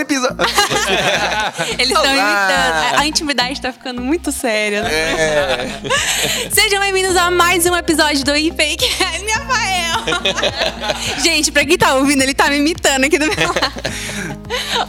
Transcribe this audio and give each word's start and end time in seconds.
episódio. 0.00 0.36
Eles 1.78 1.88
estão 1.88 2.04
imitando. 2.04 2.96
A, 2.96 3.00
a 3.00 3.06
intimidade 3.06 3.60
tá 3.60 3.72
ficando 3.72 4.00
muito 4.00 4.32
séria, 4.32 4.82
né? 4.82 4.90
É. 4.92 5.80
Sejam 6.50 6.80
bem-vindos 6.80 7.16
a 7.16 7.30
mais 7.30 7.66
um 7.66 7.76
episódio 7.76 8.24
do 8.24 8.36
iFake 8.36 8.88
Minha 9.22 9.36
Rafael. 9.44 11.22
Gente, 11.22 11.52
pra 11.52 11.64
quem 11.64 11.76
tá 11.76 11.94
ouvindo, 11.94 12.22
ele 12.22 12.34
tá 12.34 12.48
me 12.48 12.58
imitando 12.58 13.04
aqui 13.04 13.18
do 13.18 13.26
meu 13.26 13.48
lado. 13.48 13.80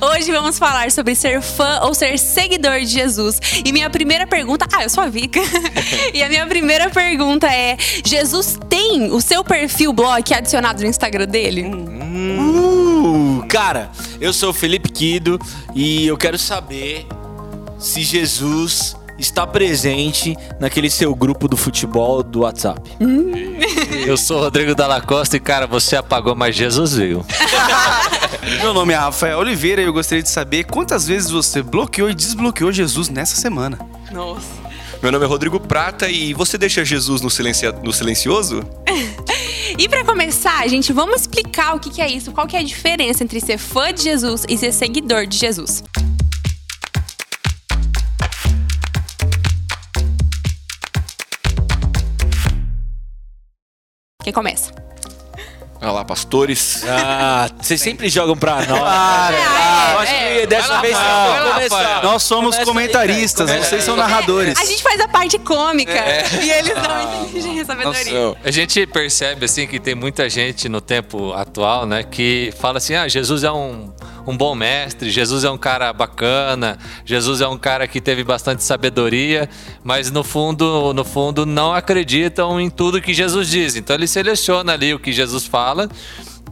Hoje 0.01 0.31
vamos 0.31 0.57
falar 0.57 0.91
sobre 0.91 1.13
ser 1.13 1.41
fã 1.41 1.81
ou 1.83 1.93
ser 1.93 2.17
seguidor 2.17 2.79
de 2.79 2.87
Jesus. 2.87 3.39
E 3.63 3.71
minha 3.71 3.89
primeira 3.89 4.25
pergunta. 4.25 4.65
Ah, 4.73 4.83
eu 4.83 4.89
sou 4.89 5.03
a 5.03 5.07
Vika. 5.07 5.39
E 6.13 6.23
a 6.23 6.29
minha 6.29 6.45
primeira 6.47 6.89
pergunta 6.89 7.47
é: 7.47 7.77
Jesus 8.03 8.57
tem 8.69 9.11
o 9.11 9.21
seu 9.21 9.43
perfil 9.43 9.93
blog 9.93 10.33
adicionado 10.33 10.81
no 10.81 10.87
Instagram 10.87 11.27
dele? 11.27 11.65
Cara, 13.47 13.89
eu 14.19 14.31
sou 14.33 14.49
o 14.49 14.53
Felipe 14.53 14.89
Quido 14.89 15.39
e 15.75 16.07
eu 16.07 16.17
quero 16.17 16.37
saber 16.37 17.05
se 17.79 18.01
Jesus 18.03 18.95
está 19.17 19.45
presente 19.45 20.35
naquele 20.59 20.89
seu 20.89 21.13
grupo 21.13 21.47
do 21.47 21.55
futebol 21.55 22.23
do 22.23 22.41
WhatsApp. 22.41 22.81
Eu 24.07 24.17
sou 24.17 24.37
o 24.37 24.41
Rodrigo 24.41 24.73
Dalla 24.73 24.99
Costa 25.01 25.37
e, 25.37 25.39
cara, 25.39 25.67
você 25.67 25.95
apagou, 25.95 26.35
mas 26.35 26.55
Jesus 26.55 26.95
viu. 26.95 27.23
Meu 28.61 28.73
nome 28.73 28.93
é 28.93 28.95
Rafael 28.97 29.37
Oliveira 29.39 29.81
e 29.81 29.85
eu 29.85 29.93
gostaria 29.93 30.23
de 30.23 30.29
saber 30.29 30.63
quantas 30.63 31.07
vezes 31.07 31.29
você 31.29 31.61
bloqueou 31.61 32.09
e 32.09 32.13
desbloqueou 32.15 32.71
Jesus 32.71 33.09
nessa 33.09 33.35
semana. 33.35 33.77
Nossa. 34.11 34.61
Meu 35.03 35.11
nome 35.11 35.25
é 35.25 35.27
Rodrigo 35.27 35.59
Prata 35.59 36.07
e 36.09 36.33
você 36.33 36.57
deixa 36.57 36.83
Jesus 36.85 37.21
no, 37.21 37.29
silencia- 37.29 37.71
no 37.71 37.91
silencioso? 37.93 38.61
E 39.77 39.87
pra 39.87 40.03
começar, 40.03 40.67
gente, 40.67 40.91
vamos 40.91 41.21
explicar 41.21 41.75
o 41.75 41.79
que, 41.79 41.89
que 41.89 42.01
é 42.01 42.09
isso, 42.09 42.31
qual 42.31 42.45
que 42.45 42.57
é 42.57 42.59
a 42.59 42.63
diferença 42.63 43.23
entre 43.23 43.39
ser 43.39 43.57
fã 43.57 43.93
de 43.93 44.03
Jesus 44.03 44.45
e 44.49 44.57
ser 44.57 44.73
seguidor 44.73 45.25
de 45.25 45.37
Jesus. 45.37 45.83
Quem 54.23 54.33
começa? 54.33 54.90
Olha 55.81 55.91
lá, 55.93 56.05
pastores. 56.05 56.83
Ah, 56.87 57.49
vocês 57.59 57.81
sempre 57.81 58.07
jogam 58.07 58.37
pra 58.37 58.63
nós. 58.67 58.79
Para, 58.79 59.35
É, 59.35 59.93
Eu 59.93 59.99
acho 59.99 60.11
é. 60.13 60.39
que 60.41 60.47
dessa 60.47 60.79
vez 60.81 60.93
lá. 60.93 62.01
Nós 62.03 62.21
somos 62.23 62.55
Começa 62.55 62.59
aí, 62.59 62.65
comentaristas, 62.65 63.49
cara. 63.49 63.63
vocês 63.63 63.83
são 63.83 63.95
Começa 63.95 64.07
aí. 64.07 64.13
narradores. 64.13 64.59
A 64.59 64.63
gente 64.65 64.83
faz 64.83 65.01
a 65.01 65.07
parte 65.07 65.39
cômica 65.39 65.91
e 66.41 66.49
eles 66.51 66.73
dão 66.75 67.23
inteligência 67.25 67.61
e 67.61 67.65
sabedoria. 67.65 68.13
Nossa, 68.27 68.37
A 68.43 68.51
gente 68.51 68.85
percebe, 68.85 69.45
assim, 69.45 69.65
que 69.65 69.79
tem 69.79 69.95
muita 69.95 70.29
gente 70.29 70.69
no 70.69 70.81
tempo 70.81 71.33
atual, 71.33 71.85
né, 71.87 72.03
que 72.03 72.53
fala 72.59 72.77
assim, 72.77 72.93
ah, 72.95 73.07
Jesus 73.07 73.43
é 73.43 73.51
um, 73.51 73.91
um 74.25 74.35
bom 74.35 74.53
mestre, 74.55 75.09
Jesus 75.09 75.43
é 75.43 75.49
um 75.49 75.57
cara 75.57 75.91
bacana, 75.93 76.77
Jesus 77.05 77.41
é 77.41 77.47
um 77.47 77.57
cara 77.57 77.87
que 77.87 77.99
teve 77.99 78.23
bastante 78.23 78.63
sabedoria, 78.63 79.49
mas 79.83 80.11
no 80.11 80.23
fundo, 80.23 80.93
no 80.93 81.03
fundo 81.03 81.45
não 81.45 81.73
acreditam 81.73 82.59
em 82.59 82.69
tudo 82.69 83.01
que 83.01 83.13
Jesus 83.13 83.49
diz. 83.49 83.75
Então 83.75 83.95
ele 83.95 84.07
seleciona 84.07 84.73
ali 84.73 84.93
o 84.93 84.99
que 84.99 85.11
Jesus 85.11 85.45
fala 85.45 85.89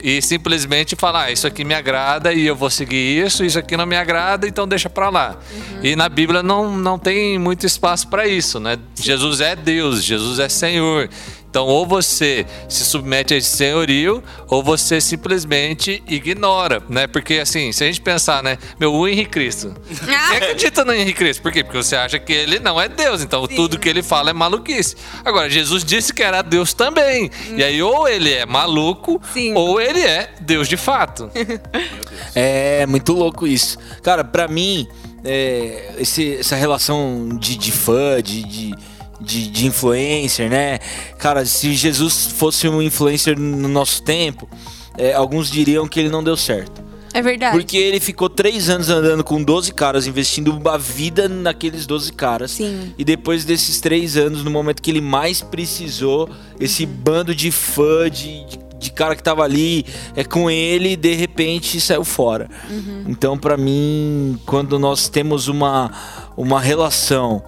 e 0.02 0.22
simplesmente 0.22 0.96
fala, 0.96 1.24
ah, 1.24 1.32
isso 1.32 1.46
aqui 1.46 1.64
me 1.64 1.74
agrada 1.74 2.34
e 2.34 2.46
eu 2.46 2.56
vou 2.56 2.70
seguir 2.70 3.26
isso, 3.26 3.44
isso 3.44 3.60
aqui 3.60 3.76
não 3.76 3.86
me 3.86 3.96
agrada, 3.96 4.48
então 4.48 4.68
deixa 4.68 4.90
pra 4.90 5.10
lá. 5.10 5.38
E 5.84 5.96
na 5.96 6.08
Bíblia 6.08 6.42
não, 6.42 6.78
não 6.78 6.98
tem 6.98 7.38
muito 7.38 7.66
espaço 7.66 8.08
para 8.08 8.28
isso, 8.28 8.60
né? 8.60 8.78
Jesus 8.96 9.42
é 9.42 9.56
Deus, 9.56 10.04
Jesus 10.04 10.40
é 10.40 10.48
Senhor. 10.48 11.10
Então, 11.50 11.66
ou 11.66 11.86
você 11.86 12.46
se 12.68 12.86
submete 12.86 13.34
a 13.34 13.38
esse 13.38 13.50
senhorio, 13.58 14.24
ou 14.48 14.62
você 14.64 15.02
simplesmente 15.02 16.04
ignora, 16.08 16.82
né? 16.88 17.08
Porque, 17.08 17.36
assim, 17.36 17.72
se 17.72 17.84
a 17.84 17.88
gente 17.88 18.02
pensar, 18.02 18.44
né? 18.44 18.58
Meu, 18.80 18.94
o 18.94 19.08
Henrique 19.08 19.32
Cristo. 19.32 19.74
Quem 20.06 20.16
acredita 20.16 20.86
no 20.86 20.94
Henrique 20.94 21.18
Cristo? 21.18 21.42
Por 21.42 21.52
quê? 21.52 21.64
Porque 21.64 21.78
você 21.82 21.96
acha 21.96 22.20
que 22.20 22.32
ele 22.32 22.60
não 22.60 22.80
é 22.80 22.88
Deus. 22.88 23.24
Então, 23.24 23.48
tudo 23.48 23.80
que 23.80 23.90
ele 23.90 24.04
fala 24.04 24.30
é 24.30 24.34
maluquice. 24.34 24.96
Agora, 25.26 25.50
Jesus 25.50 25.84
disse 25.84 26.14
que 26.14 26.22
era 26.22 26.42
Deus 26.44 26.74
também. 26.74 27.32
E 27.58 27.64
aí, 27.64 27.82
ou 27.82 28.08
ele 28.08 28.32
é 28.32 28.46
maluco, 28.46 29.20
Sim. 29.34 29.54
ou 29.56 29.82
ele 29.82 30.02
é 30.02 30.32
Deus 30.42 30.68
de 30.68 30.78
fato. 30.78 31.30
É 32.36 32.86
muito 32.86 33.14
louco 33.14 33.48
isso. 33.48 33.78
Cara, 34.04 34.24
pra 34.24 34.48
mim, 34.48 34.88
é, 35.24 35.94
esse- 36.00 36.36
essa 36.38 36.56
relação 36.56 37.30
de, 37.40 37.56
de 37.58 37.72
fã, 37.72 38.22
de, 38.22 38.44
de, 38.44 38.76
de, 39.20 39.50
de 39.50 39.68
influencer, 39.68 40.50
né? 40.50 40.80
Cara, 41.18 41.46
se 41.46 41.74
Jesus 41.74 42.28
fosse 42.28 42.68
um 42.68 42.82
influencer 42.82 43.38
no 43.40 43.68
nosso 43.68 44.02
tempo, 44.02 44.50
é, 44.98 45.14
alguns 45.14 45.50
diriam 45.50 45.88
que 45.88 46.00
ele 46.00 46.10
não 46.10 46.24
deu 46.24 46.38
certo. 46.38 46.90
É 47.14 47.22
verdade. 47.22 47.58
Porque 47.58 47.76
ele 47.76 48.00
ficou 48.00 48.30
três 48.30 48.70
anos 48.70 48.90
andando 48.90 49.24
com 49.24 49.42
12 49.42 49.74
caras, 49.74 50.06
investindo 50.06 50.52
uma 50.52 50.78
vida 50.78 51.28
naqueles 51.28 51.86
12 51.86 52.14
caras. 52.14 52.52
Sim. 52.52 52.94
E 52.98 53.04
depois 53.04 53.44
desses 53.46 53.80
três 53.82 54.16
anos, 54.16 54.44
no 54.44 54.52
momento 54.52 54.82
que 54.82 54.92
ele 54.92 55.02
mais 55.02 55.42
precisou, 55.42 56.30
esse 56.60 56.86
Uhum. 56.86 56.92
bando 56.92 57.34
de 57.34 57.50
fã, 57.50 58.10
de, 58.10 58.46
de, 58.46 58.60
de 58.78 58.92
cara 58.92 59.16
que 59.16 59.24
tava 59.24 59.44
ali 59.44 59.86
é 60.16 60.24
com 60.24 60.52
ele, 60.52 60.96
de 60.96 61.16
repente 61.16 61.82
saiu 61.82 62.04
fora. 62.04 62.48
Uhum. 62.70 63.06
Então, 63.08 63.38
pra 63.38 63.58
mim, 63.58 64.38
quando 64.46 64.78
nós 64.78 65.10
temos 65.10 65.48
uma, 65.48 65.92
uma 66.38 66.62
relação 66.62 67.44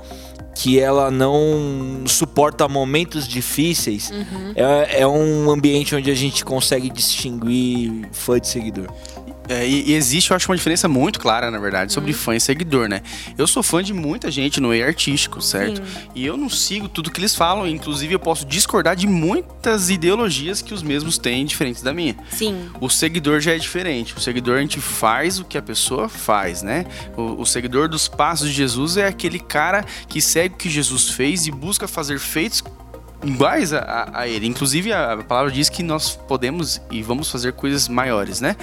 que 0.56 0.80
ela 0.80 1.10
não 1.10 2.04
suporta 2.06 2.68
momentos 2.68 3.28
difíceis, 3.28 4.12
Uhum. 4.12 4.54
é, 4.56 5.02
é 5.02 5.08
um 5.08 5.50
ambiente 5.50 5.96
onde 5.96 6.12
a 6.12 6.16
gente 6.16 6.44
consegue 6.44 6.90
distinguir 6.90 8.08
fã 8.12 8.40
de 8.40 8.48
seguidor. 8.48 8.88
É, 9.52 9.68
e, 9.68 9.90
e 9.90 9.94
existe, 9.96 10.32
eu 10.32 10.38
acho, 10.38 10.50
uma 10.50 10.56
diferença 10.56 10.88
muito 10.88 11.20
clara, 11.20 11.52
na 11.52 11.60
verdade, 11.60 11.92
sobre 11.92 12.14
fã 12.14 12.34
e 12.34 12.40
seguidor, 12.40 12.88
né? 12.88 13.02
Eu 13.38 13.46
sou 13.46 13.62
fã 13.62 13.84
de 13.84 13.94
muita 13.94 14.32
gente 14.32 14.62
no 14.62 14.70
meio 14.70 14.86
artístico, 14.86 15.42
certo? 15.42 15.82
E 16.16 16.26
eu 16.26 16.38
não 16.38 16.50
sigo 16.50 16.88
tudo 16.88 17.12
que 17.12 17.20
eles 17.20 17.36
falam, 17.36 17.68
inclusive 17.68 18.14
eu 18.14 18.20
posso 18.20 18.46
discordar 18.46 18.96
de 18.96 19.08
muitas 19.08 19.90
ideologias 19.90 20.62
que 20.62 20.74
os 20.74 20.82
mesmos 20.82 21.18
têm 21.18 21.46
diferentes 21.46 21.82
da 21.82 21.94
minha. 21.94 22.16
Sim. 22.32 22.70
O 22.80 22.90
seguidor 22.90 23.42
já 23.42 23.54
é 23.54 23.58
diferente. 23.58 24.16
O 24.16 24.22
seguidor 24.22 24.58
a 24.58 24.62
gente 24.62 24.80
faz 24.80 25.38
o 25.38 25.44
que 25.44 25.58
a 25.58 25.62
pessoa 25.62 26.08
faz, 26.08 26.62
né? 26.62 26.86
O, 27.18 27.42
o 27.42 27.46
seguidor 27.46 27.90
dos 27.90 28.08
passos 28.08 28.48
de 28.48 28.54
Jesus 28.54 28.96
é 28.96 29.06
aquele 29.06 29.40
cara 29.40 29.84
que 30.08 30.22
segue 30.22 30.56
o 30.56 30.58
que 30.58 30.70
Jesus 30.70 31.10
fez 31.10 31.46
e 31.46 31.52
busca 31.52 31.90
fazer 31.90 32.20
feitos 32.20 32.64
iguais 33.24 33.72
a, 33.74 33.80
a- 33.80 34.22
a 34.22 34.28
ele. 34.28 34.48
Inclusive 34.48 34.92
a, 34.92 35.14
a 35.14 35.18
palavra 35.24 35.52
diz 35.52 35.70
que 35.70 35.84
nós 35.84 36.16
podemos 36.28 36.82
e 36.92 37.02
vamos 37.04 37.30
fazer 37.30 37.54
coisas 37.54 37.88
maiores, 37.88 38.42
né? 38.42 38.56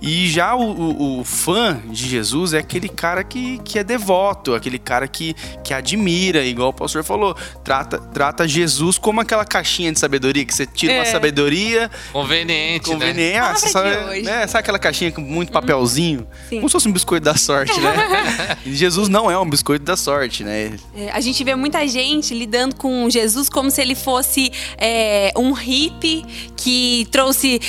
E 0.00 0.28
já 0.28 0.54
o, 0.54 0.62
o- 0.62 1.20
o 1.20 1.24
fã 1.24 1.80
de 1.86 2.08
Jesus 2.08 2.52
é 2.52 2.58
aquele 2.58 2.88
cara 2.88 3.22
que, 3.22 3.58
que 3.64 3.78
é 3.78 3.84
devoto, 3.84 4.54
aquele 4.54 4.78
cara 4.78 5.06
que, 5.06 5.34
que 5.62 5.72
admira, 5.72 6.44
igual 6.44 6.70
o 6.70 6.72
pastor 6.72 7.04
falou, 7.04 7.36
trata, 7.62 7.98
trata 7.98 8.48
Jesus 8.48 8.98
como 8.98 9.20
aquela 9.20 9.44
caixinha 9.44 9.92
de 9.92 9.98
sabedoria 10.00 10.44
que 10.44 10.54
você 10.54 10.66
tira 10.66 10.94
uma 10.94 11.02
É. 11.02 11.04
sabedoria 11.06 11.90
Conveniente, 12.12 12.88
né? 12.90 12.94
Conveniente. 12.94 13.38
Ah, 13.38 13.54
sabe, 13.56 14.22
né? 14.22 14.46
sabe 14.46 14.60
aquela 14.60 14.78
caixinha 14.78 15.12
com 15.12 15.20
muito 15.20 15.52
papelzinho? 15.52 16.26
Sim. 16.48 16.56
Como 16.56 16.68
se 16.68 16.72
fosse 16.72 16.88
um 16.88 16.92
biscoito 16.92 17.24
da 17.24 17.36
sorte, 17.36 17.78
né? 17.80 18.56
Jesus 18.66 19.08
não 19.08 19.30
é 19.30 19.38
um 19.38 19.48
biscoito 19.48 19.84
da 19.84 19.96
sorte, 19.96 20.42
né? 20.44 20.72
É, 20.96 21.10
a 21.12 21.20
gente 21.20 21.42
vê 21.44 21.54
muita 21.54 21.86
gente 21.86 22.34
lidando 22.34 22.74
com 22.74 23.08
Jesus 23.08 23.48
como 23.48 23.70
se 23.70 23.80
ele 23.80 23.94
fosse 24.00 24.50
é, 24.78 25.32
um 25.36 25.52
hippie 25.52 26.24
que 26.56 27.06
trouxe 27.10 27.60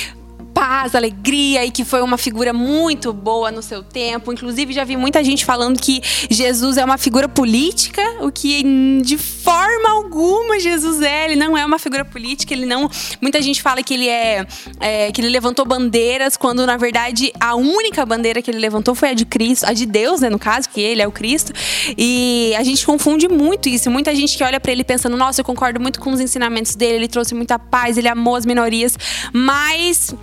paz, 0.54 0.94
alegria 0.94 1.64
e 1.64 1.70
que 1.70 1.84
foi 1.84 2.02
uma 2.02 2.18
figura 2.18 2.52
muito 2.52 3.12
boa 3.12 3.50
no 3.50 3.62
seu 3.62 3.82
tempo. 3.82 4.32
Inclusive, 4.32 4.72
já 4.72 4.84
vi 4.84 4.96
muita 4.96 5.22
gente 5.24 5.44
falando 5.44 5.80
que 5.80 6.00
Jesus 6.30 6.76
é 6.76 6.84
uma 6.84 6.98
figura 6.98 7.28
política, 7.28 8.02
o 8.20 8.30
que 8.30 8.62
de 9.02 9.18
forma 9.18 9.90
alguma 9.90 10.60
Jesus 10.60 11.00
é. 11.00 11.24
Ele 11.24 11.36
não 11.36 11.56
é 11.56 11.64
uma 11.64 11.78
figura 11.78 12.04
política, 12.04 12.52
ele 12.52 12.66
não. 12.66 12.90
Muita 13.20 13.40
gente 13.40 13.62
fala 13.62 13.82
que 13.82 13.94
ele 13.94 14.08
é, 14.08 14.46
é, 14.80 15.12
que 15.12 15.20
ele 15.20 15.28
levantou 15.28 15.64
bandeiras, 15.64 16.36
quando 16.36 16.66
na 16.66 16.76
verdade 16.76 17.32
a 17.40 17.54
única 17.54 18.04
bandeira 18.04 18.42
que 18.42 18.50
ele 18.50 18.58
levantou 18.58 18.94
foi 18.94 19.10
a 19.10 19.14
de 19.14 19.24
Cristo, 19.24 19.64
a 19.64 19.72
de 19.72 19.86
Deus, 19.86 20.20
né, 20.20 20.30
no 20.30 20.38
caso, 20.38 20.68
que 20.68 20.80
ele 20.80 21.02
é 21.02 21.06
o 21.06 21.12
Cristo. 21.12 21.52
E 21.96 22.54
a 22.56 22.62
gente 22.62 22.84
confunde 22.84 23.28
muito 23.28 23.68
isso. 23.68 23.90
Muita 23.90 24.14
gente 24.14 24.36
que 24.36 24.44
olha 24.44 24.60
pra 24.60 24.72
ele 24.72 24.84
pensando, 24.84 25.16
nossa, 25.16 25.40
eu 25.40 25.44
concordo 25.44 25.80
muito 25.80 26.00
com 26.00 26.12
os 26.12 26.20
ensinamentos 26.20 26.74
dele, 26.74 26.94
ele 26.96 27.08
trouxe 27.08 27.34
muita 27.34 27.58
paz, 27.58 27.98
ele 27.98 28.08
amou 28.08 28.36
as 28.36 28.46
minorias, 28.46 28.96
mas 29.32 30.14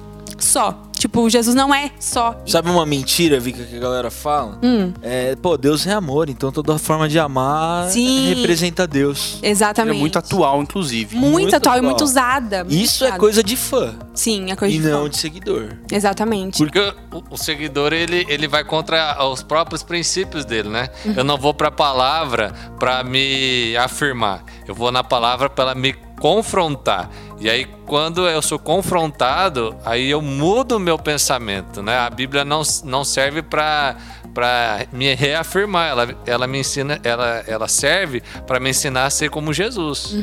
só. 0.43 0.83
Tipo, 0.99 1.29
Jesus 1.29 1.55
não 1.55 1.73
é 1.73 1.91
só. 1.97 2.37
Sabe 2.45 2.69
uma 2.69 2.85
mentira, 2.85 3.39
Vika, 3.39 3.63
que 3.63 3.77
a 3.77 3.79
galera 3.79 4.11
fala? 4.11 4.59
Hum. 4.61 4.91
É, 5.01 5.33
pô, 5.37 5.55
Deus 5.55 5.87
é 5.87 5.93
amor, 5.93 6.29
então 6.29 6.51
toda 6.51 6.77
forma 6.77 7.07
de 7.07 7.17
amar 7.17 7.89
Sim. 7.89 8.33
representa 8.33 8.85
Deus. 8.85 9.39
Ele 9.41 9.49
Exatamente. 9.49 9.95
é 9.95 9.99
muito 9.99 10.19
atual, 10.19 10.61
inclusive. 10.61 11.15
Muito 11.15 11.31
muito 11.31 11.55
atual 11.55 11.75
e 11.75 11.77
atual. 11.77 11.89
muito 11.91 12.03
usada. 12.03 12.65
muito 12.65 12.75
Isso 12.75 13.05
é 13.05 13.07
usada. 13.07 13.19
coisa 13.19 13.41
de 13.41 13.55
fã 13.55 13.95
Sim, 14.13 14.51
é 14.51 14.55
coisa 14.57 14.75
e 14.75 14.77
de 14.79 14.89
não 14.89 15.03
fã. 15.03 15.09
de 15.09 15.17
seguidor. 15.17 15.69
Exatamente. 15.89 16.57
Porque 16.57 16.79
o, 17.13 17.23
o 17.29 17.37
seguidor, 17.37 17.93
ele, 17.93 18.25
ele 18.27 18.47
vai 18.49 18.65
contra 18.65 19.23
os 19.25 19.41
próprios 19.41 19.81
princípios 19.81 20.43
dele, 20.43 20.67
né? 20.67 20.89
Uhum. 21.05 21.13
Eu 21.15 21.23
não 21.23 21.37
vou 21.37 21.53
pra 21.53 21.71
palavra 21.71 22.53
pra 22.77 23.05
me 23.05 23.73
afirmar. 23.77 24.43
Eu 24.69 24.75
vou 24.75 24.91
na 24.91 25.03
palavra 25.03 25.49
pra 25.49 25.63
ela 25.63 25.73
me 25.73 25.93
confrontar. 26.19 27.09
E 27.39 27.49
aí, 27.49 27.65
quando 27.87 28.27
eu 28.27 28.39
sou 28.39 28.59
confrontado, 28.59 29.75
aí 29.83 30.11
eu 30.11 30.21
mudo 30.21 30.75
o 30.75 30.79
meu 30.79 30.95
pensamento, 30.95 31.81
né? 31.81 31.97
A 31.97 32.07
Bíblia 32.07 32.45
não, 32.45 32.61
não 32.83 33.03
serve 33.03 33.41
para 33.41 33.97
para 34.31 34.85
me 34.93 35.11
reafirmar, 35.15 35.89
ela, 35.89 36.15
ela 36.23 36.45
me 36.45 36.59
ensina, 36.59 37.01
ela, 37.03 37.43
ela 37.47 37.67
serve 37.67 38.21
para 38.45 38.59
me 38.59 38.69
ensinar 38.69 39.05
a 39.05 39.09
ser 39.09 39.31
como 39.31 39.51
Jesus. 39.51 40.13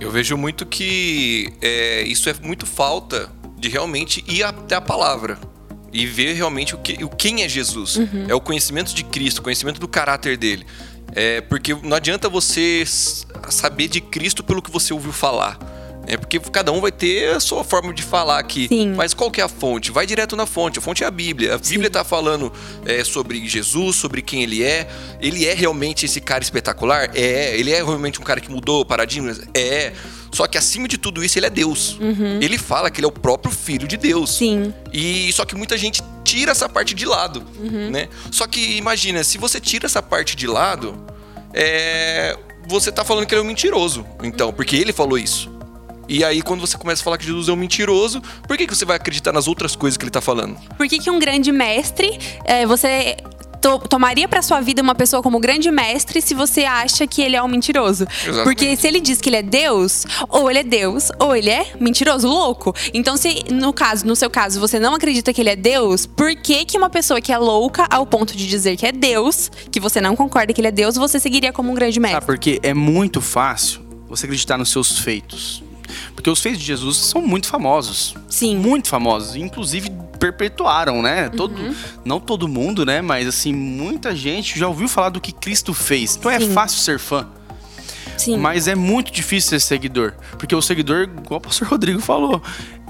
Eu 0.00 0.10
vejo 0.10 0.34
muito 0.38 0.64
que 0.64 1.52
é, 1.60 2.00
isso 2.04 2.30
é 2.30 2.34
muito 2.42 2.64
falta 2.64 3.30
de 3.58 3.68
realmente 3.68 4.24
ir 4.26 4.42
até 4.44 4.76
a 4.76 4.80
palavra 4.80 5.38
e 5.92 6.06
ver 6.06 6.32
realmente 6.32 6.74
o, 6.74 6.78
que, 6.78 7.04
o 7.04 7.08
quem 7.10 7.42
é 7.42 7.48
Jesus. 7.48 7.98
É 8.30 8.34
o 8.34 8.40
conhecimento 8.40 8.94
de 8.94 9.04
Cristo, 9.04 9.40
o 9.40 9.42
conhecimento 9.42 9.78
do 9.78 9.86
caráter 9.86 10.38
dele. 10.38 10.64
É, 11.14 11.42
porque 11.42 11.74
não 11.74 11.96
adianta 11.96 12.28
você 12.28 12.82
saber 13.50 13.88
de 13.88 14.00
Cristo 14.00 14.42
pelo 14.42 14.62
que 14.62 14.70
você 14.70 14.92
ouviu 14.92 15.12
falar. 15.12 15.58
É 16.06 16.16
porque 16.16 16.38
cada 16.38 16.70
um 16.70 16.80
vai 16.80 16.92
ter 16.92 17.30
a 17.34 17.40
sua 17.40 17.64
forma 17.64 17.92
de 17.92 18.02
falar 18.02 18.38
aqui. 18.38 18.68
Sim. 18.68 18.92
Mas 18.94 19.14
qual 19.14 19.30
que 19.30 19.40
é 19.40 19.44
a 19.44 19.48
fonte? 19.48 19.90
Vai 19.90 20.06
direto 20.06 20.36
na 20.36 20.46
fonte. 20.46 20.78
A 20.78 20.82
fonte 20.82 21.02
é 21.02 21.06
a 21.06 21.10
Bíblia. 21.10 21.54
A 21.54 21.58
Bíblia 21.58 21.86
está 21.86 22.04
falando 22.04 22.52
é, 22.84 23.02
sobre 23.04 23.46
Jesus, 23.48 23.96
sobre 23.96 24.20
quem 24.20 24.42
ele 24.42 24.62
é. 24.62 24.86
Ele 25.20 25.46
é 25.46 25.54
realmente 25.54 26.04
esse 26.04 26.20
cara 26.20 26.42
espetacular? 26.42 27.10
É. 27.14 27.58
Ele 27.58 27.70
é 27.70 27.76
realmente 27.76 28.20
um 28.20 28.24
cara 28.24 28.40
que 28.40 28.50
mudou 28.50 28.84
paradigmas? 28.84 29.40
É. 29.54 29.92
Só 30.32 30.46
que 30.46 30.58
acima 30.58 30.88
de 30.88 30.98
tudo 30.98 31.24
isso, 31.24 31.38
ele 31.38 31.46
é 31.46 31.50
Deus. 31.50 31.96
Ele 32.40 32.58
fala 32.58 32.90
que 32.90 33.00
ele 33.00 33.06
é 33.06 33.08
o 33.08 33.12
próprio 33.12 33.54
filho 33.54 33.86
de 33.86 33.96
Deus. 33.96 34.36
Sim. 34.36 34.74
E 34.92 35.32
só 35.32 35.44
que 35.44 35.54
muita 35.54 35.78
gente 35.78 36.02
tira 36.24 36.50
essa 36.50 36.68
parte 36.68 36.92
de 36.92 37.06
lado, 37.06 37.44
né? 37.90 38.08
Só 38.32 38.46
que 38.48 38.76
imagina, 38.76 39.22
se 39.22 39.38
você 39.38 39.60
tira 39.60 39.86
essa 39.86 40.02
parte 40.02 40.34
de 40.34 40.48
lado, 40.48 40.96
é, 41.52 42.36
você 42.66 42.90
tá 42.90 43.04
falando 43.04 43.26
que 43.26 43.34
ele 43.34 43.40
é 43.40 43.44
um 43.44 43.46
mentiroso. 43.46 44.06
Então, 44.22 44.52
porque 44.52 44.76
ele 44.76 44.92
falou 44.92 45.18
isso. 45.18 45.52
E 46.08 46.22
aí, 46.22 46.42
quando 46.42 46.60
você 46.60 46.76
começa 46.76 47.00
a 47.00 47.04
falar 47.04 47.16
que 47.16 47.24
Jesus 47.24 47.48
é 47.48 47.52
um 47.52 47.56
mentiroso, 47.56 48.20
por 48.46 48.56
que, 48.56 48.66
que 48.66 48.74
você 48.74 48.84
vai 48.84 48.96
acreditar 48.96 49.32
nas 49.32 49.48
outras 49.48 49.74
coisas 49.74 49.96
que 49.96 50.04
ele 50.04 50.10
tá 50.10 50.20
falando? 50.20 50.56
Por 50.76 50.86
que, 50.86 50.98
que 50.98 51.10
um 51.10 51.18
grande 51.18 51.50
mestre, 51.50 52.18
é, 52.44 52.66
você 52.66 53.16
to- 53.64 53.78
tomaria 53.88 54.28
pra 54.28 54.42
sua 54.42 54.60
vida 54.60 54.82
uma 54.82 54.94
pessoa 54.94 55.22
como 55.22 55.40
grande 55.40 55.70
mestre 55.70 56.20
se 56.20 56.34
você 56.34 56.64
acha 56.64 57.06
que 57.06 57.22
ele 57.22 57.34
é 57.34 57.42
um 57.42 57.48
mentiroso? 57.48 58.04
Exatamente. 58.22 58.44
Porque 58.44 58.76
se 58.76 58.86
ele 58.86 59.00
diz 59.00 59.20
que 59.22 59.30
ele 59.30 59.36
é 59.36 59.42
Deus, 59.42 60.04
ou 60.28 60.50
ele 60.50 60.58
é 60.58 60.62
Deus, 60.62 61.10
ou 61.18 61.34
ele 61.34 61.48
é 61.48 61.72
mentiroso, 61.80 62.28
louco. 62.28 62.74
Então, 62.92 63.16
se 63.16 63.44
no 63.50 63.72
caso, 63.72 64.06
no 64.06 64.14
seu 64.14 64.28
caso, 64.28 64.60
você 64.60 64.78
não 64.78 64.94
acredita 64.94 65.32
que 65.32 65.40
ele 65.40 65.48
é 65.50 65.56
Deus, 65.56 66.04
por 66.04 66.34
que, 66.36 66.64
que 66.66 66.76
uma 66.76 66.90
pessoa 66.90 67.20
que 67.22 67.32
é 67.32 67.38
louca 67.38 67.86
ao 67.90 68.04
ponto 68.04 68.36
de 68.36 68.46
dizer 68.46 68.76
que 68.76 68.86
é 68.86 68.92
Deus, 68.92 69.50
que 69.70 69.80
você 69.80 70.00
não 70.00 70.14
concorda 70.14 70.52
que 70.52 70.60
ele 70.60 70.68
é 70.68 70.72
Deus, 70.72 70.96
você 70.96 71.18
seguiria 71.18 71.52
como 71.52 71.70
um 71.72 71.74
grande 71.74 71.98
mestre? 71.98 72.16
Sabe, 72.20 72.26
porque 72.26 72.60
é 72.62 72.74
muito 72.74 73.20
fácil 73.22 73.80
você 74.08 74.26
acreditar 74.26 74.58
nos 74.58 74.70
seus 74.70 74.98
feitos. 74.98 75.62
Porque 76.14 76.30
os 76.30 76.40
feitos 76.40 76.60
de 76.60 76.66
Jesus 76.66 76.96
são 76.96 77.22
muito 77.22 77.46
famosos. 77.46 78.14
Sim. 78.28 78.56
Muito 78.56 78.88
famosos. 78.88 79.36
Inclusive 79.36 79.90
perpetuaram, 80.18 81.02
né? 81.02 81.28
Todo, 81.28 81.54
não 82.04 82.18
todo 82.18 82.48
mundo, 82.48 82.84
né? 82.84 83.02
Mas 83.02 83.26
assim, 83.26 83.52
muita 83.52 84.14
gente 84.14 84.58
já 84.58 84.66
ouviu 84.66 84.88
falar 84.88 85.10
do 85.10 85.20
que 85.20 85.32
Cristo 85.32 85.74
fez. 85.74 86.16
Então 86.16 86.30
é 86.30 86.40
Sim. 86.40 86.52
fácil 86.52 86.78
ser 86.80 86.98
fã. 86.98 87.28
Sim. 88.16 88.38
Mas 88.38 88.68
é 88.68 88.74
muito 88.74 89.12
difícil 89.12 89.50
ser 89.50 89.60
seguidor. 89.60 90.14
Porque 90.38 90.54
o 90.54 90.62
seguidor, 90.62 91.02
igual 91.02 91.38
o 91.38 91.40
pastor 91.40 91.68
Rodrigo 91.68 92.00
falou, 92.00 92.40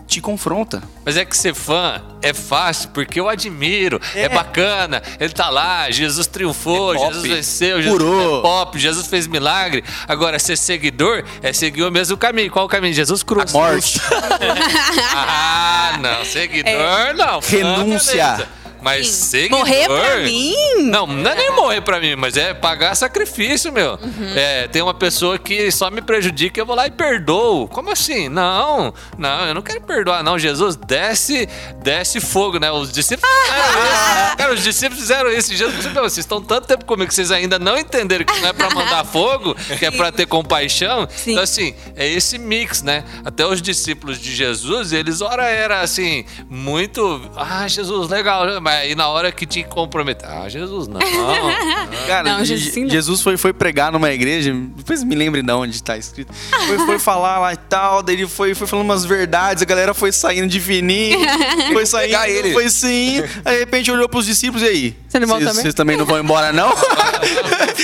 te 0.06 0.21
confronta. 0.21 0.83
Mas 1.05 1.17
é 1.17 1.25
que 1.25 1.37
ser 1.37 1.55
fã 1.55 2.01
é 2.23 2.33
fácil, 2.33 2.91
porque 2.91 3.19
eu 3.21 3.29
admiro, 3.29 4.01
é, 4.15 4.29
bacana, 4.29 5.03
ele 5.19 5.33
tá 5.33 5.51
lá, 5.51 5.91
Jesus 5.91 6.27
triunfou, 6.27 6.95
É. 6.95 6.99
Jesus 6.99 7.23
venceu, 7.23 7.83
Jesus 7.83 8.03
Curou. 8.03 8.39
é 8.39 8.43
pop, 8.43 8.79
Jesus 8.79 9.06
fez 9.06 9.27
milagre. 9.27 9.85
Agora, 10.09 10.39
ser 10.39 10.56
seguidor 10.56 11.25
é 11.43 11.53
seguir 11.53 11.83
o 11.83 11.91
mesmo 11.91 12.17
caminho. 12.17 12.51
Qual 12.51 12.65
o 12.67 12.69
caminho? 12.69 12.95
Jesus 12.95 13.23
cruz. 13.23 13.53
Morte. 13.53 14.01
ah, 15.15 15.99
não, 16.01 16.25
seguidor 16.25 17.15
não. 17.17 17.41
fã, 17.41 17.56
Renúncia. 17.56 18.15
beleza. 18.37 18.64
Mas 18.85 19.09
seguidor... 19.09 19.61
Morrer 19.61 19.87
pra 19.87 20.19
mim? 20.19 20.55
Não, 20.83 21.07
não 21.07 21.31
é 21.31 21.35
nem 21.35 21.51
morrer 21.53 21.81
pra 21.81 21.99
mim, 21.99 22.15
mas 22.17 22.37
é 22.37 22.53
pagar 22.53 22.95
sacrifício, 22.95 23.73
meu. 23.73 23.93
Uhum. 23.93 24.35
É, 24.37 24.69
tem 24.69 24.83
uma 24.83 24.93
pessoa 24.93 25.39
que 25.39 25.71
só 25.71 25.91
me 25.91 26.03
prejudica, 26.03 26.61
eu 26.61 26.67
vou 26.67 26.77
lá 26.77 26.87
e 26.87 26.91
perdoo. 26.91 27.67
Como 27.69 27.91
assim? 27.91 28.29
Não, 28.29 28.93
não, 29.17 29.47
eu 29.47 29.55
não 29.55 29.63
quero 29.63 29.81
perdoar, 29.81 30.23
não. 30.23 30.39
Jesus, 30.39 30.77
desce, 30.77 31.49
desce 31.83 32.21
fogo, 32.21 32.59
né? 32.59 32.71
Os 32.71 32.93
discípulos 32.93 33.33
fizeram 33.35 33.85
isso. 33.85 34.37
Cara, 34.37 34.53
os 34.53 34.63
discípulos 34.63 35.01
fizeram 35.01 35.31
isso. 35.33 35.55
Jesus, 35.55 35.87
meu, 35.87 36.03
vocês 36.03 36.19
estão 36.19 36.43
tanto 36.43 36.67
tempo 36.67 36.85
comigo 36.85 37.09
que 37.09 37.15
vocês 37.15 37.31
ainda 37.31 37.59
não 37.59 37.79
entenderam 37.79 38.27
que 38.27 38.39
não 38.39 38.49
é 38.51 38.53
pra 38.53 38.69
mandar 38.69 39.03
fogo, 39.09 39.55
que 39.79 39.87
é 39.87 39.91
pra 39.91 40.13
ter 40.13 40.27
compaixão. 40.27 41.09
Sim. 41.09 41.31
Então, 41.31 41.43
assim, 41.43 41.75
é 41.97 42.07
esse 42.07 42.37
mix, 42.37 42.83
né? 42.83 43.03
Até 43.25 43.47
os 43.47 43.63
discípulos 43.63 44.19
de 44.19 44.35
Jesus, 44.35 44.93
eles, 44.93 45.23
ora, 45.23 45.49
era 45.49 45.81
assim, 45.81 46.27
muito. 46.51 47.31
Ah, 47.35 47.67
Jesus, 47.67 48.11
legal. 48.11 48.61
Mas 48.61 48.74
aí 48.79 48.94
na 48.94 49.09
hora 49.09 49.31
que 49.32 49.47
tinha 49.47 49.65
que 49.65 49.71
comprometer. 49.71 50.29
Ah, 50.29 50.49
Jesus, 50.49 50.88
não. 50.88 51.00
Cara, 52.06 52.23
Não, 52.38 52.44
Je- 52.44 52.56
Jesus, 52.56 52.75
sim, 52.75 52.82
não. 52.85 52.91
Jesus 52.91 53.21
foi, 53.23 53.37
foi 53.37 53.53
pregar 53.53 53.91
numa 53.93 54.11
igreja, 54.12 54.55
depois 54.76 55.03
me 55.03 55.15
lembre 55.15 55.43
de 55.43 55.53
onde 55.53 55.82
tá 55.82 55.97
escrito. 55.97 56.32
Foi, 56.67 56.79
foi 56.79 56.99
falar 56.99 57.38
lá 57.38 57.53
e 57.53 57.56
tal, 57.56 58.03
daí 58.03 58.17
ele 58.17 58.26
foi, 58.26 58.55
foi 58.55 58.67
falando 58.67 58.85
umas 58.85 59.05
verdades, 59.05 59.62
a 59.62 59.67
galera 59.67 59.94
foi 59.94 60.12
saindo 60.12 60.49
de 60.49 60.61
fininho, 60.61 61.19
foi 61.73 61.87
saindo, 61.87 62.17
ele. 62.25 62.53
foi 62.53 62.69
sim. 62.71 63.23
Aí 63.44 63.55
de 63.55 63.59
repente 63.61 63.91
olhou 63.91 64.09
pros 64.09 64.26
discípulos 64.26 64.62
e 64.62 64.67
aí? 64.67 64.97
Você 65.09 65.19
não 65.20 65.27
Vocês 65.29 65.44
também? 65.49 65.62
vocês 65.62 65.75
também 65.75 65.97
não 65.97 66.05
vão 66.06 66.19
embora, 66.19 66.53
não? 66.53 66.73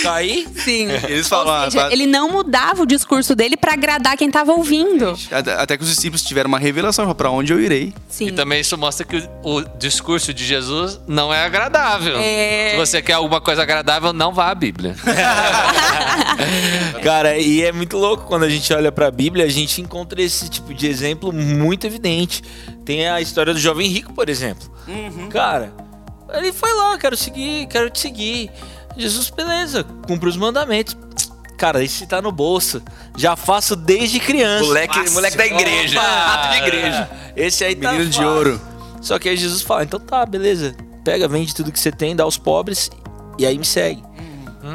Tá 0.03 0.15
aí? 0.15 0.47
Sim. 0.57 0.89
Eles 1.09 1.29
falam, 1.29 1.65
Ou 1.65 1.71
seja, 1.71 1.81
ah, 1.85 1.89
tá- 1.89 1.93
ele 1.93 2.07
não 2.07 2.31
mudava 2.31 2.83
o 2.83 2.87
discurso 2.87 3.35
dele 3.35 3.57
pra 3.57 3.73
agradar 3.75 4.17
quem 4.17 4.31
tava 4.31 4.53
ouvindo. 4.53 5.15
Até, 5.31 5.77
que 5.77 5.83
os 5.83 5.91
discípulos 5.91 6.23
tiveram 6.23 6.49
uma 6.49 6.59
revelação, 6.59 7.05
falaram, 7.05 7.17
pra 7.17 7.31
onde 7.31 7.53
eu 7.53 7.61
irei? 7.61 7.93
Sim. 8.09 8.29
E 8.29 8.33
também 8.33 8.61
isso 8.61 8.77
mostra 8.79 9.05
que 9.05 9.17
o, 9.43 9.57
o 9.59 9.63
discurso 9.79 10.33
de 10.33 10.45
Jesus 10.45 10.80
não 11.07 11.33
é 11.33 11.45
agradável. 11.45 12.17
É. 12.19 12.71
Se 12.73 12.77
você 12.77 13.03
quer 13.03 13.15
alguma 13.15 13.41
coisa 13.41 13.63
agradável, 13.63 14.13
não 14.13 14.33
vá 14.33 14.51
à 14.51 14.55
Bíblia. 14.55 14.95
Cara, 17.03 17.39
e 17.39 17.63
é 17.63 17.73
muito 17.73 17.97
louco 17.97 18.25
quando 18.25 18.45
a 18.45 18.49
gente 18.49 18.73
olha 18.73 18.93
pra 18.93 19.11
Bíblia, 19.11 19.45
a 19.45 19.49
gente 19.49 19.81
encontra 19.81 20.21
esse 20.21 20.49
tipo 20.49 20.73
de 20.75 20.87
exemplo 20.87 21.33
muito 21.33 21.87
evidente. 21.87 22.43
Tem 22.85 23.09
a 23.09 23.21
história 23.21 23.53
do 23.53 23.61
jovem 23.61 23.89
rico, 23.89 24.13
por 24.13 24.29
exemplo. 24.29 24.71
Cara, 25.31 25.73
ele 26.35 26.53
foi 26.53 26.73
lá, 26.73 26.99
quero 26.99 27.17
seguir, 27.17 27.67
quero 27.67 27.91
te 27.91 28.01
seguir. 28.01 28.51
Jesus, 28.97 29.31
beleza, 29.31 29.85
cumpre 30.07 30.29
os 30.29 30.37
mandamentos. 30.37 30.97
Cara, 31.57 31.85
esse 31.85 32.07
tá 32.07 32.23
no 32.23 32.33
bolso. 32.33 32.83
Já 33.17 33.37
faço 33.37 33.77
desde 33.77 34.19
criança. 34.19 34.65
Moleque, 34.65 35.11
moleque 35.11 35.37
da 35.37 35.47
igreja. 35.47 35.99
Opa! 35.99 36.09
Rato 36.09 36.53
de 36.53 36.57
igreja. 36.57 37.11
Esse 37.37 37.65
aí 37.65 37.77
tá 37.77 37.93
Menino 37.93 38.11
de 38.11 38.25
ouro. 38.25 38.61
Só 39.01 39.19
que 39.19 39.29
aí 39.29 39.37
Jesus 39.37 39.63
fala, 39.63 39.85
então 39.85 39.99
tá, 39.99 40.25
beleza. 40.27 40.75
Pega, 41.05 41.27
vende 41.27 41.55
tudo 41.55 41.73
que 41.73 41.81
você 41.81 41.91
tem, 41.91 42.15
dá 42.15 42.25
aos 42.25 42.37
pobres 42.37 42.91
e 43.39 43.47
aí 43.47 43.57
me 43.57 43.65
segue. 43.65 44.03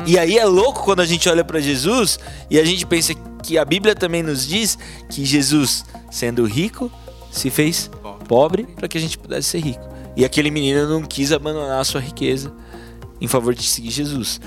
E 0.06 0.18
aí 0.18 0.38
é 0.38 0.46
louco 0.46 0.84
quando 0.84 1.02
a 1.02 1.06
gente 1.06 1.30
olha 1.30 1.44
pra 1.44 1.60
Jesus 1.60 2.20
e 2.50 2.60
a 2.60 2.66
gente 2.66 2.86
pensa 2.86 3.14
que 3.44 3.58
a 3.58 3.64
Bíblia 3.64 3.96
também 3.96 4.24
nos 4.24 4.48
diz 4.48 4.78
que 5.10 5.24
Jesus, 5.24 5.86
sendo 6.10 6.44
rico, 6.46 6.92
se 7.32 7.50
fez 7.50 7.90
pobre 8.28 8.64
para 8.76 8.88
que 8.88 8.98
a 8.98 9.02
gente 9.02 9.18
pudesse 9.18 9.50
ser 9.50 9.60
rico. 9.60 9.88
E 10.16 10.26
aquele 10.26 10.50
menino 10.50 10.88
não 10.90 11.04
quis 11.04 11.32
abandonar 11.32 11.80
a 11.80 11.84
sua 11.84 12.02
riqueza 12.02 12.52
em 13.22 13.28
favor 13.28 13.54
de 13.54 13.64
seguir 13.64 13.92
Jesus. 13.92 14.42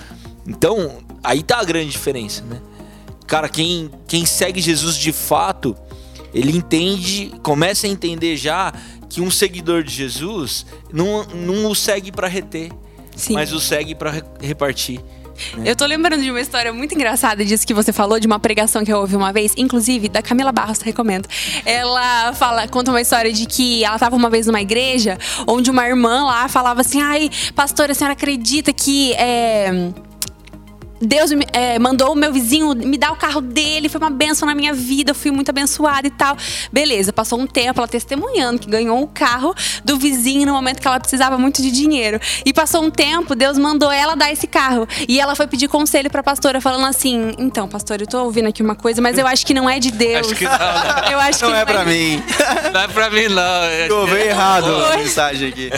Então, 0.47 0.99
aí 1.23 1.43
tá 1.43 1.61
a 1.61 1.64
grande 1.64 1.91
diferença, 1.91 2.43
né? 2.45 2.61
Cara, 3.26 3.49
quem, 3.49 3.91
quem 4.07 4.25
segue 4.25 4.61
Jesus 4.61 4.97
de 4.97 5.12
fato, 5.12 5.76
ele 6.33 6.57
entende, 6.57 7.33
começa 7.43 7.87
a 7.87 7.91
entender 7.91 8.37
já 8.37 8.73
que 9.09 9.21
um 9.21 9.31
seguidor 9.31 9.83
de 9.83 9.93
Jesus 9.93 10.67
não, 10.93 11.25
não 11.25 11.71
o 11.71 11.75
segue 11.75 12.12
para 12.12 12.29
reter, 12.29 12.71
Sim. 13.17 13.35
mas 13.35 13.53
o 13.53 13.61
segue 13.61 13.95
para 13.95 14.11
re- 14.11 14.23
repartir. 14.41 15.00
Eu 15.65 15.77
tô 15.77 15.87
lembrando 15.87 16.21
de 16.21 16.31
uma 16.33 16.41
história 16.41 16.73
muito 16.73 16.97
engraçada 16.97 17.45
disso 17.45 17.65
que 17.65 17.73
você 17.73 17.93
falou, 17.93 18.19
de 18.19 18.27
uma 18.27 18.41
pregação 18.41 18.85
que 18.85 18.93
eu 18.93 18.99
ouvi 18.99 19.15
uma 19.15 19.33
vez, 19.33 19.53
inclusive 19.57 20.09
da 20.09 20.21
Camila 20.21 20.50
Barros, 20.50 20.81
recomendo. 20.81 21.29
Ela 21.65 22.33
fala, 22.33 22.67
conta 22.67 22.91
uma 22.91 23.00
história 23.00 23.33
de 23.33 23.47
que 23.47 23.85
ela 23.85 23.97
tava 24.00 24.17
uma 24.17 24.29
vez 24.29 24.49
numa 24.49 24.61
igreja 24.61 25.17
onde 25.47 25.71
uma 25.71 25.87
irmã 25.87 26.25
lá 26.25 26.49
falava 26.49 26.81
assim: 26.81 27.00
ai, 27.00 27.31
pastora, 27.55 27.93
a 27.93 27.95
senhora 27.95 28.15
acredita 28.15 28.73
que. 28.73 29.12
é, 29.12 29.91
Deus 31.00 31.31
me- 31.33 31.47
é, 31.52 31.78
mandou 31.78 32.12
o 32.12 32.17
meu 32.17 32.33
vizinho 32.33 32.75
me 32.75 32.99
dar 32.99 33.12
o 33.12 33.17
carro 33.17 33.40
dele, 33.40 33.88
foi 33.88 34.00
uma 34.00 34.11
benção 34.11 34.47
na 34.47 34.55
minha 34.55 34.73
vida, 34.75 35.11
eu 35.12 35.14
fui 35.14 35.31
muito 35.31 35.49
abençoada 35.50 36.07
e 36.07 36.11
tal. 36.11 36.37
Beleza, 36.73 37.12
passou 37.12 37.38
um 37.38 37.47
tempo 37.47 37.78
ela 37.81 37.88
testemunhando 37.88 38.59
que 38.59 38.69
ganhou 38.69 39.00
o 39.02 39.07
carro 39.07 39.55
do 39.85 39.97
vizinho 39.97 40.47
no 40.47 40.52
momento 40.52 40.81
que 40.81 40.88
ela 40.88 40.99
precisava 41.00 41.38
muito 41.38 41.62
de 41.62 41.71
dinheiro. 41.71 42.21
E 42.45 42.52
passou 42.52 42.83
um 42.83 42.90
tempo, 42.90 43.35
Deus 43.35 43.57
mandou 43.59 43.90
ela 43.90 44.14
dar 44.17 44.33
esse 44.33 44.47
carro. 44.47 44.87
E 45.09 45.21
ela 45.21 45.35
foi 45.37 45.47
pedir 45.47 45.69
conselho 45.69 46.11
pra 46.11 46.23
pastora, 46.23 46.61
falando 46.61 46.87
assim: 46.87 47.33
Então, 47.38 47.69
pastor, 47.69 48.00
eu 48.00 48.07
tô 48.07 48.25
ouvindo 48.25 48.49
aqui 48.49 48.62
uma 48.62 48.75
coisa, 48.75 49.00
mas 49.00 49.19
eu 49.19 49.26
acho 49.26 49.47
que 49.47 49.55
não 49.55 49.69
é 49.71 49.78
de 49.78 49.90
Deus. 49.90 50.26
Acho 50.26 50.35
que 50.35 50.45
não, 50.45 50.52
não. 50.59 51.11
Eu 51.12 51.19
acho 51.21 51.45
Não 51.45 51.52
que 51.52 51.57
é 51.59 51.64
pra 51.64 51.85
de- 51.85 51.90
mim. 51.90 52.23
Não 52.73 52.81
é 52.81 52.88
pra 52.88 53.11
mim, 53.11 53.28
não. 53.28 53.64
Eu 53.88 53.97
ouvi 54.00 54.17
errado 54.21 54.67
a 54.85 54.97
mensagem 54.97 55.49
aqui. 55.49 55.71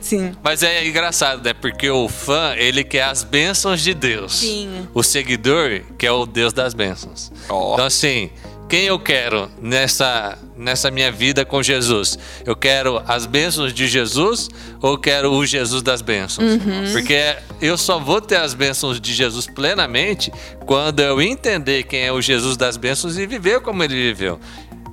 Sim. 0.00 0.32
Mas 0.42 0.62
é 0.62 0.86
engraçado, 0.86 1.42
né? 1.44 1.54
Porque 1.54 1.88
o 1.88 2.08
fã, 2.08 2.54
ele 2.56 2.82
quer 2.82 3.04
as 3.04 3.22
bênçãos 3.22 3.80
de 3.80 3.94
Deus. 3.94 4.40
Sim. 4.40 4.88
O 4.94 5.02
seguidor 5.02 5.82
quer 5.96 6.12
o 6.12 6.26
Deus 6.26 6.52
das 6.52 6.74
bênçãos. 6.74 7.30
Ó. 7.48 7.74
Então, 7.74 7.86
assim, 7.86 8.30
quem 8.68 8.84
eu 8.84 8.98
quero 8.98 9.50
nessa, 9.62 10.38
nessa 10.56 10.90
minha 10.90 11.10
vida 11.10 11.44
com 11.44 11.62
Jesus? 11.62 12.18
Eu 12.44 12.54
quero 12.54 13.02
as 13.06 13.24
bênçãos 13.24 13.72
de 13.72 13.88
Jesus 13.88 14.50
ou 14.82 14.98
quero 14.98 15.32
o 15.32 15.46
Jesus 15.46 15.82
das 15.82 16.02
bênçãos? 16.02 16.58
Porque 16.92 17.36
eu 17.62 17.78
só 17.78 17.98
vou 17.98 18.20
ter 18.20 18.36
as 18.36 18.52
bênçãos 18.52 19.00
de 19.00 19.14
Jesus 19.14 19.46
plenamente 19.46 20.30
quando 20.66 21.00
eu 21.00 21.22
entender 21.22 21.84
quem 21.84 22.00
é 22.00 22.12
o 22.12 22.20
Jesus 22.20 22.58
das 22.58 22.76
bênçãos 22.76 23.16
e 23.16 23.26
viver 23.26 23.60
como 23.60 23.82
ele 23.82 23.94
viveu. 23.94 24.38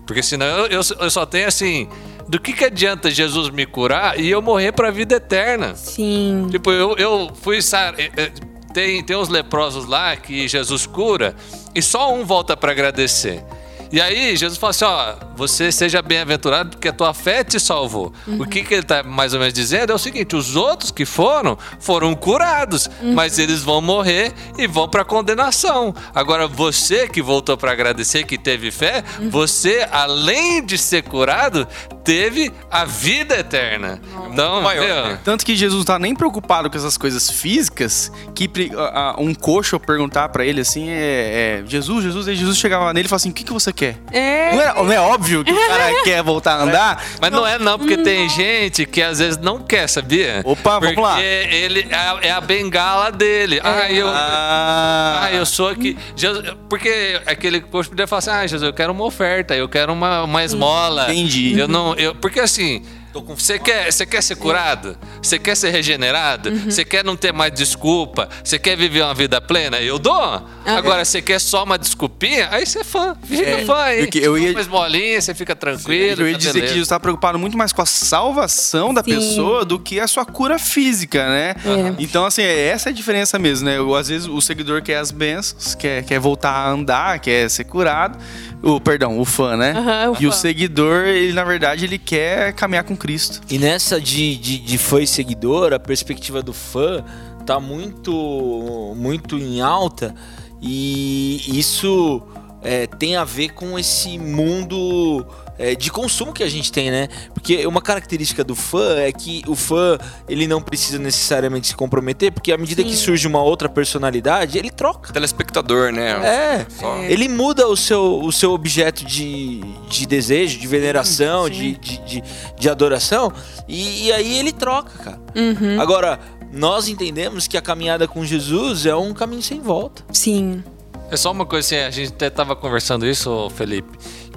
Porque 0.08 0.24
senão 0.24 0.46
eu, 0.46 0.68
eu, 0.68 0.82
eu 1.00 1.10
só 1.10 1.26
tenho 1.26 1.48
assim. 1.48 1.90
Do 2.28 2.40
que, 2.40 2.54
que 2.54 2.66
adianta 2.66 3.12
Jesus 3.12 3.50
me 3.50 3.66
curar 3.66 4.20
e 4.20 4.30
eu 4.30 4.42
morrer 4.42 4.72
para 4.72 4.88
a 4.88 4.92
vida 4.92 5.16
eterna? 5.16 5.76
Sim. 5.76 6.48
Tipo, 6.50 6.72
eu, 6.72 6.96
eu 6.98 7.32
fui. 7.42 7.60
eh, 7.98 8.12
eh, 8.18 8.32
Tem, 8.74 9.04
tem 9.04 9.16
uns 9.16 9.30
leprosos 9.30 9.86
lá 9.86 10.16
que 10.16 10.48
Jesus 10.48 10.86
cura 10.86 11.36
e 11.74 11.82
só 11.82 12.14
um 12.14 12.26
volta 12.26 12.58
para 12.58 12.72
agradecer. 12.72 13.44
E 13.92 14.02
aí, 14.02 14.36
Jesus 14.36 14.58
fala 14.58 14.72
assim: 14.72 14.84
ó, 14.84 15.14
você 15.38 15.72
seja 15.72 16.02
bem-aventurado 16.02 16.72
porque 16.72 16.88
a 16.88 16.92
tua 16.92 17.14
fé 17.14 17.44
te 17.44 17.60
salvou. 17.60 18.12
O 18.28 18.46
que, 18.46 18.64
que 18.64 18.74
ele 18.74 18.82
está 18.82 19.04
mais 19.04 19.34
ou 19.34 19.40
menos 19.40 19.54
dizendo 19.54 19.92
é 19.92 19.96
o 19.96 20.00
seguinte: 20.00 20.36
os 20.36 20.56
outros 20.56 20.90
que 20.92 21.06
foram, 21.06 21.56
foram 21.80 22.14
curados, 22.16 22.90
mas 23.14 23.38
eles 23.38 23.62
vão 23.62 23.82
morrer 23.82 24.34
e 24.58 24.66
vão 24.66 24.90
para 24.90 25.06
condenação. 25.06 25.94
Agora, 26.14 26.48
você 26.48 27.08
que 27.08 27.22
voltou 27.22 27.56
para 27.56 27.72
agradecer, 27.72 28.24
que 28.26 28.38
teve 28.40 28.72
fé, 28.72 29.04
você, 29.30 29.88
além 29.92 30.66
de 30.66 30.78
ser 30.80 31.04
curado, 31.04 31.66
teve 32.06 32.54
a 32.72 32.86
vida 32.86 33.36
eterna. 33.40 34.00
Então, 34.32 34.62
Maior, 34.62 34.86
meu, 34.86 35.06
né? 35.08 35.20
Tanto 35.24 35.46
que 35.46 35.56
Jesus 35.56 35.80
não 35.80 35.86
tá 35.86 36.00
nem 36.00 36.16
preocupado 36.16 36.70
com 36.70 36.78
essas 36.78 36.98
coisas 36.98 37.30
físicas, 37.30 38.12
que 38.34 38.50
a- 38.78 39.00
a- 39.12 39.16
um 39.20 39.34
coxo 39.34 39.80
perguntar 39.80 40.30
pra 40.30 40.46
ele 40.46 40.62
assim, 40.62 40.88
é, 40.90 41.62
é, 41.62 41.64
Jesus, 41.68 42.04
Jesus, 42.04 42.28
aí 42.28 42.36
Jesus 42.36 42.58
chegava 42.58 42.94
nele 42.94 43.06
e 43.08 43.10
falava 43.10 43.22
assim, 43.22 43.30
o 43.32 43.34
que, 43.34 43.44
que 43.44 43.52
você 43.52 43.74
quer? 43.74 43.98
É. 44.12 44.54
Não, 44.56 44.62
é, 44.62 44.74
não 44.86 44.92
é 44.94 45.00
óbvio 45.00 45.44
que 45.44 45.52
o 45.52 45.56
cara 45.68 46.04
quer 46.04 46.22
voltar 46.24 46.54
a 46.60 46.64
andar? 46.64 47.04
Mas 47.20 47.32
não 47.32 47.46
é 47.46 47.58
não, 47.58 47.78
porque 47.80 47.98
tem 47.98 48.30
gente 48.30 48.86
que 48.86 49.02
às 49.02 49.20
vezes 49.20 49.38
não 49.38 49.60
quer, 49.60 49.88
sabia? 49.90 50.42
Opa, 50.46 50.80
vamos 50.80 50.96
porque 50.96 51.02
lá. 51.02 51.22
ele 51.22 51.88
é 51.90 51.96
a, 51.96 52.18
é 52.22 52.32
a 52.32 52.40
bengala 52.42 53.12
dele. 53.12 53.60
Ah, 53.64 53.92
eu. 53.92 54.08
Ah, 54.08 55.22
Ah, 55.26 55.32
eu 55.34 55.46
sou 55.46 55.70
aqui. 55.70 55.98
Jesus- 56.16 56.54
porque 56.70 57.20
aquele 57.26 57.62
posto 57.62 57.90
podia 57.90 58.06
falar 58.06 58.20
assim: 58.20 58.30
ah, 58.30 58.42
Jesus, 58.46 58.62
eu 58.64 58.74
quero 58.74 58.92
uma 58.92 59.04
oferta, 59.04 59.56
eu 59.56 59.68
quero 59.68 59.92
uma, 59.94 60.24
uma 60.24 60.44
esmola. 60.44 61.06
Entendi. 61.12 61.58
Eu 61.58 61.68
não. 61.68 61.95
Eu, 61.98 62.16
porque 62.16 62.40
assim. 62.40 62.82
Você 63.24 63.58
quer, 63.60 63.92
você 63.92 64.06
quer 64.06 64.22
ser 64.22 64.36
curado? 64.36 64.98
Você 65.22 65.40
quer 65.40 65.56
ser 65.56 65.70
regenerado? 65.72 66.52
Você 66.66 66.84
quer 66.84 67.04
não 67.04 67.16
ter 67.16 67.32
mais 67.32 67.54
desculpa? 67.54 68.28
Você 68.44 68.60
quer 68.60 68.76
viver 68.76 69.02
uma 69.04 69.14
vida 69.14 69.40
plena? 69.40 69.80
Eu 69.80 69.98
dou. 69.98 70.44
Agora, 70.66 71.06
você 71.06 71.22
quer 71.22 71.40
só 71.40 71.64
uma 71.64 71.78
desculpinha? 71.78 72.50
Aí 72.52 72.66
você 72.66 72.80
é 72.80 72.84
fã. 72.84 73.16
Fica 73.24 73.44
É, 73.44 73.66
fã 73.66 73.78
aí. 73.84 74.00
porque 74.04 74.20
eu 74.20 74.38
ia- 74.38 74.52
Uma 74.52 74.62
esmolinha, 74.62 75.22
você 75.22 75.34
fica 75.34 75.56
tranquilo. 75.56 76.22
eu 76.22 76.28
ia 76.28 76.34
tá 76.34 76.38
dizer 76.40 76.54
beleza. 76.54 76.68
que 76.68 76.74
Jesus 76.74 76.90
tá 76.90 77.00
preocupado 77.00 77.40
muito 77.40 77.58
mais 77.58 77.72
com 77.72 77.82
a 77.82 77.86
salvação 77.86 78.94
da 78.94 79.04
Sim. 79.04 79.12
pessoa 79.16 79.64
do 79.66 79.80
que 79.80 80.00
a 80.00 80.08
sua 80.08 80.26
cura 80.26 80.60
física, 80.60 81.28
né? 81.30 81.56
É. 81.66 81.96
Então, 82.00 82.26
assim, 82.26 82.42
essa 82.44 82.90
é 82.90 82.92
a 82.92 82.94
diferença 82.94 83.38
mesmo, 83.40 83.66
né? 83.68 83.78
Eu, 83.78 83.96
às 83.96 84.08
vezes 84.10 84.28
o 84.28 84.42
seguidor 84.42 84.82
quer 84.82 84.98
as 84.98 85.12
bênçãos, 85.12 85.76
quer, 85.76 86.04
quer 86.04 86.20
voltar 86.20 86.52
a 86.52 86.70
andar, 86.70 87.20
quer 87.20 87.50
ser 87.50 87.64
curado. 87.64 88.18
O, 88.64 88.80
perdão, 88.82 89.20
o 89.20 89.26
fã, 89.26 89.56
né? 89.56 89.74
O 90.10 90.24
e 90.24 90.26
o 90.28 90.32
fã. 90.32 90.38
seguidor, 90.38 91.06
ele, 91.06 91.34
na 91.34 91.44
verdade, 91.44 91.86
ele 91.86 92.00
quer 92.00 92.52
caminhar 92.54 92.84
com 92.84 92.96
Cristo. 93.06 93.42
E 93.48 93.60
nessa 93.60 94.02
de, 94.02 94.36
de, 94.36 94.58
de 94.58 94.78
fã 94.80 95.00
e 95.00 95.06
seguidor, 95.06 95.74
a 95.74 95.80
perspectiva 95.80 96.42
do 96.42 96.54
fã 96.54 97.04
tá 97.46 97.60
muito, 97.60 98.94
muito 98.96 99.38
em 99.38 99.62
alta 99.62 100.16
e 100.60 101.60
isso 101.60 102.24
é, 102.64 102.88
tem 102.88 103.16
a 103.16 103.24
ver 103.24 103.50
com 103.50 103.78
esse 103.78 104.18
mundo 104.18 105.24
é, 105.58 105.76
de 105.76 105.92
consumo 105.92 106.34
que 106.34 106.44
a 106.44 106.50
gente 106.50 106.72
tem, 106.72 106.92
né? 106.92 107.08
Porque 107.34 107.66
uma 107.66 107.82
característica 107.82 108.44
do 108.44 108.56
fã 108.56 108.98
é 108.98 109.12
que 109.12 109.44
o 109.48 109.56
fã 109.56 109.98
ele 110.28 110.48
não 110.48 110.62
precisa 110.62 111.00
necessariamente 111.00 111.68
se 111.68 111.76
comprometer, 111.76 112.32
porque 112.32 112.52
à 112.52 112.58
medida 112.58 112.84
que 112.84 112.96
Sim. 112.96 113.06
surge 113.06 113.28
uma 113.28 113.42
outra 113.42 113.70
personalidade, 113.70 114.58
ele 114.58 114.70
troca. 114.70 115.14
Telespectador, 115.14 115.92
né? 115.92 116.12
É, 116.26 116.66
Só. 116.70 116.98
ele 117.04 117.28
muda 117.28 117.68
o 117.68 117.76
seu, 117.76 118.20
o 118.22 118.32
seu 118.32 118.52
objeto 118.52 119.06
de, 119.06 119.62
de 119.90 120.06
desejo, 120.06 120.60
de 120.60 120.68
veneração, 120.68 121.46
sim. 121.46 121.52
de, 121.52 121.78
de, 121.78 121.98
de, 122.00 122.24
de 122.60 122.70
adoração, 122.70 123.32
e, 123.68 124.08
e 124.08 124.12
aí 124.12 124.38
ele 124.38 124.52
troca, 124.52 124.92
cara. 125.04 125.20
Uhum. 125.36 125.82
Agora, 125.82 126.20
nós 126.52 126.88
entendemos 126.88 127.48
que 127.48 127.58
a 127.58 127.62
caminhada 127.62 128.08
com 128.08 128.24
Jesus 128.24 128.86
é 128.86 128.96
um 128.96 129.14
caminho 129.14 129.42
sem 129.42 129.60
volta. 129.60 130.04
Sim. 130.12 130.64
É 131.12 131.18
só 131.18 131.32
uma 131.32 131.46
coisa 131.46 131.68
assim, 131.68 131.76
a 131.78 131.92
gente 131.92 132.14
até 132.14 132.30
tava 132.30 132.56
conversando 132.56 133.06
isso, 133.06 133.50
Felipe, 133.52 133.90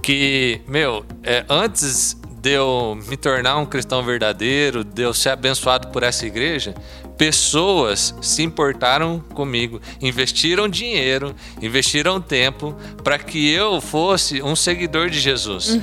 que, 0.02 0.60
meu, 0.66 1.04
é, 1.22 1.44
antes 1.48 2.16
de 2.40 2.52
eu 2.52 2.98
me 3.08 3.16
tornar 3.16 3.56
um 3.58 3.66
cristão 3.66 4.02
verdadeiro, 4.02 4.84
de 4.84 5.02
eu 5.02 5.12
ser 5.12 5.30
abençoado 5.30 5.88
por 5.88 6.02
essa 6.02 6.26
igreja, 6.26 6.74
pessoas 7.16 8.14
se 8.22 8.42
importaram 8.42 9.18
comigo, 9.34 9.80
investiram 10.00 10.68
dinheiro, 10.68 11.34
investiram 11.60 12.20
tempo 12.20 12.76
para 13.02 13.18
que 13.18 13.50
eu 13.50 13.80
fosse 13.80 14.40
um 14.40 14.54
seguidor 14.54 15.10
de 15.10 15.18
Jesus. 15.18 15.74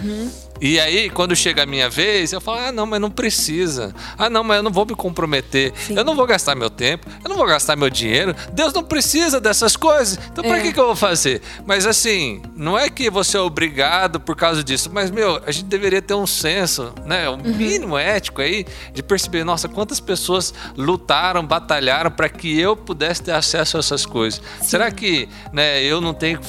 E 0.61 0.79
aí, 0.79 1.09
quando 1.09 1.35
chega 1.35 1.63
a 1.63 1.65
minha 1.65 1.89
vez, 1.89 2.31
eu 2.31 2.39
falo: 2.41 2.59
ah, 2.59 2.71
não, 2.71 2.85
mas 2.85 2.99
não 3.01 3.11
precisa. 3.11 3.93
Ah, 4.17 4.29
não, 4.29 4.43
mas 4.43 4.57
eu 4.57 4.63
não 4.63 4.71
vou 4.71 4.85
me 4.85 4.95
comprometer. 4.95 5.73
Eu 5.89 6.03
não 6.03 6.15
vou 6.15 6.25
gastar 6.25 6.55
meu 6.55 6.69
tempo, 6.69 7.07
eu 7.23 7.29
não 7.29 7.35
vou 7.37 7.45
gastar 7.45 7.75
meu 7.75 7.89
dinheiro. 7.89 8.35
Deus 8.53 8.73
não 8.73 8.83
precisa 8.83 9.39
dessas 9.39 9.75
coisas. 9.75 10.17
Então, 10.31 10.43
pra 10.43 10.57
É. 10.57 10.61
que, 10.61 10.73
que 10.73 10.79
eu 10.79 10.85
vou 10.87 10.95
fazer? 10.95 11.41
Mas 11.65 11.85
assim, 11.85 12.41
não 12.55 12.77
é 12.77 12.89
que 12.89 13.09
você 13.09 13.37
é 13.37 13.39
obrigado 13.39 14.19
por 14.19 14.35
causa 14.35 14.63
disso, 14.63 14.89
mas, 14.93 15.11
meu, 15.11 15.41
a 15.45 15.51
gente 15.51 15.65
deveria 15.65 16.01
ter 16.01 16.13
um 16.13 16.27
senso, 16.27 16.93
né? 17.05 17.29
Um 17.29 17.37
mínimo 17.37 17.97
ético 17.97 18.41
aí 18.41 18.65
de 18.93 19.03
perceber: 19.03 19.43
nossa, 19.43 19.67
quantas 19.67 19.99
pessoas 19.99 20.53
lutaram, 20.77 21.45
batalharam 21.45 22.09
para 22.11 22.29
que 22.29 22.57
eu 22.59 22.75
pudesse 22.75 23.23
ter 23.23 23.31
acesso 23.31 23.77
a 23.77 23.79
essas 23.79 24.05
coisas. 24.05 24.41
Será 24.61 24.89
que, 24.91 25.27
né, 25.51 25.81
eu 25.83 25.99
não 25.99 26.13
tenho 26.13 26.39
que. 26.39 26.45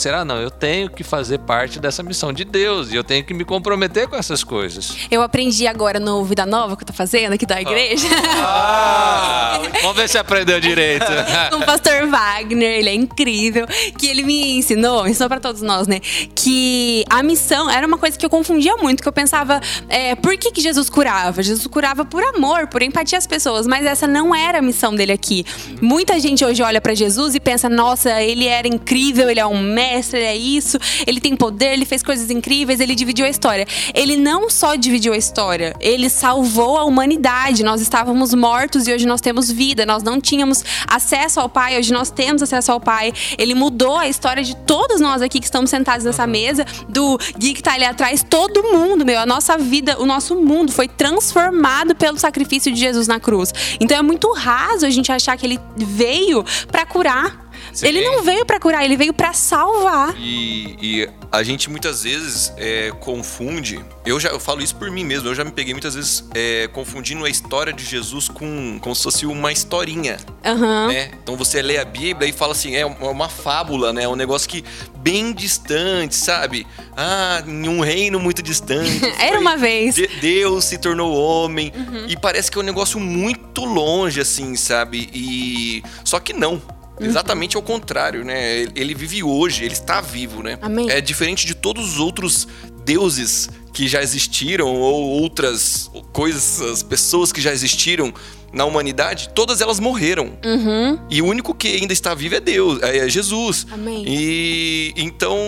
Será 0.00 0.24
não? 0.24 0.36
Eu 0.36 0.50
tenho 0.50 0.90
que 0.90 1.02
fazer 1.02 1.38
parte 1.38 1.80
dessa 1.80 2.02
missão 2.02 2.32
de 2.32 2.44
Deus 2.44 2.92
e 2.92 2.96
eu 2.96 3.04
tenho 3.04 3.24
que 3.24 3.34
me 3.34 3.44
comprometer 3.48 4.06
com 4.06 4.14
essas 4.14 4.44
coisas. 4.44 4.94
Eu 5.10 5.22
aprendi 5.22 5.66
agora 5.66 5.98
no 5.98 6.22
Vida 6.22 6.44
Nova 6.44 6.76
que 6.76 6.82
eu 6.82 6.86
tô 6.86 6.92
fazendo 6.92 7.32
aqui 7.32 7.46
da 7.46 7.60
igreja. 7.60 8.06
Ah, 8.40 9.60
vamos 9.80 9.96
ver 9.96 10.08
se 10.08 10.18
aprendeu 10.18 10.60
direito. 10.60 11.06
com 11.50 11.56
o 11.56 11.64
pastor 11.64 12.06
Wagner, 12.06 12.78
ele 12.78 12.90
é 12.90 12.94
incrível, 12.94 13.66
que 13.96 14.06
ele 14.06 14.22
me 14.22 14.58
ensinou, 14.58 15.08
ensinou 15.08 15.28
pra 15.28 15.40
todos 15.40 15.62
nós, 15.62 15.86
né, 15.86 16.00
que 16.34 17.04
a 17.08 17.22
missão 17.22 17.70
era 17.70 17.86
uma 17.86 17.96
coisa 17.96 18.18
que 18.18 18.24
eu 18.24 18.28
confundia 18.28 18.76
muito, 18.76 19.02
que 19.02 19.08
eu 19.08 19.12
pensava, 19.12 19.60
é, 19.88 20.14
por 20.14 20.36
que, 20.36 20.52
que 20.52 20.60
Jesus 20.60 20.90
curava? 20.90 21.42
Jesus 21.42 21.66
curava 21.66 22.04
por 22.04 22.22
amor, 22.22 22.66
por 22.66 22.82
empatia 22.82 23.16
às 23.16 23.26
pessoas, 23.26 23.66
mas 23.66 23.86
essa 23.86 24.06
não 24.06 24.34
era 24.34 24.58
a 24.58 24.62
missão 24.62 24.94
dele 24.94 25.12
aqui. 25.12 25.44
Muita 25.80 26.20
gente 26.20 26.44
hoje 26.44 26.62
olha 26.62 26.80
pra 26.80 26.94
Jesus 26.94 27.34
e 27.34 27.40
pensa, 27.40 27.68
nossa, 27.68 28.22
ele 28.22 28.46
era 28.46 28.68
incrível, 28.68 29.30
ele 29.30 29.40
é 29.40 29.46
um 29.46 29.58
mestre, 29.58 30.18
ele 30.18 30.26
é 30.26 30.36
isso, 30.36 30.78
ele 31.06 31.20
tem 31.20 31.34
poder, 31.34 31.72
ele 31.72 31.86
fez 31.86 32.02
coisas 32.02 32.30
incríveis, 32.30 32.78
ele 32.78 32.94
dividiu 32.94 33.24
a 33.28 33.30
história. 33.30 33.66
Ele 33.94 34.16
não 34.16 34.50
só 34.50 34.74
dividiu 34.74 35.12
a 35.12 35.16
história, 35.16 35.74
ele 35.80 36.10
salvou 36.10 36.78
a 36.78 36.84
humanidade. 36.84 37.62
Nós 37.62 37.80
estávamos 37.80 38.34
mortos 38.34 38.88
e 38.88 38.92
hoje 38.92 39.06
nós 39.06 39.20
temos 39.20 39.50
vida. 39.50 39.86
Nós 39.86 40.02
não 40.02 40.20
tínhamos 40.20 40.64
acesso 40.86 41.40
ao 41.40 41.48
Pai, 41.48 41.78
hoje 41.78 41.92
nós 41.92 42.10
temos 42.10 42.42
acesso 42.42 42.72
ao 42.72 42.80
Pai. 42.80 43.12
Ele 43.36 43.54
mudou 43.54 43.96
a 43.96 44.08
história 44.08 44.42
de 44.42 44.56
todos 44.56 45.00
nós 45.00 45.22
aqui 45.22 45.38
que 45.38 45.46
estamos 45.46 45.70
sentados 45.70 46.04
nessa 46.04 46.26
mesa, 46.26 46.64
do 46.88 47.18
Gui 47.38 47.54
que 47.54 47.62
tá 47.62 47.74
ali 47.74 47.84
atrás, 47.84 48.24
todo 48.28 48.62
mundo, 48.64 49.04
meu. 49.04 49.20
A 49.20 49.26
nossa 49.26 49.56
vida, 49.56 50.00
o 50.00 50.06
nosso 50.06 50.34
mundo 50.34 50.72
foi 50.72 50.88
transformado 50.88 51.94
pelo 51.94 52.18
sacrifício 52.18 52.72
de 52.72 52.78
Jesus 52.78 53.06
na 53.06 53.20
cruz. 53.20 53.52
Então 53.80 53.96
é 53.96 54.02
muito 54.02 54.32
raso 54.32 54.86
a 54.86 54.90
gente 54.90 55.12
achar 55.12 55.36
que 55.36 55.46
ele 55.46 55.60
veio 55.76 56.44
pra 56.70 56.84
curar. 56.86 57.47
Sim. 57.72 57.86
Ele 57.86 58.00
não 58.04 58.22
veio 58.22 58.44
pra 58.46 58.58
curar, 58.60 58.84
ele 58.84 58.96
veio 58.96 59.12
pra 59.12 59.32
salvar. 59.32 60.14
E, 60.18 60.76
e 60.80 61.08
a 61.30 61.42
gente 61.42 61.68
muitas 61.70 62.02
vezes 62.02 62.52
é, 62.56 62.90
confunde. 63.00 63.84
Eu 64.06 64.18
já 64.18 64.30
eu 64.30 64.40
falo 64.40 64.62
isso 64.62 64.74
por 64.76 64.90
mim 64.90 65.04
mesmo. 65.04 65.28
Eu 65.28 65.34
já 65.34 65.44
me 65.44 65.50
peguei 65.52 65.74
muitas 65.74 65.94
vezes 65.94 66.24
é, 66.34 66.68
confundindo 66.72 67.24
a 67.24 67.30
história 67.30 67.72
de 67.72 67.84
Jesus 67.84 68.28
com 68.28 68.78
como 68.80 68.94
se 68.94 69.02
fosse 69.02 69.26
uma 69.26 69.52
historinha, 69.52 70.16
Aham. 70.44 70.88
né? 70.88 71.10
Então 71.22 71.36
você 71.36 71.60
lê 71.62 71.78
a 71.78 71.84
Bíblia 71.84 72.28
e 72.28 72.32
fala 72.32 72.52
assim, 72.52 72.74
é 72.74 72.84
uma 72.86 73.08
uma 73.10 73.28
fábula, 73.28 73.92
né? 73.92 74.04
É 74.04 74.08
um 74.08 74.16
negócio 74.16 74.48
que 74.48 74.64
bem 74.98 75.32
distante, 75.32 76.14
sabe? 76.14 76.66
Ah, 76.96 77.42
em 77.46 77.68
um 77.68 77.80
reino 77.80 78.18
muito 78.20 78.42
distante. 78.42 79.04
Era 79.18 79.32
foi- 79.32 79.38
uma 79.38 79.56
vez. 79.56 79.94
de- 79.94 80.06
Deus 80.20 80.64
se 80.64 80.78
tornou 80.78 81.14
homem. 81.16 81.72
E 82.08 82.16
parece 82.16 82.50
que 82.50 82.58
é 82.58 82.60
um 82.60 82.64
negócio 82.64 82.98
muito 83.00 83.64
longe, 83.64 84.20
assim, 84.20 84.54
sabe? 84.56 85.08
E. 85.12 85.82
Só 86.04 86.18
que 86.20 86.32
não. 86.32 86.60
Exatamente 87.00 87.56
ao 87.56 87.62
contrário, 87.62 88.24
né? 88.24 88.60
Ele- 88.74 88.94
vive 88.94 89.22
hoje, 89.22 89.64
ele 89.64 89.74
está 89.74 90.00
vivo, 90.00 90.42
né? 90.42 90.58
Amém. 90.60 90.90
É 90.90 91.00
diferente 91.00 91.46
de 91.46 91.54
todos 91.54 91.94
os 91.94 92.00
outros 92.00 92.46
deuses 92.84 93.48
que 93.72 93.86
já 93.86 94.02
existiram 94.02 94.66
ou 94.66 95.08
outras 95.20 95.90
coisas, 96.12 96.82
pessoas 96.82 97.30
que 97.32 97.40
já 97.40 97.52
existiram 97.52 98.12
na 98.52 98.64
humanidade, 98.64 99.28
todas 99.34 99.60
elas 99.60 99.78
morreram. 99.78 100.32
Uhum. 100.44 100.98
E 101.10 101.20
o 101.20 101.26
único 101.26 101.54
que 101.54 101.68
ainda 101.68 101.92
está 101.92 102.14
vivo 102.14 102.34
é 102.34 102.40
Deus, 102.40 102.80
é 102.82 103.08
Jesus. 103.08 103.66
Amém. 103.70 104.04
E 104.06 104.94
então 104.96 105.38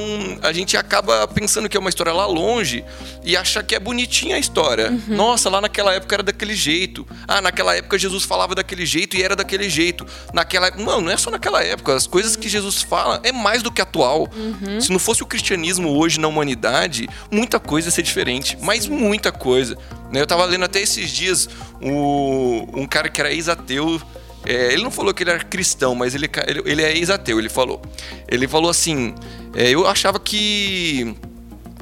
a 0.42 0.52
gente 0.52 0.76
acaba 0.76 1.26
pensando 1.28 1.68
que 1.68 1.76
é 1.76 1.80
uma 1.80 1.88
história 1.88 2.12
lá 2.12 2.26
longe 2.26 2.84
e 3.24 3.36
achar 3.36 3.62
que 3.62 3.74
é 3.74 3.80
bonitinha 3.80 4.36
a 4.36 4.38
história. 4.38 4.90
Uhum. 4.90 5.16
Nossa, 5.16 5.48
lá 5.48 5.60
naquela 5.60 5.94
época 5.94 6.14
era 6.16 6.22
daquele 6.22 6.54
jeito. 6.54 7.06
Ah, 7.26 7.40
naquela 7.40 7.74
época 7.74 7.98
Jesus 7.98 8.24
falava 8.24 8.54
daquele 8.54 8.84
jeito 8.84 9.16
e 9.16 9.22
era 9.22 9.34
daquele 9.34 9.68
jeito. 9.70 10.06
Naquela 10.34 10.66
época, 10.68 10.82
não, 10.82 11.00
não 11.00 11.10
é 11.10 11.16
só 11.16 11.30
naquela 11.30 11.62
época. 11.62 11.94
As 11.94 12.06
coisas 12.06 12.36
que 12.36 12.48
Jesus 12.48 12.82
fala 12.82 13.20
é 13.22 13.32
mais 13.32 13.62
do 13.62 13.70
que 13.72 13.80
atual. 13.80 14.28
Uhum. 14.36 14.80
Se 14.80 14.90
não 14.92 14.98
fosse 14.98 15.22
o 15.22 15.26
cristianismo 15.26 15.96
hoje 15.96 16.20
na 16.20 16.28
humanidade, 16.28 17.08
muita 17.30 17.58
coisa 17.58 17.88
ia 17.88 17.92
ser 17.92 18.02
diferente, 18.02 18.58
mas 18.60 18.86
muita 18.86 19.32
coisa. 19.32 19.76
né? 20.12 20.20
Eu 20.20 20.26
tava 20.26 20.44
lendo 20.44 20.64
até 20.64 20.80
esses 20.80 21.10
dias 21.10 21.48
o- 21.80 22.66
um 22.74 22.86
cara 22.90 23.08
que 23.08 23.20
era 23.20 23.32
ex-ateu. 23.32 24.00
é, 24.44 24.72
ele 24.72 24.82
não 24.82 24.90
falou 24.90 25.14
que 25.14 25.22
ele 25.22 25.30
era 25.30 25.42
cristão, 25.44 25.94
mas 25.94 26.14
ele, 26.14 26.28
ele, 26.46 26.62
ele 26.66 26.82
é 26.82 26.96
ex-ateu, 26.96 27.38
ele 27.38 27.48
falou. 27.48 27.80
Ele 28.28 28.46
falou 28.48 28.70
assim: 28.70 29.14
é, 29.54 29.70
Eu 29.70 29.86
achava 29.86 30.18
que 30.20 31.14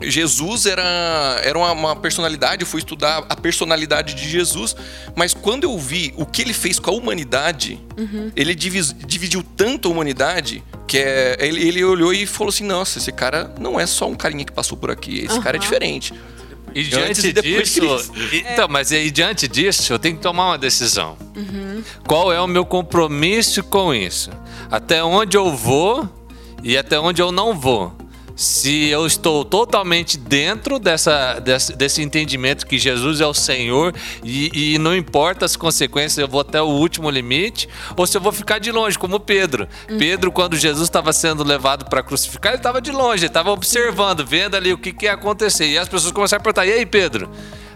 Jesus 0.01 0.67
era, 0.67 1.41
era 1.43 1.59
uma, 1.59 1.73
uma 1.73 1.97
personalidade, 1.97 2.63
eu 2.63 2.67
fui 2.69 2.79
estudar 2.79 3.25
a 3.29 3.35
personalidade 3.35 4.15
de 4.15 4.29
Jesus, 4.29 4.77
mas 5.17 5.35
quando 5.35 5.65
eu 5.65 5.77
vi 5.77 6.15
o 6.17 6.25
que 6.25 6.41
ele 6.43 6.53
fez 6.53 6.79
com 6.79 6.91
a 6.91 6.95
humanidade, 6.95 7.81
ele 8.37 8.55
divis- 8.55 8.95
dividiu 9.07 9.43
tanto 9.57 9.89
a 9.89 9.91
humanidade 9.91 10.63
que 10.87 10.99
é, 10.99 11.37
ele, 11.41 11.67
ele 11.67 11.83
olhou 11.85 12.13
e 12.15 12.27
falou 12.27 12.51
assim: 12.51 12.65
Nossa, 12.65 12.99
esse 12.99 13.11
cara 13.11 13.53
não 13.61 13.79
é 13.79 13.87
só 13.87 14.09
um 14.09 14.15
carinha 14.15 14.45
que 14.45 14.53
passou 14.53 14.79
por 14.79 14.89
aqui, 14.91 15.19
esse 15.25 15.41
cara 15.41 15.57
é 15.57 15.61
diferente. 15.61 16.15
E 16.75 16.83
diante 16.85 17.21
e 17.29 17.33
disso, 17.33 17.81
e- 18.33 18.45
então, 18.53 18.69
mas 18.69 18.91
e 18.91 19.11
diante 19.11 19.49
disso, 19.49 19.93
eu 19.93 19.99
tenho 19.99 20.17
que 20.17 20.23
tomar 20.23 20.47
uma 20.47 20.59
decisão. 20.59 21.17
Qual 22.07 22.33
é 22.33 22.41
o 22.41 22.47
meu 22.47 22.65
compromisso 22.65 23.63
com 23.65 23.93
isso? 23.95 24.31
Até 24.71 25.03
onde 25.03 25.37
eu 25.37 25.55
vou 25.55 26.09
e 26.63 26.77
até 26.77 26.99
onde 26.99 27.21
eu 27.23 27.33
não 27.33 27.59
vou? 27.59 27.93
Se 28.39 28.87
eu 28.89 29.05
estou 29.05 29.45
totalmente 29.45 30.17
dentro 30.17 30.79
dessa, 30.79 31.41
desse, 31.41 31.75
desse 31.75 32.03
entendimento 32.03 32.65
que 32.65 32.79
Jesus 32.79 33.21
é 33.21 33.27
o 33.27 33.35
Senhor 33.35 33.93
e, 34.23 34.75
e 34.75 34.79
não 34.79 34.95
importa 34.97 35.45
as 35.45 35.57
consequências, 35.57 36.19
eu 36.19 36.29
vou 36.29 36.43
até 36.43 36.63
o 36.63 36.67
último 36.67 37.11
limite, 37.11 37.69
ou 37.97 38.07
se 38.07 38.17
eu 38.17 38.21
vou 38.21 38.31
ficar 38.31 38.61
de 38.61 38.71
longe, 38.71 38.97
como 38.97 39.19
Pedro. 39.19 39.67
Pedro, 39.99 40.31
quando 40.31 40.57
Jesus 40.57 40.85
estava 40.85 41.13
sendo 41.13 41.43
levado 41.43 41.87
para 41.87 42.01
crucificar, 42.01 42.53
ele 42.53 42.61
estava 42.61 42.81
de 42.81 42.93
longe, 42.93 43.25
ele 43.25 43.27
estava 43.27 43.51
observando, 43.51 44.25
vendo 44.25 44.55
ali 44.55 44.73
o 44.73 44.79
que, 44.79 44.93
que 44.93 45.07
ia 45.07 45.15
acontecer. 45.15 45.67
E 45.67 45.77
as 45.77 45.89
pessoas 45.89 46.13
começaram 46.13 46.41
a 46.41 46.45
perguntar: 46.45 46.65
e 46.65 46.71
aí, 46.71 46.87
Pedro? 46.87 47.29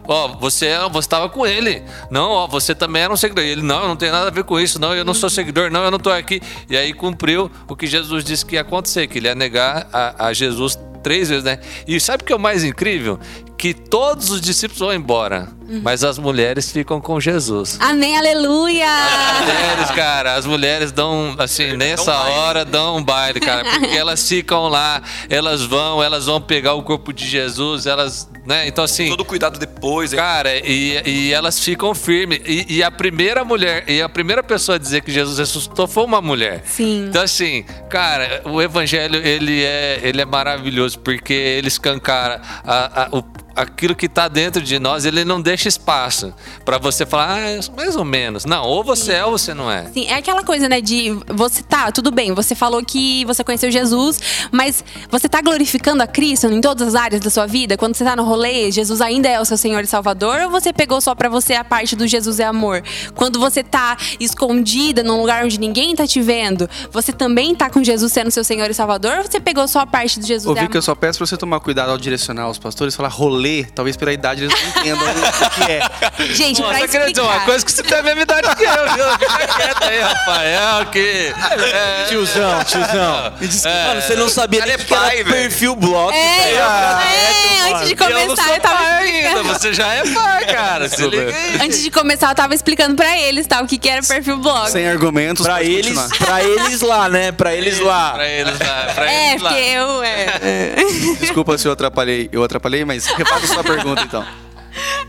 Ó, 0.07 0.29
você 0.29 0.71
você 0.91 1.07
estava 1.07 1.29
com 1.29 1.47
ele. 1.47 1.83
Não, 2.11 2.31
ó, 2.31 2.47
você 2.47 2.75
também 2.75 3.03
era 3.03 3.13
um 3.13 3.17
seguidor. 3.17 3.45
E 3.45 3.49
ele, 3.49 3.63
não, 3.63 3.83
eu 3.83 3.89
não 3.89 3.97
tenho 3.97 4.13
nada 4.13 4.29
a 4.29 4.31
ver 4.31 4.45
com 4.45 4.59
isso. 4.59 4.81
Não, 4.81 4.95
eu 4.95 5.05
não 5.05 5.15
sou 5.15 5.31
seguidor. 5.31 5.71
Não, 5.71 5.85
eu 5.85 5.91
não 5.91 5.99
estou 5.99 6.13
aqui. 6.13 6.41
E 6.69 6.77
aí 6.77 6.93
cumpriu 6.93 7.51
o 7.69 7.77
que 7.77 7.87
Jesus 7.87 8.25
disse 8.25 8.45
que 8.45 8.57
ia 8.57 8.63
acontecer, 8.63 9.07
que 9.07 9.19
ele 9.19 9.29
ia 9.29 9.35
negar 9.35 9.89
a, 9.93 10.27
a 10.27 10.33
Jesus 10.33 10.79
três 11.03 11.29
vezes, 11.29 11.45
né? 11.45 11.59
E 11.87 11.99
sabe 11.99 12.23
o 12.23 12.27
que 12.27 12.33
é 12.33 12.37
o 12.37 12.39
mais 12.39 12.65
incrível? 12.65 13.19
Que 13.63 13.73
todos 13.73 14.29
os 14.31 14.41
discípulos 14.41 14.81
vão 14.81 14.93
embora, 14.93 15.47
mas 15.85 16.03
as 16.03 16.19
mulheres 16.19 16.73
ficam 16.73 17.01
com 17.01 17.21
Jesus. 17.21 17.79
Amém, 17.81 18.19
aleluia! 18.19 18.89
As 18.89 19.41
mulheres, 19.47 19.91
cara, 19.93 20.35
as 20.35 20.45
mulheres 20.45 20.91
dão, 20.91 21.37
assim, 21.39 21.77
nessa 21.77 22.13
hora 22.13 22.65
dão 22.65 22.97
um 22.97 23.05
baile, 23.05 23.39
cara, 23.39 23.63
porque 23.71 23.97
elas 23.97 24.27
ficam 24.29 24.67
lá, 24.67 25.01
elas 25.31 25.63
vão, 25.63 26.03
elas 26.03 26.27
vão 26.27 26.41
pegar 26.41 26.75
o 26.75 26.83
corpo 26.83 27.13
de 27.13 27.25
Jesus, 27.25 27.87
elas, 27.87 28.29
né? 28.45 28.67
Então, 28.67 28.83
assim, 28.83 29.09
Todo 29.09 29.25
cuidado 29.25 29.61
depois. 29.61 30.13
é- 30.13 30.17
Cara, 30.17 30.57
e, 30.69 31.01
e 31.07 31.33
elas 31.33 31.61
ficam 31.61 31.95
firmes. 31.95 32.41
E, 32.45 32.67
e 32.79 32.83
a 32.83 32.91
primeira 32.91 33.45
mulher, 33.45 33.85
e 33.87 34.03
a 34.03 34.09
primeira 34.09 34.43
pessoa 34.43 34.75
a 34.75 34.79
dizer 34.81 35.03
que 35.03 35.13
Jesus 35.13 35.39
ressuscitou 35.39 35.87
foi 35.87 36.03
uma 36.03 36.21
mulher. 36.21 36.63
Sim. 36.67 37.07
Então, 37.09 37.23
assim, 37.23 37.65
cara, 37.89 38.43
o 38.45 38.61
evangelho, 38.61 39.25
ele 39.25 39.63
é, 39.63 40.01
ele 40.03 40.21
é 40.21 40.25
maravilhoso, 40.25 40.99
porque 40.99 41.33
ele 41.33 41.69
escancara 41.69 42.43
a- 42.65 43.03
a- 43.05 43.09
o- 43.17 43.43
aquilo 43.55 43.95
que 43.95 44.09
tá 44.09 44.29
dentro 44.29 44.63
de 44.63 44.79
nós, 44.79 45.05
ele 45.05 45.25
não 45.25 45.41
deixa 45.41 45.69
espaço 45.69 46.33
pra 46.65 46.79
você 46.79 47.05
falar, 47.07 47.35
ah, 47.35 47.51
é 47.51 47.61
mais 47.77 47.97
ou 47.97 48.05
menos. 48.05 48.45
Não, 48.45 48.65
ou 48.65 48.83
você 48.83 49.13
é 49.13 49.25
ou 49.25 49.33
você 49.33 49.55
não 49.55 49.71
é. 49.71 49.87
Sim, 49.93 50.07
é 50.07 50.15
aquela 50.15 50.43
coisa, 50.43 50.69
né, 50.69 50.81
de 50.81 51.11
você 51.29 51.63
tá, 51.63 51.91
tudo 51.93 52.11
bem, 52.11 52.33
você 52.33 52.55
falou 52.55 52.83
que 52.85 53.25
você 53.25 53.45
conheceu 53.45 53.71
Jesus, 53.71 54.21
mas 54.51 54.85
você 55.11 55.29
tá 55.29 55.41
glorificando 55.41 56.03
a 56.03 56.07
Cristo 56.07 56.47
em 56.47 56.61
todas 56.61 56.89
as 56.89 56.95
áreas 56.95 57.21
da 57.21 57.31
sua 57.31 57.47
vida? 57.47 57.77
Quando 57.77 57.95
você 57.95 58.05
tá 58.05 58.17
no 58.17 58.25
rolê, 58.25 58.71
Jesus 58.71 59.01
ainda 59.01 59.29
é 59.29 59.41
o 59.41 59.45
seu 59.45 59.57
Senhor 59.57 59.83
e 59.83 59.87
Salvador? 59.87 60.43
Ou 60.43 60.51
você 60.51 60.73
pegou 60.73 61.01
só 61.01 61.15
pra 61.15 61.29
você 61.29 61.55
a 61.55 61.65
parte 61.65 61.95
do 61.95 62.07
Jesus 62.07 62.41
é 62.41 62.45
amor? 62.45 62.83
Quando 63.15 63.39
você 63.39 63.63
tá 63.63 63.97
escondida 64.19 65.03
num 65.03 65.21
lugar 65.21 65.45
onde 65.45 65.59
ninguém 65.59 65.95
tá 65.95 66.07
te 66.07 66.21
vendo, 66.21 66.69
você 66.91 67.13
também 67.13 67.55
tá 67.55 67.69
com 67.71 67.83
Jesus 67.83 68.13
sendo 68.13 68.31
seu 68.31 68.45
Senhor 68.45 68.69
e 68.71 68.75
Salvador? 68.75 69.19
Ou 69.19 69.23
você 69.25 69.41
pegou 69.41 69.67
só 69.69 69.81
a 69.81 69.87
parte 69.87 70.19
do 70.19 70.27
Jesus 70.27 70.47
Ô, 70.47 70.59
é 70.59 70.63
Vic, 70.63 70.75
eu 70.75 70.79
amor? 70.79 70.83
só 70.83 70.95
peço 70.95 71.19
pra 71.19 71.27
você 71.27 71.37
tomar 71.37 71.61
cuidado 71.61 71.91
ao 71.91 71.99
direcionar 71.99 72.49
os 72.49 72.59
pastores, 72.59 72.95
falar 72.95 73.09
rolê, 73.09 73.42
talvez 73.75 73.97
pela 73.97 74.13
idade 74.13 74.45
eles 74.45 74.55
não 74.61 74.69
entendam 74.71 75.07
o 75.09 75.51
que 75.51 75.63
é. 75.73 75.83
Gente, 76.35 76.63
pra 76.63 76.73
Nossa, 76.73 76.89
queria 76.89 77.09
dizer 77.09 77.21
uma 77.21 77.29
explicar. 77.31 77.45
coisa 77.47 77.65
que 77.65 77.73
você 77.73 77.83
tem 77.83 77.99
a 77.99 78.03
mesma 78.03 78.23
idade 78.23 78.57
que 78.57 78.65
eu, 78.65 78.93
viu? 78.95 79.05
Fica 79.19 79.47
quieto 79.49 79.83
aí, 79.85 80.01
Rafael, 80.01 80.87
que... 80.87 81.35
É, 81.73 82.05
Tiozão, 82.09 82.65
tiozão. 82.65 83.33
Mano, 83.33 84.03
você 84.03 84.15
não 84.17 84.29
sabia 84.29 84.61
Cara, 84.61 84.73
nem 84.73 84.81
é 84.81 84.85
que 84.85 84.93
era 84.95 85.03
pai, 85.03 85.17
velho. 85.25 85.31
perfil 85.31 85.77
bloco. 85.77 86.13
É, 86.13 86.37
velho. 86.45 86.57
é, 86.59 87.73
antes 87.73 87.87
de 87.87 87.93
eu 87.93 87.97
começar, 87.97 88.45
sou 88.45 88.55
eu 88.55 88.61
tava 88.61 88.85
ainda, 88.97 89.43
você 89.43 89.73
já 89.75 89.93
é 89.95 90.03
pai, 90.13 90.45
cara. 90.47 90.89
Se 90.89 91.03
liga 91.07 91.35
aí. 91.35 91.59
Antes 91.63 91.83
de 91.83 91.91
começar, 91.91 92.31
eu 92.31 92.35
tava 92.35 92.55
explicando 92.55 92.95
pra 92.95 93.17
eles, 93.19 93.47
tá? 93.47 93.61
O 93.63 93.67
que, 93.67 93.79
que 93.79 93.89
era 93.89 94.03
perfil 94.03 94.39
blog. 94.39 94.71
Sem 94.71 94.89
argumentos, 94.89 95.45
Pra 95.47 95.63
eles, 95.63 95.97
continuar. 95.99 96.19
pra 96.27 96.43
eles 96.45 96.81
lá, 96.81 97.09
né? 97.09 97.33
Pra 97.33 97.55
eles 97.55 97.79
lá. 97.81 98.13
Pra 98.13 98.29
eles 98.29 98.59
lá, 98.59 98.93
pra 98.95 99.11
É, 99.13 99.31
eles 99.31 99.43
lá. 99.43 99.51
porque 99.51 99.65
eu. 99.65 100.03
É, 100.03 100.75
Desculpa 101.21 101.57
se 101.59 101.67
eu 101.69 101.73
atrapalhei, 101.73 102.29
eu 102.33 102.43
atrapalhei, 102.45 102.85
mas 102.85 103.07
repara 103.33 103.45
a 103.45 103.47
sua 103.47 103.63
pergunta 103.65 104.03
então. 104.03 104.25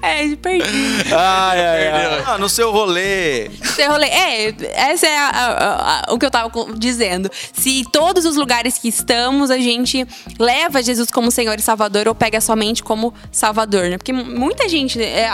É 0.03 0.35
perdi. 0.35 0.63
Ai, 1.15 1.65
ai, 1.65 1.87
ai. 1.87 2.23
Ah, 2.25 2.37
no 2.37 2.49
seu 2.49 2.71
rolê. 2.71 3.49
Seu 3.75 3.89
rolê. 3.91 4.07
É, 4.07 4.55
essa 4.91 5.07
é 5.07 5.17
a- 5.17 5.29
a- 5.29 5.99
a- 6.09 6.13
o 6.13 6.19
que 6.19 6.25
eu 6.25 6.31
tava 6.31 6.51
dizendo. 6.75 7.29
Se 7.53 7.83
todos 7.91 8.25
os 8.25 8.35
lugares 8.35 8.77
que 8.77 8.87
estamos 8.87 9.49
a 9.51 9.57
gente 9.57 10.05
leva 10.39 10.81
Jesus 10.83 11.09
como 11.11 11.29
Senhor 11.31 11.57
e 11.57 11.61
Salvador 11.61 12.07
ou 12.07 12.15
pega 12.15 12.41
somente 12.41 12.83
como 12.83 13.13
Salvador, 13.31 13.89
né? 13.89 13.97
Porque 13.97 14.11
muita 14.13 14.67
gente. 14.69 15.01
é, 15.01 15.29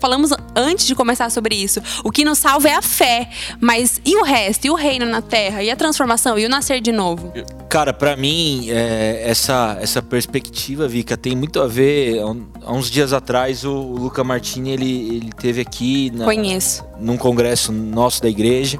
falamos 0.00 0.30
antes 0.54 0.86
de 0.86 0.94
começar 0.94 1.30
sobre 1.30 1.54
isso. 1.54 1.80
O 2.04 2.10
que 2.10 2.24
nos 2.24 2.38
salva 2.38 2.68
é 2.68 2.74
a 2.74 2.82
fé. 2.82 3.28
Mas 3.60 4.00
e 4.04 4.16
o 4.16 4.22
resto? 4.22 4.66
E 4.66 4.70
o 4.70 4.74
reino 4.74 5.06
na 5.06 5.20
terra? 5.22 5.62
E 5.62 5.70
a 5.70 5.76
transformação? 5.76 6.38
E 6.38 6.46
o 6.46 6.48
nascer 6.48 6.80
de 6.80 6.92
novo? 6.92 7.32
Cara, 7.68 7.92
pra 7.92 8.16
mim, 8.16 8.66
é, 8.70 9.22
essa, 9.26 9.76
essa 9.80 10.00
perspectiva, 10.02 10.88
Vika, 10.88 11.16
tem 11.16 11.36
muito 11.36 11.60
a 11.60 11.66
ver. 11.66 12.18
Há 12.64 12.72
uns 12.72 12.90
dias 12.90 13.12
atrás, 13.12 13.64
o, 13.68 13.96
Luca 13.96 14.24
Martini 14.24 14.70
ele, 14.70 15.16
ele 15.16 15.30
teve 15.32 15.60
aqui 15.60 16.10
na, 16.10 16.24
Conheço. 16.24 16.84
num 16.98 17.16
congresso 17.16 17.72
nosso 17.72 18.22
da 18.22 18.28
igreja. 18.28 18.78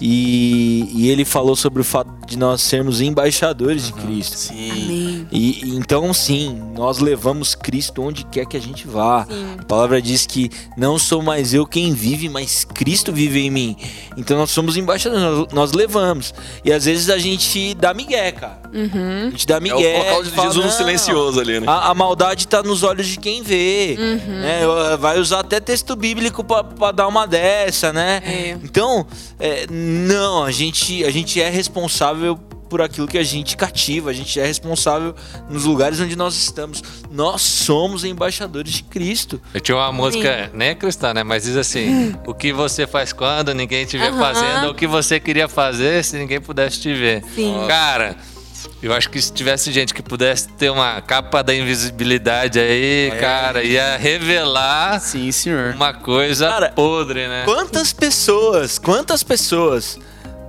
E, 0.00 0.88
e 0.94 1.08
ele 1.10 1.24
falou 1.24 1.54
sobre 1.54 1.82
o 1.82 1.84
fato 1.84 2.10
de 2.26 2.38
nós 2.38 2.62
sermos 2.62 3.00
embaixadores 3.00 3.86
de 3.86 3.92
Cristo. 3.92 4.36
Sim. 4.36 4.70
Amém. 4.70 5.28
E 5.30 5.50
e 5.64 5.76
então, 5.76 6.12
sim, 6.14 6.60
nós 6.76 6.98
levamos 6.98 7.54
Cristo 7.54 8.02
onde 8.02 8.24
quer 8.24 8.46
que 8.46 8.56
a 8.56 8.60
gente 8.60 8.86
vá. 8.86 9.26
Sim. 9.28 9.56
A 9.58 9.64
palavra 9.64 10.00
diz 10.00 10.26
que 10.26 10.50
não 10.76 10.98
sou 10.98 11.22
mais 11.22 11.52
eu 11.52 11.66
quem 11.66 11.92
vive, 11.92 12.28
mas 12.28 12.64
Cristo 12.64 13.12
vive 13.12 13.40
em 13.40 13.50
mim. 13.50 13.76
Então 14.16 14.38
nós 14.38 14.50
somos 14.50 14.76
embaixadores, 14.76 15.22
nós, 15.22 15.46
nós 15.52 15.72
levamos. 15.72 16.32
E 16.64 16.72
às 16.72 16.84
vezes 16.84 17.10
a 17.10 17.18
gente 17.18 17.74
dá 17.74 17.92
migué, 17.92 18.32
cara. 18.32 18.60
Uhum. 18.72 19.26
A 19.28 19.30
gente 19.30 19.46
dá 19.46 19.56
É 19.56 19.60
migué. 19.60 19.94
o 19.94 19.98
local 20.04 20.22
de 20.22 20.30
fala, 20.30 20.48
Jesus 20.48 20.64
no 20.64 20.70
"Não, 20.70 20.76
silencioso 20.78 21.40
ali, 21.40 21.60
né? 21.60 21.66
A, 21.68 21.90
a 21.90 21.94
maldade 21.94 22.46
tá 22.46 22.62
nos 22.62 22.82
olhos 22.82 23.06
de 23.08 23.18
quem 23.18 23.42
vê. 23.42 23.96
Uhum. 23.98 24.40
né? 24.40 24.60
Vai 24.98 25.18
usar 25.18 25.40
até 25.40 25.58
texto 25.60 25.96
bíblico 25.96 26.44
pra, 26.44 26.62
pra 26.62 26.92
dar 26.92 27.06
uma 27.08 27.26
dessa, 27.26 27.92
né? 27.92 28.22
É. 28.24 28.50
Então, 28.62 29.06
é, 29.38 29.66
não, 29.90 30.44
a 30.44 30.50
gente, 30.50 31.04
a 31.04 31.10
gente 31.10 31.40
é 31.40 31.48
responsável 31.48 32.38
por 32.70 32.80
aquilo 32.80 33.08
que 33.08 33.18
a 33.18 33.24
gente 33.24 33.56
cativa, 33.56 34.10
a 34.10 34.12
gente 34.12 34.38
é 34.38 34.46
responsável 34.46 35.12
nos 35.48 35.64
lugares 35.64 35.98
onde 35.98 36.14
nós 36.14 36.36
estamos. 36.36 36.82
Nós 37.10 37.42
somos 37.42 38.04
embaixadores 38.04 38.72
de 38.72 38.84
Cristo. 38.84 39.40
Eu 39.52 39.60
tinha 39.60 39.76
uma 39.76 39.90
música, 39.90 40.50
nem 40.54 40.68
é 40.68 40.74
cristã, 40.76 41.12
né? 41.12 41.24
Mas 41.24 41.42
diz 41.42 41.56
assim: 41.56 42.14
O 42.24 42.32
que 42.32 42.52
você 42.52 42.86
faz 42.86 43.12
quando 43.12 43.52
ninguém 43.52 43.84
te 43.84 43.98
vê 43.98 44.06
Aham. 44.06 44.18
fazendo, 44.18 44.70
o 44.70 44.74
que 44.74 44.86
você 44.86 45.18
queria 45.18 45.48
fazer 45.48 46.04
se 46.04 46.16
ninguém 46.16 46.40
pudesse 46.40 46.80
te 46.80 46.94
ver. 46.94 47.24
Sim. 47.34 47.52
Cara, 47.66 48.16
eu 48.82 48.92
acho 48.92 49.08
que 49.10 49.20
se 49.20 49.32
tivesse 49.32 49.70
gente 49.72 49.94
que 49.94 50.02
pudesse 50.02 50.48
ter 50.48 50.70
uma 50.70 51.00
capa 51.00 51.42
da 51.42 51.54
invisibilidade 51.54 52.58
aí, 52.58 53.12
cara, 53.20 53.62
ia 53.62 53.96
revelar 53.96 55.00
Sim, 55.00 55.30
senhor. 55.30 55.74
uma 55.74 55.92
coisa 55.92 56.48
Cara, 56.48 56.68
podre, 56.70 57.26
né? 57.26 57.42
Quantas 57.44 57.92
pessoas, 57.92 58.78
quantas 58.78 59.22
pessoas 59.22 59.98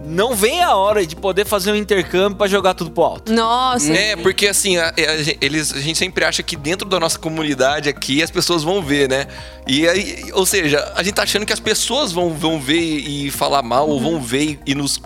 não 0.04 0.36
vem 0.36 0.62
a 0.63 0.76
hora 0.76 1.06
de 1.06 1.15
poder 1.15 1.45
fazer 1.45 1.71
um 1.71 1.76
intercâmbio 1.76 2.38
pra 2.38 2.47
jogar 2.47 2.74
tudo 2.74 2.91
pro 2.91 3.04
alto. 3.04 3.32
Nossa. 3.32 3.91
É, 3.93 4.15
porque 4.15 4.47
assim, 4.47 4.78
a, 4.78 4.89
a 4.89 4.93
eles, 5.39 5.74
a 5.74 5.80
gente 5.80 5.97
sempre 5.97 6.26
acha 6.26 6.41
que 6.41 6.56
dentro 6.56 6.88
da 6.88 7.00
nossa 7.00 7.19
comunidade 7.19 7.89
aqui 7.89 8.21
as 8.21 8.32
pessoas 8.32 8.63
vão 8.63 8.82
ver, 8.82 9.08
né? 9.08 9.28
E 9.67 9.88
aí, 9.88 10.32
ou 10.34 10.45
seja, 10.45 10.91
a 10.95 11.04
gente 11.04 11.13
tá 11.13 11.24
achando 11.24 11.45
que 11.45 11.54
as 11.54 11.60
pessoas 11.60 12.12
vão, 12.12 12.32
vão 12.32 12.60
ver 12.60 12.80
e 12.80 13.30
falar 13.30 13.62
mal, 13.62 13.88
ou 13.88 14.00
vão 14.00 14.19
ver 14.19 14.60
e 14.65 14.74
nos, 14.74 15.00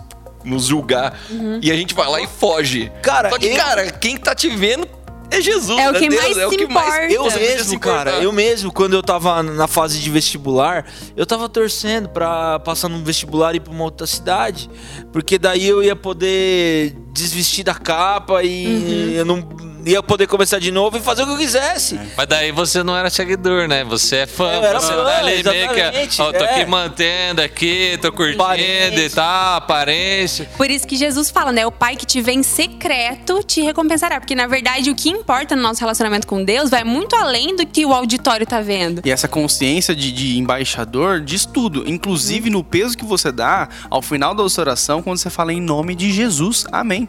nos 0.45 0.65
julgar. 0.65 1.19
E 1.61 1.71
a 1.71 1.75
gente 1.75 1.93
vai 1.93 2.07
lá 2.07 2.21
e 2.21 2.27
foge. 2.27 2.91
Cara, 3.01 3.29
Só 3.29 3.37
que, 3.39 3.47
eu- 3.47 3.55
cara, 3.55 3.91
quem 3.91 4.15
tá 4.17 4.33
te 4.35 4.47
vendo 4.49 4.87
é 5.31 5.41
Jesus. 5.41 5.79
É 5.79 5.89
o 5.89 5.93
né? 5.93 5.99
que 5.99 6.09
Deus, 6.09 6.21
mais 6.23 6.37
é 6.37 6.47
o 6.47 6.49
que 6.51 6.67
mais 6.67 6.87
importa. 6.87 7.13
Eu 7.13 7.23
você 7.23 7.39
precisa 7.39 7.63
mesmo, 7.63 7.79
cara, 7.79 8.11
eu 8.21 8.31
mesmo, 8.31 8.71
quando 8.71 8.93
eu 8.93 9.01
tava 9.03 9.41
na 9.41 9.67
fase 9.67 9.99
de 9.99 10.09
vestibular, 10.09 10.85
eu 11.17 11.25
tava 11.25 11.49
torcendo 11.49 12.09
pra 12.09 12.59
passar 12.59 12.87
num 12.89 13.03
vestibular 13.03 13.53
e 13.53 13.57
ir 13.57 13.59
pra 13.59 13.73
uma 13.73 13.83
outra 13.83 14.05
cidade. 14.05 14.69
Porque 15.11 15.37
daí 15.39 15.67
eu 15.67 15.83
ia 15.83 15.95
poder 15.95 16.95
desvestir 17.11 17.63
da 17.65 17.73
capa 17.73 18.43
e 18.43 19.15
eu 19.15 19.25
não 19.25 19.41
ia 19.85 20.01
poder 20.01 20.27
começar 20.27 20.59
de 20.59 20.71
novo 20.71 20.97
e 20.97 20.99
fazer 20.99 21.23
o 21.23 21.27
que 21.27 21.33
eu 21.33 21.37
quisesse. 21.37 21.99
Mas 22.17 22.27
daí 22.27 22.51
você 22.51 22.81
não 22.83 22.97
era 22.97 23.09
seguidor, 23.09 23.67
né? 23.67 23.83
Você 23.83 24.17
é 24.17 24.25
fã. 24.25 24.51
Eu 24.51 24.63
era 24.63 24.79
você 24.79 24.93
fã, 24.93 25.03
tá 25.03 25.17
ali 25.19 25.43
meio 25.43 25.69
que. 25.69 25.79
exatamente, 25.79 26.21
Ó, 26.21 26.31
tô 26.31 26.43
é. 26.43 26.51
aqui 26.51 26.65
mantendo 26.65 27.41
aqui, 27.41 27.99
tô 28.01 28.11
curtindo 28.11 28.41
Aparência. 28.41 29.05
e 29.05 29.09
tal, 29.09 29.57
aparência. 29.57 30.49
Por 30.57 30.69
isso 30.69 30.87
que 30.87 30.95
Jesus 30.95 31.29
fala, 31.29 31.51
né? 31.51 31.65
O 31.65 31.71
pai 31.71 31.95
que 31.95 32.05
te 32.05 32.21
vê 32.21 32.31
em 32.31 32.43
secreto 32.43 33.43
te 33.43 33.61
recompensará. 33.61 34.19
Porque, 34.19 34.33
na 34.35 34.47
verdade, 34.47 34.89
o 34.89 34.95
que 34.95 35.09
importa 35.09 35.55
no 35.55 35.61
nosso 35.61 35.79
relacionamento 35.79 36.25
com 36.25 36.43
Deus 36.43 36.69
vai 36.69 36.83
muito 36.83 37.15
além 37.15 37.55
do 37.55 37.65
que 37.65 37.85
o 37.85 37.93
auditório 37.93 38.45
tá 38.45 38.61
vendo. 38.61 39.01
E 39.05 39.11
essa 39.11 39.27
consciência 39.27 39.95
de, 39.95 40.11
de 40.11 40.37
embaixador 40.37 41.21
diz 41.21 41.45
tudo, 41.45 41.87
inclusive 41.87 42.49
no 42.49 42.63
peso 42.63 42.97
que 42.97 43.05
você 43.05 43.31
dá 43.31 43.69
ao 43.89 44.01
final 44.01 44.33
da 44.33 44.47
sua 44.49 44.63
oração, 44.63 45.01
quando 45.01 45.17
você 45.17 45.29
fala 45.29 45.53
em 45.53 45.61
nome 45.61 45.93
de 45.95 46.11
Jesus, 46.11 46.65
amém. 46.71 47.07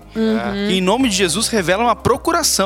E 0.68 0.78
em 0.78 0.80
nome 0.80 1.08
de 1.08 1.16
Jesus 1.16 1.48
revela 1.48 1.82
uma 1.82 1.96
procuração. 1.96 2.65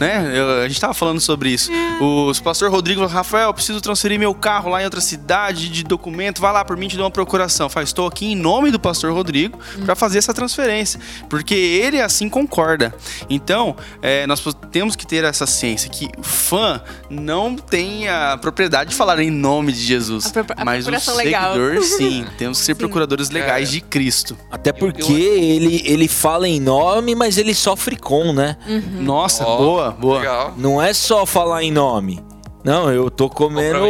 Né? 0.00 0.32
Eu- 0.34 0.62
a 0.62 0.68
gente 0.68 0.80
tava 0.80 0.94
falando 0.94 1.20
sobre 1.20 1.50
isso. 1.50 1.70
O 2.00 2.32
pastor 2.42 2.70
Rodrigo 2.70 3.00
falou: 3.00 3.14
Rafael, 3.14 3.48
eu 3.48 3.54
preciso 3.54 3.80
transferir 3.80 4.18
meu 4.18 4.34
carro 4.34 4.70
lá 4.70 4.80
em 4.80 4.84
outra 4.84 5.00
cidade 5.00 5.68
de 5.68 5.84
documento. 5.84 6.40
Vai 6.40 6.52
lá 6.52 6.64
por 6.64 6.76
mim, 6.76 6.88
te 6.88 6.96
dou 6.96 7.04
uma 7.04 7.10
procuração. 7.10 7.68
Faz, 7.68 7.88
estou 7.90 8.06
aqui 8.06 8.26
em 8.32 8.34
nome 8.36 8.70
do 8.70 8.80
pastor 8.80 9.12
Rodrigo 9.12 9.58
para 9.84 9.94
fazer 9.94 10.18
essa 10.18 10.34
transferência. 10.34 10.98
Porque 11.28 11.54
ele 11.54 12.00
assim 12.00 12.28
concorda. 12.28 12.94
Então, 13.30 13.76
é, 14.00 14.26
nós 14.26 14.42
temos 14.70 14.96
que 14.96 15.06
ter 15.06 15.24
essa 15.24 15.46
ciência 15.46 15.88
que 15.90 16.08
o 16.18 16.22
fã 16.22 16.80
não 17.08 17.54
tem 17.56 18.08
a 18.08 18.36
propriedade 18.40 18.90
de 18.90 18.96
falar 18.96 19.20
em 19.20 19.30
nome 19.30 19.72
de 19.72 19.80
Jesus. 19.80 20.26
A 20.26 20.30
pro- 20.44 20.54
a 20.56 20.64
mas 20.64 20.84
o 20.86 20.90
procuração 20.90 21.16
legal. 21.16 21.54
seguidor, 21.54 21.82
sim. 21.84 22.24
Temos 22.38 22.58
que 22.58 22.64
ser 22.64 22.74
procuradores 22.74 23.30
legais 23.30 23.68
Cara. 23.68 23.70
de 23.72 23.80
Cristo. 23.82 24.36
Até 24.50 24.72
porque 24.72 25.12
ele, 25.12 25.82
ele 25.84 26.08
fala 26.08 26.48
em 26.48 26.58
nome, 26.60 27.14
mas 27.14 27.38
ele 27.38 27.54
sofre 27.54 27.96
com, 27.96 28.32
né? 28.32 28.56
Nossa, 29.00 29.44
Ó, 29.44 29.56
boa, 29.56 29.81
boa. 29.90 30.18
Legal. 30.18 30.54
Não 30.56 30.80
é 30.80 30.92
só 30.94 31.26
falar 31.26 31.62
em 31.62 31.70
nome. 31.70 32.22
Não, 32.64 32.92
eu 32.92 33.10
tô 33.10 33.28
comendo. 33.28 33.80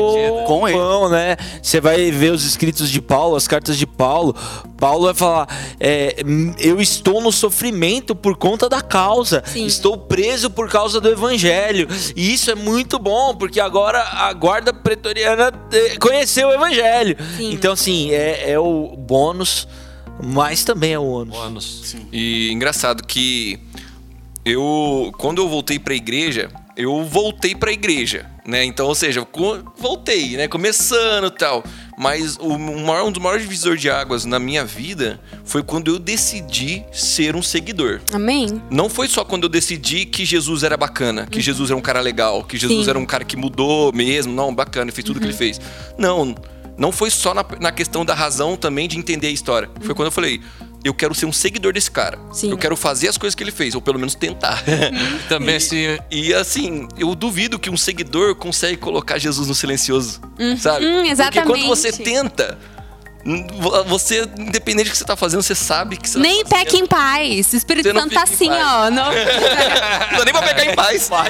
Com 0.46 0.66
ele. 0.66 0.78
pão, 0.78 1.10
né? 1.10 1.36
Você 1.62 1.78
vai 1.78 2.10
ver 2.10 2.32
os 2.32 2.42
escritos 2.46 2.88
de 2.88 3.02
Paulo, 3.02 3.36
as 3.36 3.46
cartas 3.46 3.76
de 3.76 3.86
Paulo. 3.86 4.34
Paulo 4.78 5.04
vai 5.04 5.14
falar: 5.14 5.46
é, 5.78 6.22
"Hum, 6.24 6.54
Eu 6.58 6.80
estou 6.80 7.20
no 7.20 7.30
sofrimento 7.30 8.14
por 8.16 8.34
conta 8.34 8.70
da 8.70 8.80
causa. 8.80 9.42
Sim. 9.44 9.66
Estou 9.66 9.98
preso 9.98 10.48
por 10.48 10.70
causa 10.70 11.02
do 11.02 11.10
evangelho. 11.10 11.86
E 12.16 12.32
isso 12.32 12.50
é 12.50 12.54
muito 12.54 12.98
bom, 12.98 13.34
porque 13.34 13.60
agora 13.60 14.00
a 14.02 14.32
guarda 14.32 14.72
pretoriana 14.72 15.52
eh, 15.70 15.96
conheceu 16.00 16.48
o 16.48 16.52
evangelho. 16.52 17.14
Sim. 17.36 17.52
Então, 17.52 17.74
assim, 17.74 18.10
é, 18.10 18.52
é 18.52 18.58
o 18.58 18.96
bônus, 18.96 19.68
mas 20.18 20.64
também 20.64 20.94
é 20.94 20.98
o 20.98 21.04
ônus. 21.04 21.36
Bônus. 21.36 21.96
E 22.10 22.50
engraçado 22.50 23.06
que 23.06 23.60
eu, 24.44 25.12
quando 25.18 25.40
eu 25.40 25.48
voltei 25.48 25.78
pra 25.78 25.94
igreja, 25.94 26.50
eu 26.76 27.04
voltei 27.04 27.54
pra 27.54 27.70
igreja, 27.70 28.26
né? 28.46 28.64
Então, 28.64 28.86
ou 28.86 28.94
seja, 28.94 29.20
eu 29.20 29.64
voltei, 29.78 30.36
né? 30.36 30.48
Começando 30.48 31.26
e 31.26 31.30
tal. 31.30 31.62
Mas 31.98 32.36
o 32.38 32.58
maior, 32.58 33.06
um 33.06 33.12
dos 33.12 33.22
maiores 33.22 33.42
divisores 33.42 33.80
de 33.80 33.90
águas 33.90 34.24
na 34.24 34.38
minha 34.38 34.64
vida 34.64 35.20
foi 35.44 35.62
quando 35.62 35.90
eu 35.92 35.98
decidi 35.98 36.84
ser 36.90 37.36
um 37.36 37.42
seguidor. 37.42 38.00
Amém? 38.12 38.60
Não 38.70 38.88
foi 38.88 39.06
só 39.06 39.24
quando 39.24 39.44
eu 39.44 39.48
decidi 39.48 40.06
que 40.06 40.24
Jesus 40.24 40.62
era 40.62 40.76
bacana, 40.76 41.26
que 41.26 41.40
Jesus 41.40 41.70
era 41.70 41.76
um 41.76 41.82
cara 41.82 42.00
legal, 42.00 42.42
que 42.42 42.56
Jesus 42.56 42.84
Sim. 42.84 42.90
era 42.90 42.98
um 42.98 43.06
cara 43.06 43.24
que 43.24 43.36
mudou 43.36 43.92
mesmo, 43.92 44.32
não, 44.32 44.52
bacana, 44.52 44.90
fez 44.90 45.04
tudo 45.04 45.20
que 45.20 45.26
ele 45.26 45.32
fez. 45.32 45.60
Não, 45.98 46.34
não 46.76 46.90
foi 46.90 47.10
só 47.10 47.34
na, 47.34 47.44
na 47.60 47.70
questão 47.70 48.04
da 48.04 48.14
razão 48.14 48.56
também 48.56 48.88
de 48.88 48.98
entender 48.98 49.28
a 49.28 49.30
história. 49.30 49.70
Foi 49.82 49.94
quando 49.94 50.06
eu 50.06 50.12
falei, 50.12 50.40
eu 50.84 50.92
quero 50.94 51.14
ser 51.14 51.26
um 51.26 51.32
seguidor 51.32 51.72
desse 51.72 51.90
cara. 51.90 52.18
Sim. 52.32 52.50
Eu 52.50 52.58
quero 52.58 52.76
fazer 52.76 53.08
as 53.08 53.16
coisas 53.16 53.34
que 53.34 53.42
ele 53.42 53.50
fez, 53.52 53.74
ou 53.74 53.80
pelo 53.80 53.98
menos 53.98 54.14
tentar. 54.14 54.62
Também 55.28 55.58
se. 55.60 56.00
E 56.10 56.34
assim, 56.34 56.88
eu 56.98 57.14
duvido 57.14 57.58
que 57.58 57.70
um 57.70 57.76
seguidor 57.76 58.34
consegue 58.34 58.76
colocar 58.76 59.18
Jesus 59.18 59.48
no 59.48 59.54
silencioso, 59.54 60.20
sabe? 60.58 60.86
hum, 60.86 61.02
Porque 61.16 61.42
quando 61.42 61.66
você 61.66 61.88
exatamente. 61.88 62.30
tenta, 62.30 62.58
vo- 63.60 63.84
você, 63.84 64.28
independente 64.36 64.88
do 64.88 64.90
que 64.92 64.98
você 64.98 65.04
tá 65.04 65.14
fazendo, 65.16 65.42
você 65.42 65.54
sabe 65.54 65.96
que 65.96 66.08
você 66.08 66.14
tá 66.18 66.20
Nem 66.22 66.42
fazendo. 66.44 66.48
peca 66.64 66.76
em 66.76 66.86
paz. 66.86 67.52
O 67.52 67.56
Espírito 67.56 67.92
não 67.92 68.02
Santo 68.02 68.14
tá 68.14 68.22
assim, 68.24 68.48
paz. 68.48 68.62
ó. 68.64 68.90
no- 68.90 68.96
Não 70.12 70.18
dá 70.18 70.24
nem 70.24 70.32
pra 70.34 70.42
pegar 70.42 70.64
em 70.64 70.74
paz. 70.74 71.10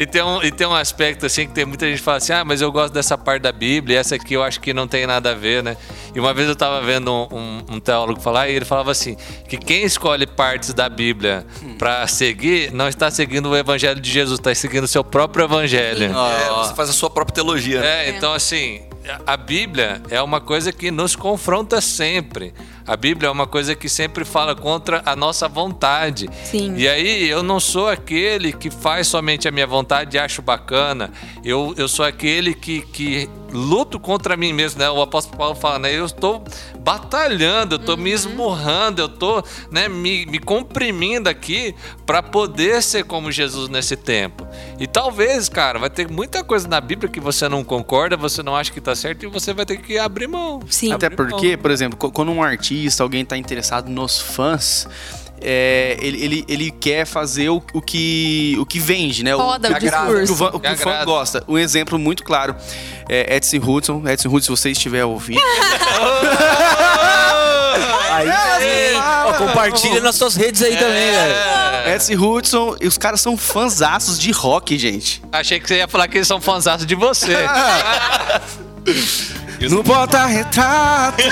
E 0.00 0.06
tem, 0.06 0.22
um, 0.22 0.42
e 0.42 0.50
tem 0.50 0.66
um 0.66 0.74
aspecto 0.74 1.26
assim 1.26 1.46
que 1.46 1.52
tem 1.52 1.64
muita 1.64 1.86
gente 1.86 1.98
que 1.98 2.04
fala 2.04 2.16
assim: 2.16 2.32
ah, 2.32 2.44
mas 2.44 2.60
eu 2.60 2.72
gosto 2.72 2.92
dessa 2.92 3.16
parte 3.16 3.42
da 3.42 3.52
Bíblia, 3.52 3.96
e 3.96 3.98
essa 3.98 4.16
aqui 4.16 4.34
eu 4.34 4.42
acho 4.42 4.60
que 4.60 4.72
não 4.74 4.88
tem 4.88 5.06
nada 5.06 5.30
a 5.30 5.34
ver, 5.34 5.62
né? 5.62 5.76
E 6.14 6.18
uma 6.18 6.34
vez 6.34 6.48
eu 6.48 6.56
tava 6.56 6.80
vendo 6.82 7.12
um, 7.12 7.36
um- 7.36 7.64
um 7.76 7.80
teólogo 7.80 8.20
falar 8.20 8.48
e 8.48 8.54
ele 8.54 8.64
falava 8.64 8.90
assim: 8.90 9.16
que 9.48 9.56
quem 9.56 9.84
escolhe 9.84 10.26
partes 10.26 10.74
da 10.74 10.88
Bíblia 10.88 11.46
pra 11.78 12.06
seguir 12.06 12.72
não 12.72 12.88
está 12.88 13.10
seguindo 13.10 13.48
o 13.50 13.56
evangelho 13.56 14.00
de 14.00 14.10
Jesus, 14.10 14.38
está 14.40 14.52
seguindo 14.54 14.84
o 14.84 14.88
seu 14.88 15.04
próprio 15.04 15.44
evangelho. 15.44 16.04
É, 16.04 16.48
você 16.66 16.74
faz 16.74 16.88
a 16.90 16.92
sua 16.92 17.10
própria 17.10 17.34
teologia. 17.34 17.80
né? 17.80 18.06
É, 18.06 18.10
então 18.10 18.32
assim, 18.32 18.80
a 19.26 19.36
Bíblia 19.36 20.02
é 20.10 20.20
uma 20.20 20.40
coisa 20.40 20.72
que 20.72 20.90
nos 20.90 21.14
confronta 21.14 21.80
sempre. 21.80 22.52
A 22.86 22.96
Bíblia 22.96 23.28
é 23.28 23.30
uma 23.30 23.46
coisa 23.46 23.74
que 23.74 23.88
sempre 23.88 24.24
fala 24.24 24.54
contra 24.54 25.02
a 25.04 25.14
nossa 25.14 25.48
vontade. 25.48 26.28
Sim. 26.44 26.74
E 26.76 26.88
aí 26.88 27.28
eu 27.28 27.42
não 27.42 27.60
sou 27.60 27.88
aquele 27.88 28.52
que 28.52 28.70
faz 28.70 29.06
somente 29.06 29.46
a 29.46 29.50
minha 29.50 29.66
vontade 29.66 30.16
e 30.16 30.20
acho 30.20 30.42
bacana. 30.42 31.10
Eu, 31.44 31.74
eu 31.76 31.88
sou 31.88 32.04
aquele 32.04 32.54
que, 32.54 32.82
que 32.82 33.28
luto 33.52 34.00
contra 34.00 34.36
mim 34.36 34.52
mesmo, 34.52 34.80
né? 34.80 34.90
O 34.90 35.00
apóstolo 35.02 35.36
Paulo 35.36 35.54
fala, 35.54 35.78
né? 35.78 35.92
Eu 35.92 36.06
estou 36.06 36.42
batalhando, 36.80 37.74
eu 37.76 37.80
estou 37.80 37.96
me 37.96 38.10
esmurrando, 38.10 39.02
eu 39.02 39.06
estou 39.06 39.44
né, 39.70 39.88
me, 39.88 40.26
me 40.26 40.38
comprimindo 40.38 41.28
aqui 41.28 41.74
para 42.04 42.22
poder 42.22 42.82
ser 42.82 43.04
como 43.04 43.30
Jesus 43.30 43.68
nesse 43.68 43.96
tempo. 43.96 44.46
E 44.78 44.86
talvez, 44.86 45.48
cara, 45.48 45.78
vai 45.78 45.90
ter 45.90 46.10
muita 46.10 46.42
coisa 46.42 46.66
na 46.66 46.80
Bíblia 46.80 47.10
que 47.10 47.20
você 47.20 47.48
não 47.48 47.62
concorda, 47.62 48.16
você 48.16 48.42
não 48.42 48.56
acha 48.56 48.72
que 48.72 48.80
tá 48.80 48.94
certo 48.94 49.24
e 49.24 49.28
você 49.28 49.52
vai 49.52 49.64
ter 49.64 49.76
que 49.76 49.98
abrir 49.98 50.26
mão. 50.26 50.60
Sim. 50.68 50.92
Até 50.92 51.06
Abrir 51.06 51.18
mão. 51.18 51.28
porque, 51.30 51.56
por 51.56 51.70
exemplo, 51.70 52.10
quando 52.10 52.32
um 52.32 52.42
artista, 52.42 52.71
alguém 53.00 53.22
está 53.22 53.36
interessado 53.36 53.88
nos 53.88 54.20
fãs, 54.20 54.86
é, 55.40 55.96
ele, 56.00 56.24
ele, 56.24 56.44
ele 56.48 56.70
quer 56.70 57.04
fazer 57.04 57.48
o, 57.48 57.60
o 57.72 57.82
que, 57.82 58.56
o 58.60 58.64
que 58.66 58.78
vende, 58.78 59.24
né? 59.24 59.34
Roda 59.34 59.68
o, 59.68 59.72
o 59.72 59.74
que 59.76 59.86
agrada, 59.86 60.20
discurso. 60.20 60.32
O, 60.32 60.36
que 60.36 60.42
o 60.42 60.50
fã- 60.50 60.56
o 60.56 60.60
que 60.60 60.68
o 60.72 60.76
fã 60.76 60.90
agrada. 60.90 61.04
gosta. 61.04 61.44
Um 61.48 61.58
exemplo 61.58 61.98
muito 61.98 62.22
claro 62.22 62.54
é 63.08 63.36
Edson 63.36 63.56
Hudson. 63.56 64.02
Edson 64.08 64.28
Hudson, 64.28 64.54
se 64.54 64.62
você 64.62 64.70
estiver 64.70 65.04
ouvindo. 65.04 65.40
Aí 68.12 68.26
sim. 68.28 69.00
Ó, 69.26 69.32
compartilha 69.32 70.00
nas 70.00 70.14
suas 70.16 70.36
redes 70.36 70.62
aí 70.62 70.76
também, 70.76 71.10
velho. 71.10 71.94
Edson 71.94 72.12
Hudson, 72.14 72.76
os 72.86 72.98
caras 72.98 73.20
são 73.20 73.36
fãzaços 73.36 74.18
de 74.18 74.30
rock, 74.30 74.78
gente. 74.78 75.22
Achei 75.32 75.58
que 75.58 75.66
você 75.66 75.76
ia 75.78 75.88
falar 75.88 76.06
que 76.08 76.18
eles 76.18 76.28
são 76.28 76.40
fãzados 76.40 76.84
de 76.86 76.94
você. 76.94 77.34
No 79.70 79.84
porta-retrato. 79.84 81.22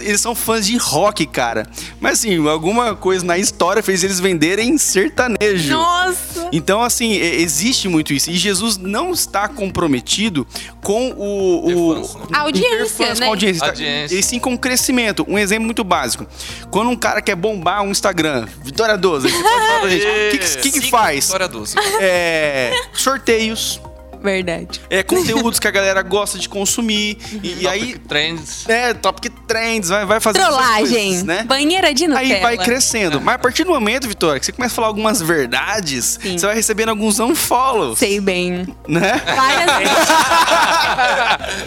Eles 0.00 0.20
são 0.20 0.34
fãs 0.34 0.66
de 0.66 0.76
rock, 0.76 1.26
cara. 1.26 1.66
Mas 2.00 2.18
assim, 2.18 2.46
alguma 2.48 2.94
coisa 2.94 3.24
na 3.24 3.38
história 3.38 3.82
fez 3.82 4.02
eles 4.04 4.20
venderem 4.20 4.76
sertanejo. 4.78 5.72
Nossa! 5.74 6.48
Então, 6.52 6.82
assim, 6.82 7.12
existe 7.14 7.88
muito 7.88 8.12
isso. 8.12 8.30
E 8.30 8.36
Jesus 8.36 8.76
não 8.76 9.12
está 9.12 9.48
comprometido 9.48 10.46
com 10.82 11.10
o. 11.10 12.00
o? 12.00 12.26
A 12.32 12.40
audiência, 12.40 13.14
né? 13.14 13.16
Com 13.16 13.24
a 13.24 13.26
audiência. 13.28 13.66
Audiência. 13.66 14.18
E 14.18 14.22
sim 14.22 14.38
com 14.38 14.56
crescimento. 14.56 15.24
Um 15.28 15.38
exemplo 15.38 15.64
muito 15.64 15.82
básico. 15.82 16.26
Quando 16.70 16.90
um 16.90 16.96
cara 16.96 17.22
quer 17.22 17.36
bombar 17.36 17.82
um 17.82 17.90
Instagram, 17.90 18.46
Vitória 18.62 18.96
12, 18.98 19.30
você 19.30 19.42
pode 19.42 19.66
falar 19.66 19.80
pra 19.80 19.88
gente, 19.88 20.06
o 20.06 20.30
que, 20.30 20.38
que, 20.38 20.70
que, 20.70 20.80
que 20.80 20.90
faz? 20.90 21.26
Vitória 21.26 21.48
12. 21.48 21.76
É, 22.00 22.72
sorteios. 22.92 23.80
Verdade. 24.22 24.80
É 24.88 25.02
conteúdos 25.02 25.58
que 25.58 25.66
a 25.68 25.70
galera 25.70 26.02
gosta 26.02 26.38
de 26.38 26.48
consumir. 26.48 27.18
E, 27.42 27.62
e 27.62 27.68
aí. 27.68 27.98
Trends. 28.08 28.68
É, 28.68 28.94
Topic 28.94 29.32
Trends, 29.46 29.88
vai, 29.88 30.04
vai 30.04 30.20
fazer 30.20 30.38
Trollagem. 30.38 31.08
coisas, 31.08 31.24
né? 31.24 31.44
Banheira 31.44 31.92
de 31.92 32.06
Nutella. 32.06 32.34
Aí 32.34 32.40
vai 32.40 32.56
crescendo. 32.58 33.20
Mas 33.20 33.34
a 33.34 33.38
partir 33.38 33.64
do 33.64 33.70
momento, 33.70 34.08
Vitória, 34.08 34.38
que 34.38 34.46
você 34.46 34.52
começa 34.52 34.74
a 34.74 34.76
falar 34.76 34.88
algumas 34.88 35.20
verdades, 35.20 36.18
Sim. 36.22 36.38
você 36.38 36.46
vai 36.46 36.54
recebendo 36.54 36.90
alguns 36.90 37.18
unfollows. 37.18 37.98
Sei 37.98 38.20
bem. 38.20 38.66
Né? 38.86 39.20
Várias... 39.36 39.72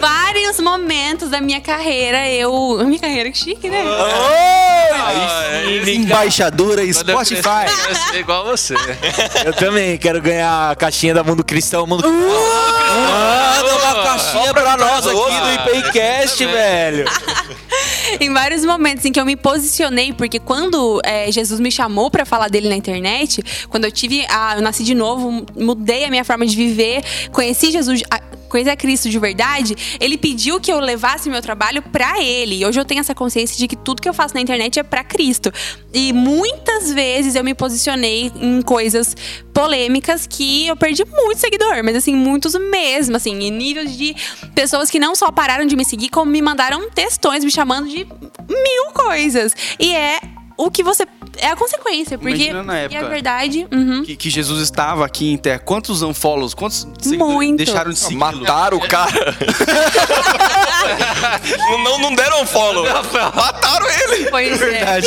Vários 0.00 0.60
momentos 0.60 1.30
da 1.30 1.40
minha 1.40 1.60
carreira, 1.60 2.28
eu. 2.30 2.78
Minha 2.84 3.00
carreira, 3.00 3.30
que 3.30 3.38
chique, 3.38 3.68
né? 3.68 3.84
Embaixadora 5.86 6.82
eu 6.82 6.86
crescer, 6.86 7.10
Spotify. 7.10 7.66
eu 8.14 8.20
igual 8.20 8.44
você. 8.44 8.74
Eu 9.44 9.52
também 9.52 9.96
quero 9.98 10.20
ganhar 10.20 10.70
a 10.70 10.76
caixinha 10.76 11.14
da 11.14 11.22
Mundo 11.22 11.44
Cristão. 11.44 11.86
Mundo 11.86 12.02
Cristão. 12.02 12.45
Manda 12.96 13.76
uma 13.76 14.02
caixinha 14.04 14.54
pra 14.54 14.76
nós 14.76 15.06
aqui 15.06 15.14
do 15.14 15.78
IPCast, 15.78 16.46
velho. 16.46 17.04
em 18.20 18.32
vários 18.32 18.64
momentos 18.64 19.04
em 19.04 19.12
que 19.12 19.20
eu 19.20 19.24
me 19.24 19.36
posicionei, 19.36 20.12
porque 20.12 20.38
quando 20.38 21.00
é, 21.04 21.30
Jesus 21.30 21.60
me 21.60 21.70
chamou 21.70 22.10
pra 22.10 22.24
falar 22.24 22.48
dele 22.48 22.68
na 22.68 22.76
internet, 22.76 23.42
quando 23.68 23.84
eu 23.84 23.92
tive, 23.92 24.24
a, 24.28 24.56
eu 24.56 24.62
nasci 24.62 24.84
de 24.84 24.94
novo, 24.94 25.44
mudei 25.56 26.04
a 26.04 26.10
minha 26.10 26.24
forma 26.24 26.46
de 26.46 26.56
viver, 26.56 27.02
conheci 27.32 27.70
Jesus, 27.70 28.02
a, 28.10 28.20
conheci 28.48 28.70
a 28.70 28.76
Cristo 28.76 29.08
de 29.08 29.18
verdade, 29.18 29.74
ele 30.00 30.16
pediu 30.16 30.60
que 30.60 30.72
eu 30.72 30.78
levasse 30.78 31.28
meu 31.28 31.42
trabalho 31.42 31.82
pra 31.82 32.22
ele. 32.22 32.64
Hoje 32.64 32.80
eu 32.80 32.84
tenho 32.84 33.00
essa 33.00 33.14
consciência 33.14 33.56
de 33.56 33.68
que 33.68 33.76
tudo 33.76 34.02
que 34.02 34.08
eu 34.08 34.14
faço 34.14 34.34
na 34.34 34.40
internet 34.40 34.78
é 34.78 34.82
pra 34.82 35.04
Cristo. 35.04 35.52
E 35.92 36.12
muitas 36.12 36.92
vezes 36.92 37.34
eu 37.34 37.44
me 37.44 37.54
posicionei 37.54 38.32
em 38.40 38.62
coisas 38.62 39.16
polêmicas 39.52 40.26
que 40.26 40.66
eu 40.66 40.76
perdi 40.76 41.04
muito 41.04 41.38
seguidor, 41.38 41.82
mas 41.82 41.96
assim, 41.96 42.14
muitos 42.14 42.54
mesmo, 42.54 43.16
assim, 43.16 43.38
em 43.38 43.50
níveis 43.50 43.96
de 43.96 44.14
pessoas 44.54 44.90
que 44.90 44.98
não 44.98 45.14
só 45.14 45.30
pararam 45.30 45.64
de 45.66 45.76
me 45.76 45.84
seguir, 45.84 46.10
como 46.10 46.30
me 46.30 46.42
mandaram 46.42 46.90
textões 46.90 47.44
me 47.44 47.50
chamando 47.50 47.88
de 47.88 48.04
mil 48.48 48.92
coisas. 48.92 49.52
E 49.78 49.94
é 49.94 50.20
o 50.56 50.70
que 50.70 50.82
você. 50.82 51.06
É 51.38 51.48
a 51.48 51.56
consequência, 51.56 52.16
porque. 52.16 52.34
Imagina 52.36 52.62
na 52.62 52.80
E 52.80 52.84
época. 52.86 52.98
é 53.00 53.08
verdade. 53.08 53.66
uhum. 53.70 54.02
Que, 54.04 54.16
que 54.16 54.30
Jesus 54.30 54.62
estava 54.62 55.04
aqui 55.04 55.30
em 55.30 55.36
terra. 55.36 55.58
Quantos 55.58 56.00
unfollows? 56.02 56.54
Quantos 56.54 56.86
Muito. 57.04 57.58
deixaram 57.58 57.90
de 57.90 57.98
seguir? 57.98 58.16
Mataram 58.16 58.78
o 58.78 58.88
cara. 58.88 59.36
não, 61.84 61.98
não, 61.98 62.14
deram 62.14 62.42
um 62.42 62.46
follow. 62.46 62.84
Mataram 63.34 63.86
ele. 63.88 64.30
Pois 64.30 64.60
é. 64.62 65.00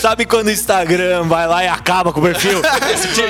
Sabe 0.00 0.24
quando 0.26 0.48
o 0.48 0.50
Instagram 0.50 1.24
vai 1.24 1.46
lá 1.46 1.64
e 1.64 1.68
acaba 1.68 2.12
com 2.12 2.20
o 2.20 2.22
perfil? 2.22 2.60
é 2.64 2.94
isso 2.94 3.20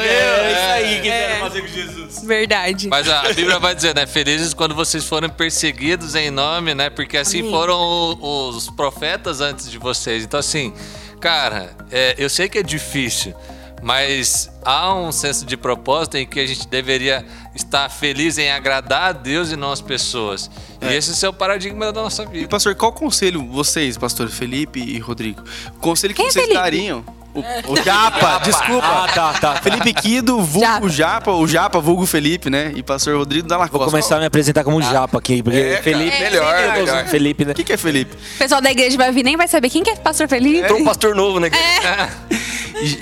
aí 0.72 1.00
que 1.02 1.08
É. 1.08 1.38
fazer 1.40 1.60
com 1.62 1.68
Jesus. 1.68 2.22
Verdade. 2.24 2.88
Mas 2.88 3.08
a 3.08 3.20
a 3.20 3.32
Bíblia 3.32 3.58
vai 3.58 3.74
dizer, 3.74 3.94
né? 3.94 4.06
Felizes 4.06 4.54
quando 4.54 4.74
vocês 4.74 5.04
forem 5.04 5.28
perseguidos 5.30 6.14
em 6.14 6.30
nome, 6.30 6.74
né? 6.74 6.90
Porque 6.90 7.16
assim 7.16 7.40
Amém. 7.40 7.50
foram 7.50 8.18
os 8.20 8.68
profetas 8.70 9.40
antes 9.40 9.70
de 9.70 9.78
vocês. 9.78 10.24
Então, 10.24 10.40
assim, 10.40 10.72
cara, 11.20 11.70
é, 11.90 12.14
eu 12.18 12.28
sei 12.30 12.48
que 12.48 12.58
é 12.58 12.62
difícil, 12.62 13.34
mas 13.82 14.50
há 14.64 14.94
um 14.94 15.10
senso 15.12 15.44
de 15.46 15.56
propósito 15.56 16.16
em 16.16 16.26
que 16.26 16.38
a 16.40 16.46
gente 16.46 16.66
deveria 16.68 17.24
estar 17.54 17.88
feliz 17.88 18.36
em 18.38 18.50
agradar 18.50 19.02
a 19.02 19.12
Deus 19.12 19.50
e 19.50 19.56
não 19.56 19.72
as 19.72 19.80
pessoas. 19.80 20.50
E 20.82 20.86
esse 20.94 21.24
é 21.24 21.28
o 21.28 21.32
paradigma 21.32 21.92
da 21.92 22.02
nossa 22.02 22.24
E, 22.24 22.26
vida. 22.26 22.48
pastor, 22.48 22.74
qual 22.74 22.92
conselho 22.92 23.44
vocês, 23.46 23.96
pastor 23.98 24.28
Felipe 24.28 24.80
e 24.80 24.98
Rodrigo, 24.98 25.42
conselho 25.80 26.14
que 26.14 26.18
Quem 26.22 26.26
é 26.28 26.30
vocês 26.30 26.44
Felipe? 26.46 26.60
dariam? 26.62 27.04
O, 27.32 27.72
o 27.72 27.76
Japa, 27.84 28.38
desculpa. 28.44 28.86
Ah, 28.86 29.08
tá, 29.14 29.32
tá. 29.34 29.56
Felipe 29.62 29.92
Quido, 29.94 30.40
vulgo 30.42 30.88
Japa, 30.88 31.30
o 31.30 31.46
Japa, 31.46 31.78
vulgo 31.80 32.04
Felipe, 32.04 32.50
né? 32.50 32.72
E 32.74 32.82
pastor 32.82 33.16
Rodrigo 33.16 33.46
da 33.46 33.56
Vou 33.56 33.64
Lacosta. 33.64 33.86
começar 33.86 34.16
a 34.16 34.20
me 34.20 34.26
apresentar 34.26 34.64
como 34.64 34.82
japa 34.82 35.18
aqui, 35.18 35.40
porque 35.42 35.58
É, 35.58 35.70
cara, 35.70 35.82
Felipe. 35.84 36.18
melhor, 36.18 36.56
Felipe, 36.56 36.78
melhor. 36.80 37.06
Felipe, 37.06 37.44
né? 37.44 37.52
O 37.52 37.54
que, 37.54 37.64
que 37.64 37.72
é 37.72 37.76
Felipe? 37.76 38.16
O 38.34 38.38
pessoal 38.38 38.60
da 38.60 38.70
igreja 38.70 38.96
vai 38.96 39.12
vir 39.12 39.22
nem 39.22 39.36
vai 39.36 39.46
saber 39.46 39.70
quem 39.70 39.82
que 39.84 39.90
é 39.90 39.96
pastor 39.96 40.28
Felipe. 40.28 40.58
Entrou 40.58 40.80
um 40.80 40.84
pastor 40.84 41.14
novo, 41.14 41.38
né? 41.38 41.50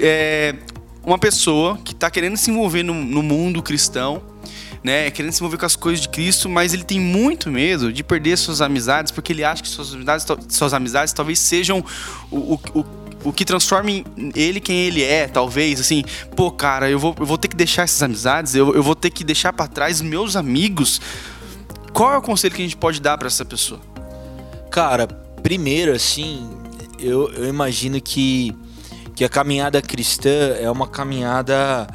É 0.01 0.55
uma 1.05 1.19
pessoa 1.19 1.79
que 1.85 1.95
tá 1.95 2.11
querendo 2.11 2.37
se 2.37 2.51
envolver 2.51 2.83
no, 2.83 2.93
no 2.93 3.23
mundo 3.23 3.62
cristão, 3.62 4.21
né? 4.83 5.11
Querendo 5.11 5.33
se 5.33 5.38
envolver 5.41 5.57
com 5.57 5.64
as 5.67 5.77
coisas 5.77 6.01
de 6.03 6.09
Cristo, 6.09 6.49
mas 6.49 6.75
ele 6.75 6.85
tem 6.85 7.01
muito 7.01 7.51
medo 7.51 7.93
de 7.93 8.03
perder 8.05 8.37
suas 8.37 8.61
amizades, 8.61 9.11
porque 9.12 9.33
ele 9.33 9.43
acha 9.45 9.62
que 9.62 9.69
suas 9.69 9.95
amizades, 9.95 10.27
suas 10.49 10.75
amizades 10.75 11.12
talvez 11.12 11.38
sejam 11.38 11.83
o, 12.31 12.37
o, 12.55 12.61
o, 12.75 12.85
o 13.24 13.33
que 13.33 13.44
transforme 13.44 14.07
ele 14.35 14.61
quem 14.61 14.87
ele 14.87 15.02
é, 15.02 15.26
talvez. 15.26 15.81
Assim, 15.81 16.04
pô, 16.37 16.50
cara, 16.50 16.88
eu 16.90 16.98
vou, 16.98 17.14
eu 17.18 17.26
vou 17.26 17.38
ter 17.38 17.48
que 17.48 17.57
deixar 17.57 17.83
essas 17.83 18.02
amizades, 18.02 18.54
eu, 18.54 18.74
eu 18.74 18.83
vou 18.83 18.94
ter 18.94 19.11
que 19.11 19.24
deixar 19.24 19.52
pra 19.52 19.66
trás 19.66 20.00
meus 20.00 20.37
amigos. 20.37 21.00
Qual 21.92 22.12
é 22.12 22.18
o 22.18 22.22
conselho 22.22 22.54
que 22.54 22.62
a 22.62 22.64
gente 22.64 22.76
pode 22.76 23.00
dar 23.00 23.18
pra 23.18 23.26
essa 23.26 23.44
pessoa? 23.44 23.81
Cara, 24.70 25.07
primeiro, 25.42 25.92
assim, 25.92 26.48
eu, 26.98 27.31
eu 27.33 27.48
imagino 27.48 28.00
que, 28.00 28.54
que 29.14 29.24
a 29.24 29.28
caminhada 29.28 29.81
cristã 29.81 30.54
é 30.61 30.70
uma 30.70 30.87
caminhada 30.87 31.87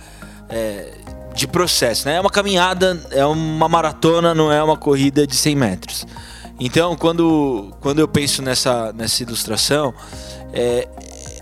é, 0.49 0.93
de 1.36 1.47
processo, 1.47 2.07
né? 2.07 2.15
É 2.15 2.19
uma 2.19 2.29
caminhada, 2.29 3.01
é 3.12 3.25
uma 3.25 3.69
maratona, 3.69 4.33
não 4.33 4.51
é 4.51 4.62
uma 4.63 4.77
corrida 4.77 5.25
de 5.25 5.36
100 5.36 5.55
metros. 5.55 6.07
Então, 6.59 6.95
quando, 6.95 7.73
quando 7.81 7.99
eu 7.99 8.07
penso 8.07 8.41
nessa, 8.41 8.93
nessa 8.93 9.23
ilustração, 9.23 9.93
é, 10.53 10.88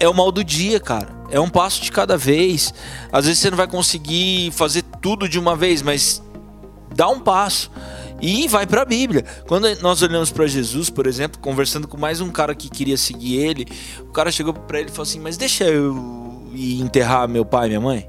é 0.01 0.09
o 0.09 0.13
mal 0.13 0.31
do 0.31 0.43
dia, 0.43 0.79
cara. 0.79 1.09
É 1.29 1.39
um 1.39 1.47
passo 1.47 1.81
de 1.81 1.91
cada 1.91 2.17
vez. 2.17 2.73
Às 3.11 3.25
vezes 3.25 3.39
você 3.39 3.51
não 3.51 3.57
vai 3.57 3.67
conseguir 3.67 4.51
fazer 4.51 4.81
tudo 4.99 5.29
de 5.29 5.37
uma 5.37 5.55
vez, 5.55 5.83
mas 5.83 6.21
dá 6.93 7.07
um 7.07 7.19
passo 7.19 7.71
e 8.19 8.47
vai 8.47 8.65
para 8.65 8.81
a 8.81 8.85
Bíblia. 8.85 9.23
Quando 9.47 9.67
nós 9.79 10.01
olhamos 10.01 10.31
para 10.31 10.47
Jesus, 10.47 10.89
por 10.89 11.05
exemplo, 11.05 11.39
conversando 11.39 11.87
com 11.87 11.97
mais 11.97 12.19
um 12.19 12.29
cara 12.29 12.55
que 12.55 12.67
queria 12.67 12.97
seguir 12.97 13.37
ele, 13.37 13.67
o 13.99 14.11
cara 14.11 14.31
chegou 14.31 14.53
para 14.53 14.79
ele 14.79 14.89
e 14.89 14.91
falou 14.91 15.03
assim: 15.03 15.19
Mas 15.19 15.37
deixa 15.37 15.65
eu 15.65 16.49
ir 16.51 16.81
enterrar 16.81 17.29
meu 17.29 17.45
pai 17.45 17.67
e 17.67 17.69
minha 17.69 17.81
mãe? 17.81 18.07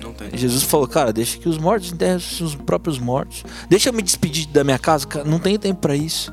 Não 0.00 0.12
tem. 0.12 0.30
Jesus 0.32 0.62
falou: 0.62 0.86
Cara, 0.86 1.12
deixa 1.12 1.38
que 1.38 1.48
os 1.48 1.58
mortos 1.58 1.92
enterrem 1.92 2.16
os 2.16 2.54
próprios 2.54 3.00
mortos. 3.00 3.44
Deixa 3.68 3.88
eu 3.88 3.92
me 3.92 4.02
despedir 4.02 4.46
da 4.46 4.62
minha 4.62 4.78
casa, 4.78 5.04
cara, 5.06 5.24
não 5.24 5.40
tenho 5.40 5.58
tempo 5.58 5.80
para 5.80 5.96
isso. 5.96 6.32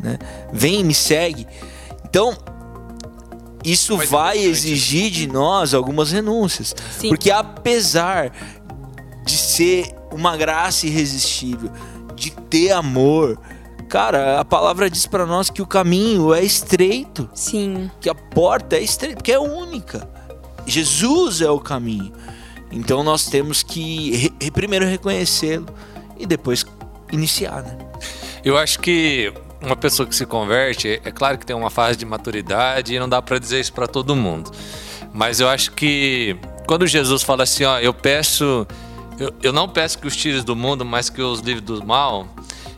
Né? 0.00 0.18
Vem, 0.52 0.82
me 0.82 0.92
segue. 0.92 1.46
Então. 2.04 2.36
Isso 3.64 3.96
Mas 3.96 4.10
vai 4.10 4.36
importante. 4.38 4.50
exigir 4.50 5.10
de 5.10 5.26
nós 5.26 5.72
algumas 5.74 6.12
renúncias. 6.12 6.74
Sim. 6.98 7.08
Porque 7.08 7.30
apesar 7.30 8.30
de 9.24 9.36
ser 9.38 9.94
uma 10.12 10.36
graça 10.36 10.86
irresistível, 10.86 11.70
de 12.14 12.30
ter 12.30 12.72
amor, 12.72 13.40
cara, 13.88 14.38
a 14.40 14.44
palavra 14.44 14.90
diz 14.90 15.06
pra 15.06 15.24
nós 15.24 15.48
que 15.50 15.62
o 15.62 15.66
caminho 15.66 16.34
é 16.34 16.42
estreito, 16.42 17.28
Sim. 17.34 17.90
que 18.00 18.08
a 18.10 18.14
porta 18.14 18.76
é 18.76 18.82
estreita, 18.82 19.16
porque 19.16 19.32
é 19.32 19.38
única. 19.38 20.08
Jesus 20.66 21.40
é 21.40 21.50
o 21.50 21.58
caminho. 21.58 22.12
Então 22.70 23.02
nós 23.02 23.26
temos 23.26 23.62
que 23.62 24.32
re- 24.40 24.50
primeiro 24.50 24.84
reconhecê-lo 24.86 25.66
e 26.18 26.26
depois 26.26 26.64
iniciar, 27.12 27.62
né? 27.62 27.78
Eu 28.44 28.58
acho 28.58 28.78
que 28.80 29.32
uma 29.64 29.76
pessoa 29.76 30.06
que 30.08 30.14
se 30.14 30.26
converte, 30.26 31.00
é 31.04 31.10
claro 31.10 31.38
que 31.38 31.46
tem 31.46 31.56
uma 31.56 31.70
fase 31.70 31.98
de 31.98 32.04
maturidade 32.04 32.94
e 32.94 32.98
não 32.98 33.08
dá 33.08 33.20
para 33.20 33.38
dizer 33.38 33.60
isso 33.60 33.72
para 33.72 33.86
todo 33.86 34.14
mundo. 34.14 34.50
Mas 35.12 35.40
eu 35.40 35.48
acho 35.48 35.72
que 35.72 36.36
quando 36.66 36.86
Jesus 36.86 37.22
fala 37.22 37.44
assim, 37.44 37.64
ó, 37.64 37.78
eu 37.78 37.94
peço, 37.94 38.66
eu, 39.18 39.32
eu 39.42 39.52
não 39.52 39.68
peço 39.68 39.98
que 39.98 40.06
os 40.06 40.16
tires 40.16 40.44
do 40.44 40.56
mundo, 40.56 40.84
mas 40.84 41.08
que 41.08 41.22
os 41.22 41.40
livre 41.40 41.60
do 41.60 41.84
mal. 41.84 42.26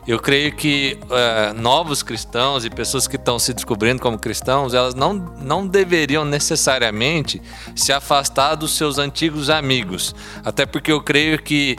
Eu 0.07 0.19
creio 0.19 0.55
que 0.55 0.97
eh, 1.09 1.53
novos 1.53 2.01
cristãos 2.01 2.63
e 2.63 2.69
pessoas 2.69 3.09
que 3.09 3.17
estão 3.17 3.37
se 3.37 3.53
descobrindo 3.53 4.01
como 4.01 4.17
cristãos, 4.17 4.73
elas 4.73 4.95
não, 4.95 5.13
não 5.13 5.67
deveriam 5.67 6.23
necessariamente 6.23 7.41
se 7.75 7.91
afastar 7.91 8.55
dos 8.55 8.77
seus 8.77 8.97
antigos 8.99 9.49
amigos. 9.49 10.15
Até 10.45 10.65
porque 10.65 10.93
eu 10.93 11.01
creio 11.01 11.37
que 11.43 11.75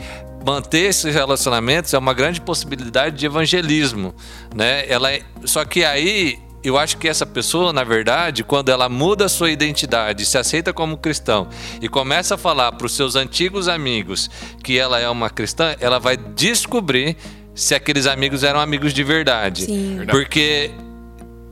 manter 0.48 0.88
esses 0.88 1.14
relacionamentos 1.14 1.92
é 1.92 1.98
uma 1.98 2.14
grande 2.14 2.40
possibilidade 2.40 3.16
de 3.16 3.26
evangelismo, 3.26 4.14
né? 4.54 4.88
Ela 4.88 5.12
é- 5.12 5.22
só 5.44 5.62
que 5.64 5.84
aí 5.84 6.38
eu 6.64 6.78
acho 6.78 6.96
que 6.96 7.06
essa 7.06 7.26
pessoa, 7.26 7.72
na 7.72 7.84
verdade, 7.84 8.42
quando 8.42 8.70
ela 8.70 8.88
muda 8.88 9.26
a 9.26 9.28
sua 9.28 9.50
identidade, 9.50 10.24
se 10.24 10.38
aceita 10.38 10.72
como 10.72 10.96
cristão 10.96 11.48
e 11.82 11.88
começa 11.88 12.34
a 12.34 12.38
falar 12.38 12.72
para 12.72 12.87
os 12.87 12.92
seus 12.94 13.14
antigos 13.14 13.68
amigos 13.68 14.30
que 14.64 14.78
ela 14.78 14.98
é 14.98 15.08
uma 15.08 15.28
cristã, 15.30 15.76
ela 15.80 15.98
vai 15.98 16.16
descobrir 16.16 17.16
se 17.54 17.74
aqueles 17.74 18.06
amigos 18.06 18.42
eram 18.42 18.58
amigos 18.61 18.92
de 18.94 19.04
verdade. 19.04 19.64
Sim. 19.66 20.00
Porque 20.11 20.70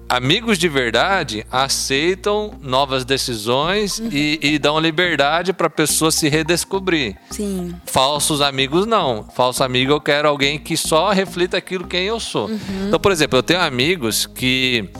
amigos 0.09 0.59
de 0.59 0.69
verdade 0.69 1.47
aceitam 1.51 2.55
novas 2.63 3.05
decisões 3.05 3.99
e, 3.99 4.39
e 4.43 4.59
dão 4.59 4.79
liberdade 4.79 5.53
para 5.53 5.67
a 5.67 5.71
pessoa 5.71 6.11
se 6.11 6.29
redescobrir. 6.29 7.17
Sim. 7.31 7.75
Falsos 7.85 8.41
amigos 8.41 8.87
não. 8.87 9.25
Falso 9.35 9.63
amigo 9.65 9.93
eu 9.93 10.01
quero 10.01 10.29
alguém 10.29 10.59
que 10.59 10.77
só 10.77 11.11
reflita 11.11 11.57
aquilo 11.57 11.87
quem 11.87 12.05
eu 12.05 12.21
sou. 12.21 12.51
Então, 12.87 12.99
por 12.99 13.13
exemplo, 13.13 13.39
eu 13.39 13.43
tenho 13.43 13.61
amigos 13.61 14.27
que 14.27 14.91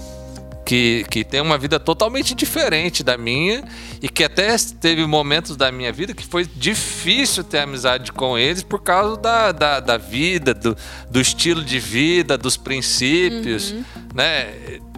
que, 0.67 1.07
que 1.09 1.23
tem 1.23 1.41
uma 1.41 1.57
vida 1.57 1.79
totalmente 1.79 2.35
diferente 2.35 3.05
da 3.05 3.17
minha 3.17 3.63
e 4.03 4.09
que 4.09 4.25
até 4.25 4.57
teve 4.81 5.07
momentos 5.07 5.57
da 5.57 5.71
minha 5.71 5.93
vida 5.93 6.13
que 6.13 6.27
foi 6.27 6.45
difícil 6.45 7.45
ter 7.45 7.61
amizade 7.61 8.11
com 8.11 8.37
eles 8.37 8.65
por 8.65 8.83
causa 8.83 9.17
da, 9.17 9.53
da, 9.53 9.79
da 9.79 9.97
vida, 9.97 10.53
do, 10.53 10.77
do 11.09 11.21
estilo 11.21 11.63
de 11.63 11.79
vida, 11.79 12.37
dos 12.37 12.57
princípios, 12.57 13.77
né? 14.13 14.53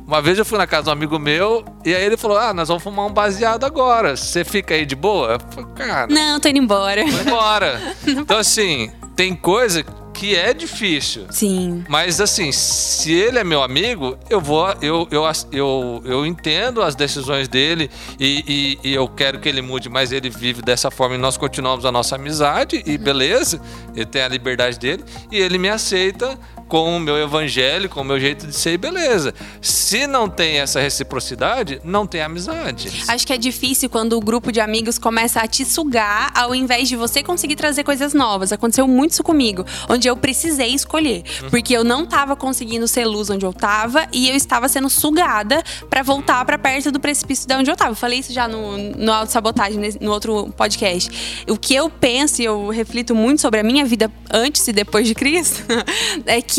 Uma 0.09 0.23
vez 0.23 0.39
eu 0.39 0.45
fui 0.47 0.57
na 0.57 0.67
casa 0.67 0.85
de 0.85 0.89
um 0.89 0.93
amigo 0.93 1.19
meu 1.19 1.63
e 1.85 1.95
aí 1.95 2.03
ele 2.03 2.17
falou: 2.17 2.39
Ah, 2.39 2.55
nós 2.55 2.69
vamos 2.69 2.83
fumar 2.83 3.05
um 3.05 3.13
baseado 3.13 3.65
agora. 3.65 4.17
Você 4.17 4.43
fica 4.43 4.75
aí 4.75 4.87
de 4.87 4.97
boa? 4.97 5.33
Eu 5.35 5.41
falei, 5.51 5.71
cara, 5.75 6.07
Não, 6.11 6.41
tô 6.41 6.49
indo 6.49 6.59
embora. 6.59 7.05
vou 7.05 7.21
embora. 7.21 7.79
Então, 8.09 8.39
assim, 8.39 8.91
tem 9.15 9.35
coisa 9.35 9.85
que 10.15 10.35
é 10.35 10.55
difícil. 10.55 11.27
Sim. 11.31 11.85
Mas 11.89 12.21
assim, 12.23 12.51
se 12.51 13.13
ele 13.13 13.39
é 13.39 13.45
meu 13.45 13.63
amigo, 13.63 14.19
eu 14.31 14.41
vou, 14.41 14.67
eu, 14.81 15.07
eu, 15.11 15.23
eu, 15.53 16.03
eu 16.05 16.27
entendo 16.27 16.83
as 16.83 16.97
decisões 16.97 17.47
dele 17.47 17.91
e, 18.19 18.79
e, 18.83 18.89
e 18.91 18.95
eu 18.95 19.07
quero 19.07 19.39
que 19.39 19.49
ele 19.49 19.63
mude, 19.63 19.89
mas 19.89 20.11
ele 20.11 20.29
vive 20.31 20.63
dessa 20.63 20.91
forma 20.91 21.15
e 21.15 21.19
nós 21.19 21.37
continuamos 21.37 21.85
a 21.85 21.93
nossa 21.93 22.17
amizade 22.17 22.83
e 22.85 22.99
beleza, 22.99 23.61
ele 23.95 24.07
tem 24.07 24.23
a 24.23 24.29
liberdade 24.29 24.79
dele 24.79 25.05
e 25.31 25.39
ele 25.39 25.57
me 25.59 25.69
aceita 25.69 26.37
com 26.69 26.97
o 26.97 27.01
meu 27.01 27.17
evangelho, 27.17 27.89
com 27.89 28.03
o 28.03 28.05
meu 28.05 28.21
jeito 28.21 28.47
de 28.47 28.55
ser 28.55 28.75
e 28.75 28.79
beleza. 28.79 29.35
Se 29.61 30.07
não 30.07 30.29
tem 30.29 30.59
essa 30.59 30.81
reciprocidade, 30.81 31.81
não 31.83 32.07
tem 32.07 32.21
amizade. 32.23 32.91
Acho 33.09 33.27
que 33.27 33.33
é 33.33 33.39
difícil 33.39 33.89
quando 33.89 34.13
o 34.17 34.21
grupo 34.21 34.53
de 34.53 34.61
amigos 34.61 34.99
começa 34.99 35.41
a 35.41 35.47
te 35.47 35.65
sugar 35.65 36.31
ao 36.35 36.55
invés 36.55 36.89
de 36.89 36.97
você 36.97 37.23
conseguir 37.23 37.57
trazer 37.57 37.83
coisas 37.85 38.13
novas. 38.13 38.53
Aconteceu 38.53 38.87
muito 38.87 39.13
isso 39.13 39.23
comigo, 39.25 39.65
onde 39.89 40.07
eu 40.09 40.17
precisei 40.17 40.75
escolher, 40.75 41.23
porque 41.51 41.75
eu 41.75 41.83
não 41.83 42.05
tava 42.07 42.37
conseguindo 42.37 42.87
ser 42.87 43.07
luz 43.07 43.31
onde 43.31 43.47
eu 43.47 43.53
tava 43.53 44.07
e 44.13 44.29
eu 44.29 44.37
estava 44.37 44.69
sendo 44.69 44.91
sugada 44.91 45.63
pra 45.89 46.03
voltar 46.03 46.45
pra 46.45 46.59
perto 46.59 46.93
do 46.93 47.01
precipício 47.01 47.47
de 47.49 47.55
onde 47.55 47.71
eu 47.71 47.77
tava. 47.77 47.93
Eu 47.93 47.97
falei 47.97 48.19
isso 48.19 48.33
já 48.33 48.47
no, 48.47 48.77
no 48.77 49.13
Autossabotagem, 49.13 49.79
nesse- 49.79 49.99
no 50.03 50.13
outro 50.13 50.49
podcast. 50.57 51.43
O 51.49 51.57
que 51.57 51.75
eu 51.75 51.89
penso 51.89 52.43
e 52.43 52.45
eu 52.45 52.69
reflito 52.69 53.15
muito 53.15 53.41
sobre 53.41 53.59
a 53.61 53.63
minha 53.63 53.85
vida 53.87 54.13
antes 54.31 54.69
e 54.69 54.73
depois 54.73 55.07
de 55.07 55.15
Cristo 55.15 55.65
é 56.27 56.43
que 56.43 56.58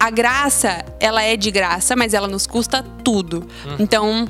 a 0.00 0.10
graça, 0.10 0.84
ela 1.00 1.22
é 1.22 1.36
de 1.36 1.50
graça, 1.50 1.94
mas 1.96 2.14
ela 2.14 2.26
nos 2.28 2.46
custa 2.46 2.82
tudo. 3.04 3.46
Então, 3.78 4.26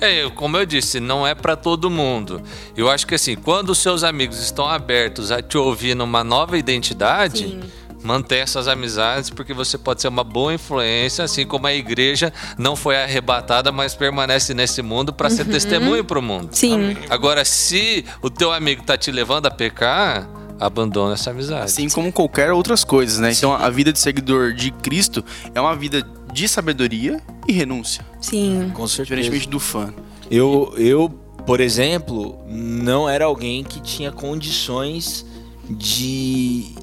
É, 0.00 0.28
como 0.34 0.56
eu 0.56 0.66
disse, 0.66 0.98
não 0.98 1.26
é 1.26 1.34
pra 1.34 1.54
todo 1.54 1.88
mundo. 1.90 2.42
Eu 2.76 2.90
acho 2.90 3.06
que 3.06 3.14
assim, 3.14 3.36
quando 3.36 3.70
os 3.70 3.78
seus 3.78 4.02
amigos 4.02 4.40
estão 4.40 4.66
abertos 4.68 5.30
a 5.30 5.40
te 5.40 5.56
ouvir 5.56 5.94
numa 5.94 6.24
nova 6.24 6.58
identidade, 6.58 7.44
Sim. 7.44 7.60
mantenha 8.02 8.42
essas 8.42 8.66
amizades, 8.66 9.30
porque 9.30 9.54
você 9.54 9.78
pode 9.78 10.02
ser 10.02 10.08
uma 10.08 10.24
boa 10.24 10.52
influência, 10.52 11.22
assim 11.24 11.46
como 11.46 11.68
a 11.68 11.72
igreja 11.74 12.32
não 12.58 12.74
foi 12.74 12.96
arrebatada, 13.00 13.70
mas 13.70 13.94
permanece 13.94 14.52
nesse 14.54 14.82
mundo 14.82 15.12
para 15.12 15.30
ser 15.30 15.44
testemunho 15.44 16.04
para 16.04 16.18
o 16.18 16.22
mundo. 16.22 16.48
sim. 16.52 16.96
Agora, 17.08 17.44
se 17.44 18.04
o 18.20 18.28
teu 18.28 18.50
amigo 18.52 18.82
tá 18.82 18.96
te 18.96 19.12
levando 19.12 19.46
a 19.46 19.50
pecar, 19.52 20.28
abandona 20.66 21.14
essa 21.14 21.30
amizade. 21.30 21.64
Assim 21.64 21.88
como 21.88 22.12
qualquer 22.12 22.52
outras 22.52 22.84
coisas, 22.84 23.18
né? 23.18 23.32
Então 23.32 23.52
a 23.52 23.68
vida 23.68 23.92
de 23.92 23.98
seguidor 23.98 24.52
de 24.52 24.70
Cristo 24.70 25.24
é 25.54 25.60
uma 25.60 25.74
vida 25.74 26.06
de 26.32 26.48
sabedoria 26.48 27.20
e 27.46 27.52
renúncia. 27.52 28.04
Sim. 28.20 28.70
Com 28.74 28.86
certeza. 28.86 29.16
Diferentemente 29.16 29.48
do 29.48 29.60
fã. 29.60 29.92
Eu, 30.30 30.72
eu, 30.76 31.08
por 31.46 31.60
exemplo, 31.60 32.38
não 32.48 33.08
era 33.08 33.24
alguém 33.24 33.62
que 33.62 33.80
tinha 33.80 34.10
condições 34.10 35.26
de, 35.68 36.74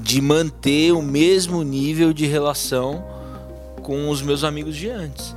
de 0.00 0.20
manter 0.20 0.92
o 0.92 1.02
mesmo 1.02 1.62
nível 1.62 2.12
de 2.12 2.26
relação 2.26 3.04
com 3.82 4.08
os 4.08 4.22
meus 4.22 4.44
amigos 4.44 4.76
de 4.76 4.88
antes. 4.88 5.34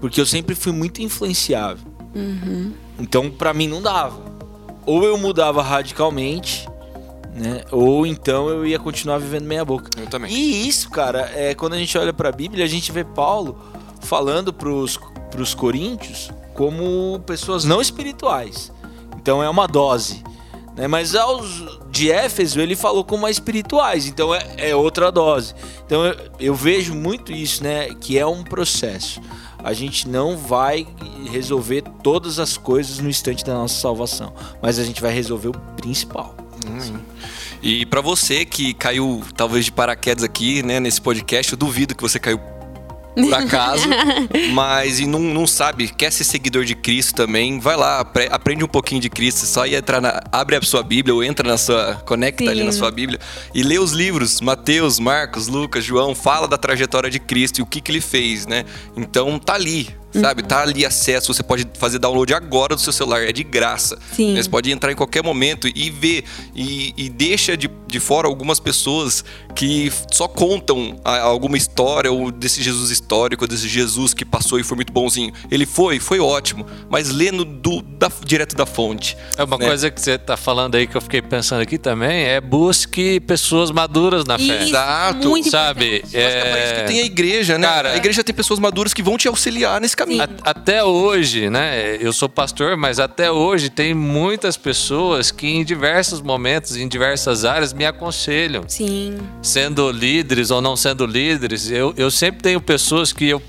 Porque 0.00 0.20
eu 0.20 0.26
sempre 0.26 0.54
fui 0.54 0.72
muito 0.72 1.00
influenciável. 1.00 1.92
Então, 2.98 3.30
pra 3.30 3.54
mim, 3.54 3.68
não 3.68 3.80
dava. 3.80 4.20
Ou 4.84 5.04
eu 5.04 5.16
mudava 5.16 5.62
radicalmente, 5.62 6.68
né? 7.34 7.64
Ou 7.70 8.06
então 8.06 8.48
eu 8.48 8.66
ia 8.66 8.78
continuar 8.78 9.18
vivendo 9.18 9.44
meia 9.44 9.64
boca. 9.64 9.90
Eu 9.98 10.06
também. 10.06 10.32
E 10.32 10.68
isso, 10.68 10.90
cara, 10.90 11.30
é 11.34 11.54
quando 11.54 11.72
a 11.74 11.78
gente 11.78 11.96
olha 11.96 12.12
pra 12.12 12.30
Bíblia, 12.30 12.64
a 12.64 12.68
gente 12.68 12.92
vê 12.92 13.04
Paulo 13.04 13.58
falando 14.02 14.52
pros, 14.52 14.98
pros 15.30 15.54
coríntios 15.54 16.30
como 16.54 17.20
pessoas 17.26 17.64
não 17.64 17.80
espirituais. 17.80 18.70
Então 19.16 19.42
é 19.42 19.48
uma 19.48 19.66
dose. 19.66 20.22
Né? 20.76 20.86
Mas 20.86 21.14
aos 21.14 21.80
de 21.90 22.10
Éfeso 22.10 22.60
ele 22.60 22.74
falou 22.76 23.04
como 23.04 23.28
espirituais, 23.28 24.06
então 24.06 24.34
é, 24.34 24.70
é 24.70 24.76
outra 24.76 25.10
dose. 25.10 25.54
Então 25.86 26.04
eu, 26.04 26.16
eu 26.38 26.54
vejo 26.54 26.94
muito 26.94 27.32
isso, 27.32 27.62
né? 27.62 27.88
Que 27.94 28.18
é 28.18 28.26
um 28.26 28.42
processo. 28.42 29.20
A 29.58 29.72
gente 29.72 30.08
não 30.08 30.36
vai 30.36 30.86
resolver 31.30 31.82
todas 32.02 32.38
as 32.38 32.56
coisas 32.56 32.98
no 32.98 33.08
instante 33.08 33.44
da 33.44 33.54
nossa 33.54 33.78
salvação, 33.80 34.34
mas 34.60 34.78
a 34.78 34.84
gente 34.84 35.00
vai 35.00 35.12
resolver 35.12 35.48
o 35.48 35.52
principal. 35.76 36.34
E 37.62 37.86
pra 37.86 38.00
você 38.00 38.44
que 38.44 38.74
caiu 38.74 39.22
talvez 39.36 39.64
de 39.66 39.72
paraquedas 39.72 40.24
aqui, 40.24 40.62
né, 40.62 40.80
nesse 40.80 41.00
podcast, 41.00 41.52
eu 41.52 41.58
duvido 41.58 41.94
que 41.94 42.02
você 42.02 42.18
caiu 42.18 42.40
por 43.14 43.34
acaso, 43.34 43.84
mas 44.54 44.98
e 44.98 45.06
não, 45.06 45.20
não 45.20 45.46
sabe, 45.46 45.86
quer 45.88 46.10
ser 46.10 46.24
seguidor 46.24 46.64
de 46.64 46.74
Cristo 46.74 47.14
também, 47.14 47.60
vai 47.60 47.76
lá, 47.76 48.00
apre- 48.00 48.28
aprende 48.32 48.64
um 48.64 48.68
pouquinho 48.68 49.02
de 49.02 49.10
Cristo, 49.10 49.44
só 49.44 49.66
ir 49.66 49.74
entrar 49.74 50.00
na, 50.00 50.22
abre 50.32 50.56
a 50.56 50.62
sua 50.62 50.82
Bíblia 50.82 51.14
ou 51.14 51.22
entra 51.22 51.46
na 51.46 51.58
sua, 51.58 51.96
conecta 52.06 52.42
ali 52.50 52.60
Sim. 52.60 52.66
na 52.66 52.72
sua 52.72 52.90
Bíblia 52.90 53.20
e 53.54 53.62
lê 53.62 53.78
os 53.78 53.92
livros, 53.92 54.40
Mateus, 54.40 54.98
Marcos, 54.98 55.46
Lucas, 55.46 55.84
João, 55.84 56.14
fala 56.14 56.48
da 56.48 56.56
trajetória 56.56 57.10
de 57.10 57.20
Cristo 57.20 57.58
e 57.58 57.62
o 57.62 57.66
que 57.66 57.82
que 57.82 57.92
ele 57.92 58.00
fez, 58.00 58.46
né? 58.46 58.64
Então 58.96 59.38
tá 59.38 59.54
ali, 59.54 59.90
sabe? 60.12 60.42
Tá 60.42 60.62
ali 60.62 60.84
acesso, 60.84 61.32
você 61.32 61.42
pode 61.42 61.66
fazer 61.78 61.98
download 61.98 62.32
agora 62.34 62.74
do 62.74 62.80
seu 62.80 62.92
celular, 62.92 63.22
é 63.22 63.32
de 63.32 63.42
graça. 63.42 63.98
Sim. 64.14 64.36
Você 64.36 64.48
pode 64.48 64.70
entrar 64.70 64.92
em 64.92 64.96
qualquer 64.96 65.22
momento 65.22 65.68
e 65.68 65.90
ver 65.90 66.24
e, 66.54 66.92
e 66.96 67.08
deixa 67.08 67.56
de, 67.56 67.68
de 67.86 68.00
fora 68.00 68.26
algumas 68.28 68.58
pessoas 68.60 69.24
que 69.54 69.92
só 70.10 70.26
contam 70.28 70.98
a- 71.04 71.20
alguma 71.20 71.56
história 71.56 72.10
ou 72.10 72.30
desse 72.30 72.62
Jesus 72.62 72.90
histórico, 72.90 73.46
desse 73.46 73.68
Jesus 73.68 74.14
que 74.14 74.24
passou 74.24 74.58
e 74.58 74.62
foi 74.64 74.76
muito 74.76 74.92
bonzinho. 74.92 75.32
Ele 75.50 75.66
foi, 75.66 75.98
foi 76.00 76.20
ótimo, 76.20 76.66
mas 76.90 77.10
lendo 77.10 77.44
do, 77.44 77.82
da- 77.82 78.10
direto 78.24 78.54
da 78.56 78.66
fonte. 78.66 79.16
É 79.36 79.44
uma 79.44 79.58
né? 79.58 79.66
coisa 79.66 79.90
que 79.90 80.00
você 80.00 80.16
tá 80.18 80.36
falando 80.36 80.74
aí 80.74 80.86
que 80.86 80.96
eu 80.96 81.00
fiquei 81.00 81.20
pensando 81.22 81.60
aqui 81.60 81.78
também, 81.78 82.24
é 82.24 82.40
busque 82.40 83.20
pessoas 83.20 83.70
maduras 83.70 84.24
na 84.24 84.38
fé. 84.38 84.44
Isso, 84.44 84.68
Exato. 84.68 85.28
muito 85.28 85.50
Sabe? 85.50 86.00
Mas 86.02 86.14
é 86.14 86.50
pra 86.50 86.64
isso 86.64 86.74
que 86.76 86.84
tem 86.86 87.00
a 87.00 87.04
igreja, 87.04 87.58
né? 87.58 87.66
Cara- 87.66 87.92
a 87.92 87.96
igreja 87.96 88.24
tem 88.24 88.34
pessoas 88.34 88.58
maduras 88.58 88.94
que 88.94 89.02
vão 89.02 89.16
te 89.18 89.28
auxiliar 89.28 89.80
nesse 89.80 89.96
caminho. 89.96 90.01
A- 90.20 90.50
Até 90.50 90.82
hoje, 90.84 91.48
né? 91.50 91.96
Eu 92.00 92.12
sou 92.12 92.28
pastor, 92.28 92.76
mas 92.76 92.98
até 92.98 93.30
hoje 93.30 93.68
tem 93.70 93.94
muitas 93.94 94.56
pessoas 94.56 95.30
que 95.30 95.46
em 95.46 95.64
diversos 95.64 96.20
momentos, 96.20 96.76
em 96.76 96.86
diversas 96.88 97.44
áreas, 97.44 97.72
me 97.72 97.84
aconselham. 97.86 98.64
Sim. 98.68 99.18
Sendo 99.42 99.90
líderes 99.90 100.50
ou 100.50 100.60
não 100.60 100.76
sendo 100.76 101.06
líderes, 101.06 101.70
eu, 101.70 101.92
eu 101.96 102.10
sempre 102.10 102.42
tenho 102.42 102.60
pessoas 102.60 103.12
que 103.12 103.28
eu, 103.28 103.42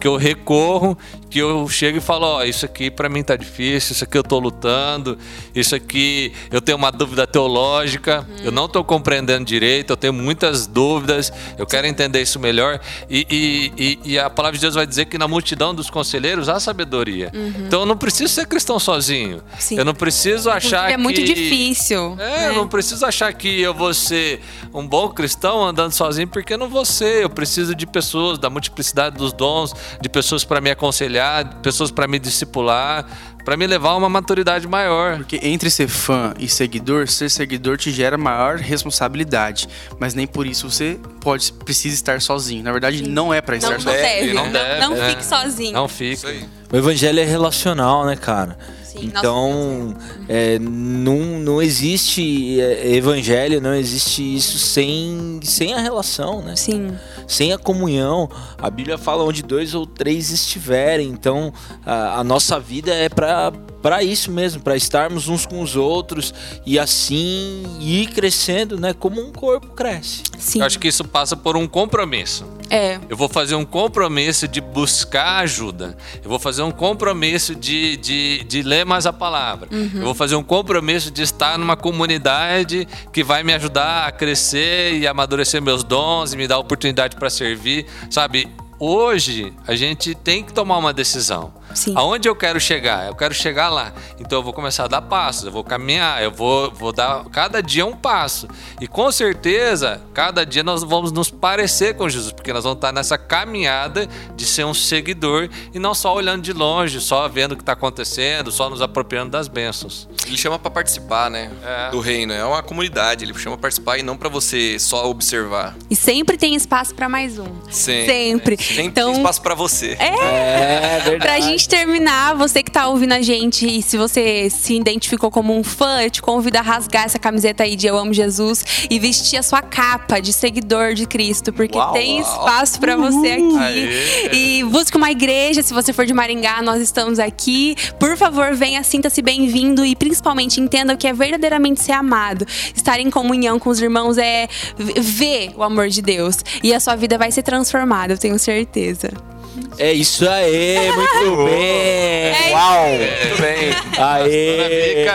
que 0.00 0.06
eu 0.08 0.16
recorro, 0.16 0.96
que 1.32 1.38
eu 1.38 1.66
chego 1.66 1.96
e 1.96 2.00
falo, 2.00 2.26
ó, 2.26 2.44
isso 2.44 2.66
aqui 2.66 2.90
pra 2.90 3.08
mim 3.08 3.22
tá 3.22 3.34
difícil, 3.36 3.92
isso 3.94 4.04
aqui 4.04 4.18
eu 4.18 4.22
tô 4.22 4.38
lutando, 4.38 5.16
isso 5.54 5.74
aqui 5.74 6.30
eu 6.50 6.60
tenho 6.60 6.76
uma 6.76 6.92
dúvida 6.92 7.26
teológica, 7.26 8.26
eu 8.44 8.52
não 8.52 8.68
tô 8.68 8.84
compreendendo 8.84 9.42
direito, 9.46 9.90
eu 9.94 9.96
tenho 9.96 10.12
muitas 10.12 10.66
dúvidas, 10.66 11.32
eu 11.56 11.66
quero 11.66 11.86
entender 11.86 12.20
isso 12.20 12.38
melhor. 12.38 12.78
E, 13.08 13.26
e, 13.30 13.72
e- 14.04 14.12
e 14.12 14.18
a 14.18 14.28
palavra 14.28 14.58
de 14.58 14.60
Deus 14.62 14.74
vai 14.74 14.86
dizer 14.86 15.06
que 15.06 15.16
na 15.16 15.26
multidão 15.26 15.74
dos 15.74 15.88
conselheiros 15.88 16.50
há 16.50 16.60
sabedoria. 16.60 17.32
Então 17.66 17.80
eu 17.80 17.86
não 17.86 17.96
preciso 17.96 18.32
ser 18.34 18.46
cristão 18.46 18.78
sozinho. 18.78 19.42
Sim. 19.58 19.78
Eu 19.78 19.84
não 19.86 19.94
preciso 19.94 20.50
achar 20.50 20.90
é 20.90 20.96
muito 20.98 21.16
que... 21.20 21.32
difícil. 21.32 22.14
É, 22.20 22.48
eu 22.48 22.54
não 22.54 22.68
preciso 22.68 23.06
achar 23.06 23.32
que 23.32 23.60
eu 23.60 23.72
vou 23.72 23.94
ser 23.94 24.40
um 24.74 24.86
bom 24.86 25.08
cristão 25.08 25.64
andando 25.64 25.92
sozinho, 25.92 26.28
porque 26.28 26.52
eu 26.52 26.58
não 26.58 26.68
vou 26.68 26.84
ser. 26.84 27.22
Eu 27.22 27.30
preciso 27.30 27.74
de 27.74 27.86
pessoas, 27.86 28.38
da 28.38 28.50
multiplicidade 28.50 29.16
dos 29.16 29.32
dons, 29.32 29.72
de 30.00 30.08
pessoas 30.10 30.44
para 30.44 30.60
me 30.60 30.70
aconselhar, 30.70 31.21
de 31.42 31.56
pessoas 31.56 31.90
para 31.90 32.06
me 32.06 32.18
discipular, 32.18 33.04
para 33.44 33.56
me 33.56 33.66
levar 33.66 33.90
a 33.90 33.96
uma 33.96 34.08
maturidade 34.08 34.66
maior. 34.68 35.16
Porque 35.18 35.38
entre 35.42 35.70
ser 35.70 35.88
fã 35.88 36.32
e 36.38 36.48
seguidor, 36.48 37.08
ser 37.08 37.28
seguidor 37.30 37.76
te 37.76 37.90
gera 37.90 38.16
maior 38.18 38.56
responsabilidade. 38.58 39.68
Mas 39.98 40.14
nem 40.14 40.26
por 40.26 40.46
isso 40.46 40.70
você 40.70 40.98
pode 41.20 41.52
precisa 41.52 41.94
estar 41.94 42.20
sozinho. 42.20 42.62
Na 42.62 42.72
verdade, 42.72 43.02
não 43.08 43.32
é 43.32 43.40
pra 43.40 43.56
estar 43.56 43.70
Não, 43.70 43.76
não 43.76 43.82
sozinho. 43.82 44.02
deve. 44.02 44.32
não 44.34 44.44
Não, 44.44 44.52
deve, 44.52 44.80
não 44.80 44.94
né? 44.94 45.10
fique 45.10 45.24
sozinho. 45.24 45.72
Não 45.72 45.88
aí. 46.26 46.44
O 46.72 46.76
evangelho 46.76 47.20
é 47.20 47.24
relacional, 47.24 48.04
né, 48.06 48.16
cara? 48.16 48.56
Sim, 48.92 49.06
então, 49.06 49.94
é, 50.28 50.58
não, 50.58 51.40
não 51.40 51.62
existe 51.62 52.60
é, 52.60 52.94
evangelho, 52.94 53.58
não 53.58 53.74
existe 53.74 54.22
isso 54.36 54.58
sem, 54.58 55.40
sem 55.42 55.72
a 55.72 55.78
relação, 55.78 56.42
né? 56.42 56.54
Sim. 56.56 56.92
Sem 57.26 57.54
a 57.54 57.58
comunhão. 57.58 58.28
A 58.58 58.68
Bíblia 58.68 58.98
fala 58.98 59.24
onde 59.24 59.42
dois 59.42 59.74
ou 59.74 59.86
três 59.86 60.30
estiverem. 60.30 61.08
Então, 61.08 61.54
a, 61.86 62.20
a 62.20 62.24
nossa 62.24 62.60
vida 62.60 62.92
é 62.92 63.08
para 63.08 63.50
para 63.82 64.02
isso 64.02 64.30
mesmo, 64.30 64.62
para 64.62 64.76
estarmos 64.76 65.28
uns 65.28 65.44
com 65.44 65.60
os 65.60 65.74
outros 65.74 66.32
e 66.64 66.78
assim 66.78 67.64
ir 67.80 68.06
crescendo, 68.06 68.78
né? 68.78 68.94
Como 68.94 69.20
um 69.20 69.32
corpo 69.32 69.68
cresce. 69.68 70.22
Sim. 70.38 70.60
Eu 70.60 70.66
acho 70.66 70.78
que 70.78 70.88
isso 70.88 71.04
passa 71.04 71.36
por 71.36 71.56
um 71.56 71.66
compromisso. 71.66 72.46
É. 72.70 72.98
Eu 73.08 73.16
vou 73.16 73.28
fazer 73.28 73.54
um 73.54 73.64
compromisso 73.64 74.48
de 74.48 74.60
buscar 74.60 75.40
ajuda. 75.40 75.96
Eu 76.22 76.30
vou 76.30 76.38
fazer 76.38 76.62
um 76.62 76.70
compromisso 76.70 77.54
de, 77.54 77.96
de, 77.98 78.44
de 78.44 78.62
ler 78.62 78.86
mais 78.86 79.04
a 79.04 79.12
palavra. 79.12 79.68
Eu 79.70 80.04
vou 80.04 80.14
fazer 80.14 80.36
um 80.36 80.42
compromisso 80.42 81.10
de 81.10 81.22
estar 81.22 81.58
numa 81.58 81.76
comunidade 81.76 82.88
que 83.12 83.22
vai 83.22 83.42
me 83.42 83.52
ajudar 83.52 84.06
a 84.06 84.12
crescer 84.12 84.94
e 84.94 85.06
amadurecer 85.06 85.60
meus 85.60 85.84
dons 85.84 86.32
e 86.32 86.36
me 86.36 86.46
dar 86.48 86.58
oportunidade 86.58 87.16
para 87.16 87.28
servir. 87.28 87.84
Sabe, 88.08 88.48
hoje 88.78 89.52
a 89.66 89.74
gente 89.74 90.14
tem 90.14 90.42
que 90.42 90.52
tomar 90.52 90.78
uma 90.78 90.92
decisão. 90.92 91.52
Sim. 91.74 91.94
Aonde 91.96 92.28
eu 92.28 92.34
quero 92.36 92.60
chegar? 92.60 93.06
Eu 93.06 93.14
quero 93.14 93.34
chegar 93.34 93.68
lá. 93.68 93.92
Então 94.18 94.38
eu 94.38 94.42
vou 94.42 94.52
começar 94.52 94.84
a 94.84 94.88
dar 94.88 95.02
passos, 95.02 95.44
eu 95.44 95.52
vou 95.52 95.64
caminhar, 95.64 96.22
eu 96.22 96.30
vou, 96.30 96.70
vou 96.70 96.92
dar 96.92 97.24
cada 97.26 97.62
dia 97.62 97.84
um 97.86 97.96
passo. 97.96 98.48
E 98.80 98.86
com 98.86 99.10
certeza, 99.12 100.00
cada 100.14 100.44
dia 100.44 100.62
nós 100.62 100.82
vamos 100.82 101.12
nos 101.12 101.30
parecer 101.30 101.94
com 101.96 102.08
Jesus, 102.08 102.32
porque 102.32 102.52
nós 102.52 102.64
vamos 102.64 102.76
estar 102.78 102.92
nessa 102.92 103.16
caminhada 103.18 104.08
de 104.36 104.44
ser 104.44 104.64
um 104.64 104.74
seguidor 104.74 105.48
e 105.74 105.78
não 105.78 105.94
só 105.94 106.14
olhando 106.14 106.42
de 106.42 106.52
longe, 106.52 107.00
só 107.00 107.28
vendo 107.28 107.52
o 107.52 107.56
que 107.56 107.62
está 107.62 107.72
acontecendo, 107.72 108.50
só 108.52 108.68
nos 108.70 108.80
apropriando 108.82 109.30
das 109.30 109.48
bênçãos. 109.48 110.08
Ele 110.26 110.36
chama 110.36 110.58
pra 110.58 110.70
participar, 110.70 111.30
né? 111.30 111.50
É. 111.64 111.90
Do 111.90 112.00
reino. 112.00 112.32
É 112.32 112.44
uma 112.44 112.62
comunidade. 112.62 113.24
Ele 113.24 113.34
chama 113.34 113.56
pra 113.56 113.62
participar 113.62 113.98
e 113.98 114.02
não 114.02 114.16
pra 114.16 114.28
você 114.28 114.78
só 114.78 115.08
observar. 115.08 115.74
E 115.90 115.96
sempre 115.96 116.36
tem 116.36 116.54
espaço 116.54 116.94
pra 116.94 117.08
mais 117.08 117.38
um. 117.38 117.46
Sempre. 117.70 118.06
Sempre. 118.06 118.56
Sempre 118.56 118.82
Então, 118.84 119.10
tem 119.12 119.20
espaço 119.20 119.42
pra 119.42 119.54
você. 119.54 119.96
É, 119.98 120.96
É 120.96 121.00
verdade. 121.04 121.18
Pra 121.18 121.40
gente 121.40 121.61
terminar, 121.68 122.34
você 122.34 122.62
que 122.62 122.70
tá 122.70 122.88
ouvindo 122.88 123.12
a 123.12 123.20
gente 123.20 123.66
e 123.66 123.82
se 123.82 123.96
você 123.96 124.48
se 124.50 124.74
identificou 124.74 125.30
como 125.30 125.56
um 125.56 125.62
fã, 125.62 126.02
eu 126.02 126.10
te 126.10 126.22
convido 126.22 126.58
a 126.58 126.60
rasgar 126.60 127.04
essa 127.04 127.18
camiseta 127.18 127.64
aí 127.64 127.76
de 127.76 127.86
Eu 127.86 127.96
Amo 127.96 128.12
Jesus 128.12 128.86
e 128.90 128.98
vestir 128.98 129.38
a 129.38 129.42
sua 129.42 129.62
capa 129.62 130.20
de 130.20 130.32
seguidor 130.32 130.94
de 130.94 131.06
Cristo, 131.06 131.52
porque 131.52 131.76
Uau, 131.76 131.92
tem 131.92 132.22
uau. 132.22 132.30
espaço 132.30 132.80
pra 132.80 132.96
você 132.96 133.32
aqui. 133.32 133.58
Aê. 133.58 134.30
E 134.32 134.64
busque 134.64 134.96
uma 134.96 135.10
igreja, 135.10 135.62
se 135.62 135.72
você 135.72 135.92
for 135.92 136.06
de 136.06 136.12
Maringá, 136.12 136.62
nós 136.62 136.80
estamos 136.80 137.18
aqui. 137.18 137.74
Por 137.98 138.16
favor, 138.16 138.54
venha, 138.54 138.82
sinta-se 138.82 139.22
bem-vindo 139.22 139.84
e 139.84 139.94
principalmente 139.94 140.60
entenda 140.60 140.94
o 140.94 140.96
que 140.96 141.06
é 141.06 141.12
verdadeiramente 141.12 141.82
ser 141.82 141.92
amado. 141.92 142.46
Estar 142.74 143.00
em 143.00 143.10
comunhão 143.10 143.58
com 143.58 143.70
os 143.70 143.80
irmãos 143.80 144.18
é 144.18 144.48
ver 144.76 145.52
o 145.56 145.62
amor 145.62 145.88
de 145.88 146.02
Deus 146.02 146.36
e 146.62 146.72
a 146.74 146.80
sua 146.80 146.96
vida 146.96 147.16
vai 147.18 147.30
ser 147.30 147.42
transformada, 147.42 148.14
eu 148.14 148.18
tenho 148.18 148.38
certeza. 148.38 149.31
É 149.78 149.92
isso 149.92 150.28
aí, 150.28 150.76
muito 150.94 151.44
bem. 151.44 152.52
Uau! 152.52 152.88
Muito 152.88 153.40
bem. 153.40 153.72
Aê! 153.98 155.06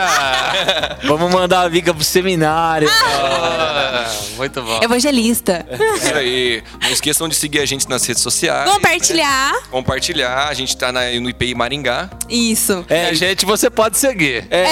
Vamos 1.03 1.31
mandar 1.31 1.61
a 1.61 1.67
Vika 1.69 1.93
pro 1.93 2.03
seminário. 2.03 2.89
Ah, 2.91 4.09
muito 4.35 4.61
bom. 4.61 4.79
Evangelista. 4.83 5.65
Isso 5.95 6.13
aí. 6.15 6.63
Não 6.81 6.89
esqueçam 6.89 7.29
de 7.29 7.35
seguir 7.35 7.59
a 7.59 7.65
gente 7.65 7.87
nas 7.89 8.05
redes 8.05 8.21
sociais. 8.21 8.69
Compartilhar. 8.69 9.53
né? 9.53 9.59
Compartilhar. 9.71 10.47
A 10.49 10.53
gente 10.53 10.75
tá 10.75 10.91
na- 10.91 11.09
no 11.11 11.29
IPI 11.29 11.55
Maringá. 11.55 12.09
Isso. 12.29 12.85
É, 12.89 13.07
a 13.09 13.13
gente 13.13 13.45
você 13.45 13.69
pode 13.69 13.97
seguir. 13.97 14.47
É, 14.49 14.65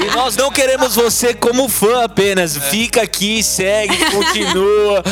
E 0.00 0.14
nós 0.16 0.36
não 0.36 0.50
queremos 0.50 0.94
você 0.94 1.34
como 1.34 1.68
fã 1.68 2.04
apenas. 2.04 2.56
Fica 2.56 3.02
aqui, 3.02 3.42
segue, 3.42 3.96
continua. 4.10 5.02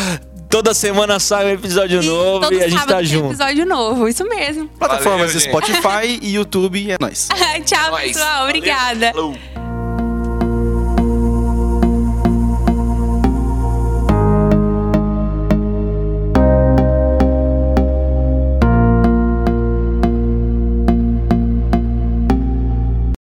Toda 0.51 0.75
semana 0.75 1.21
sai 1.21 1.47
um 1.47 1.51
episódio 1.51 2.03
novo 2.03 2.41
todo 2.41 2.55
e 2.55 2.65
a 2.65 2.69
gente 2.69 2.85
tá 2.85 2.97
tem 2.97 3.07
junto. 3.07 3.29
episódio 3.29 3.65
novo, 3.65 4.09
isso 4.09 4.25
mesmo. 4.25 4.67
Plataformas 4.81 5.33
Valeu. 5.33 5.41
Spotify 5.49 6.19
e 6.21 6.35
YouTube, 6.35 6.91
é 6.91 6.97
nóis. 7.01 7.29
Tchau, 7.65 7.93
Nós. 7.93 8.03
pessoal. 8.03 8.45
Obrigada. 8.47 9.13
Falou. 9.13 9.60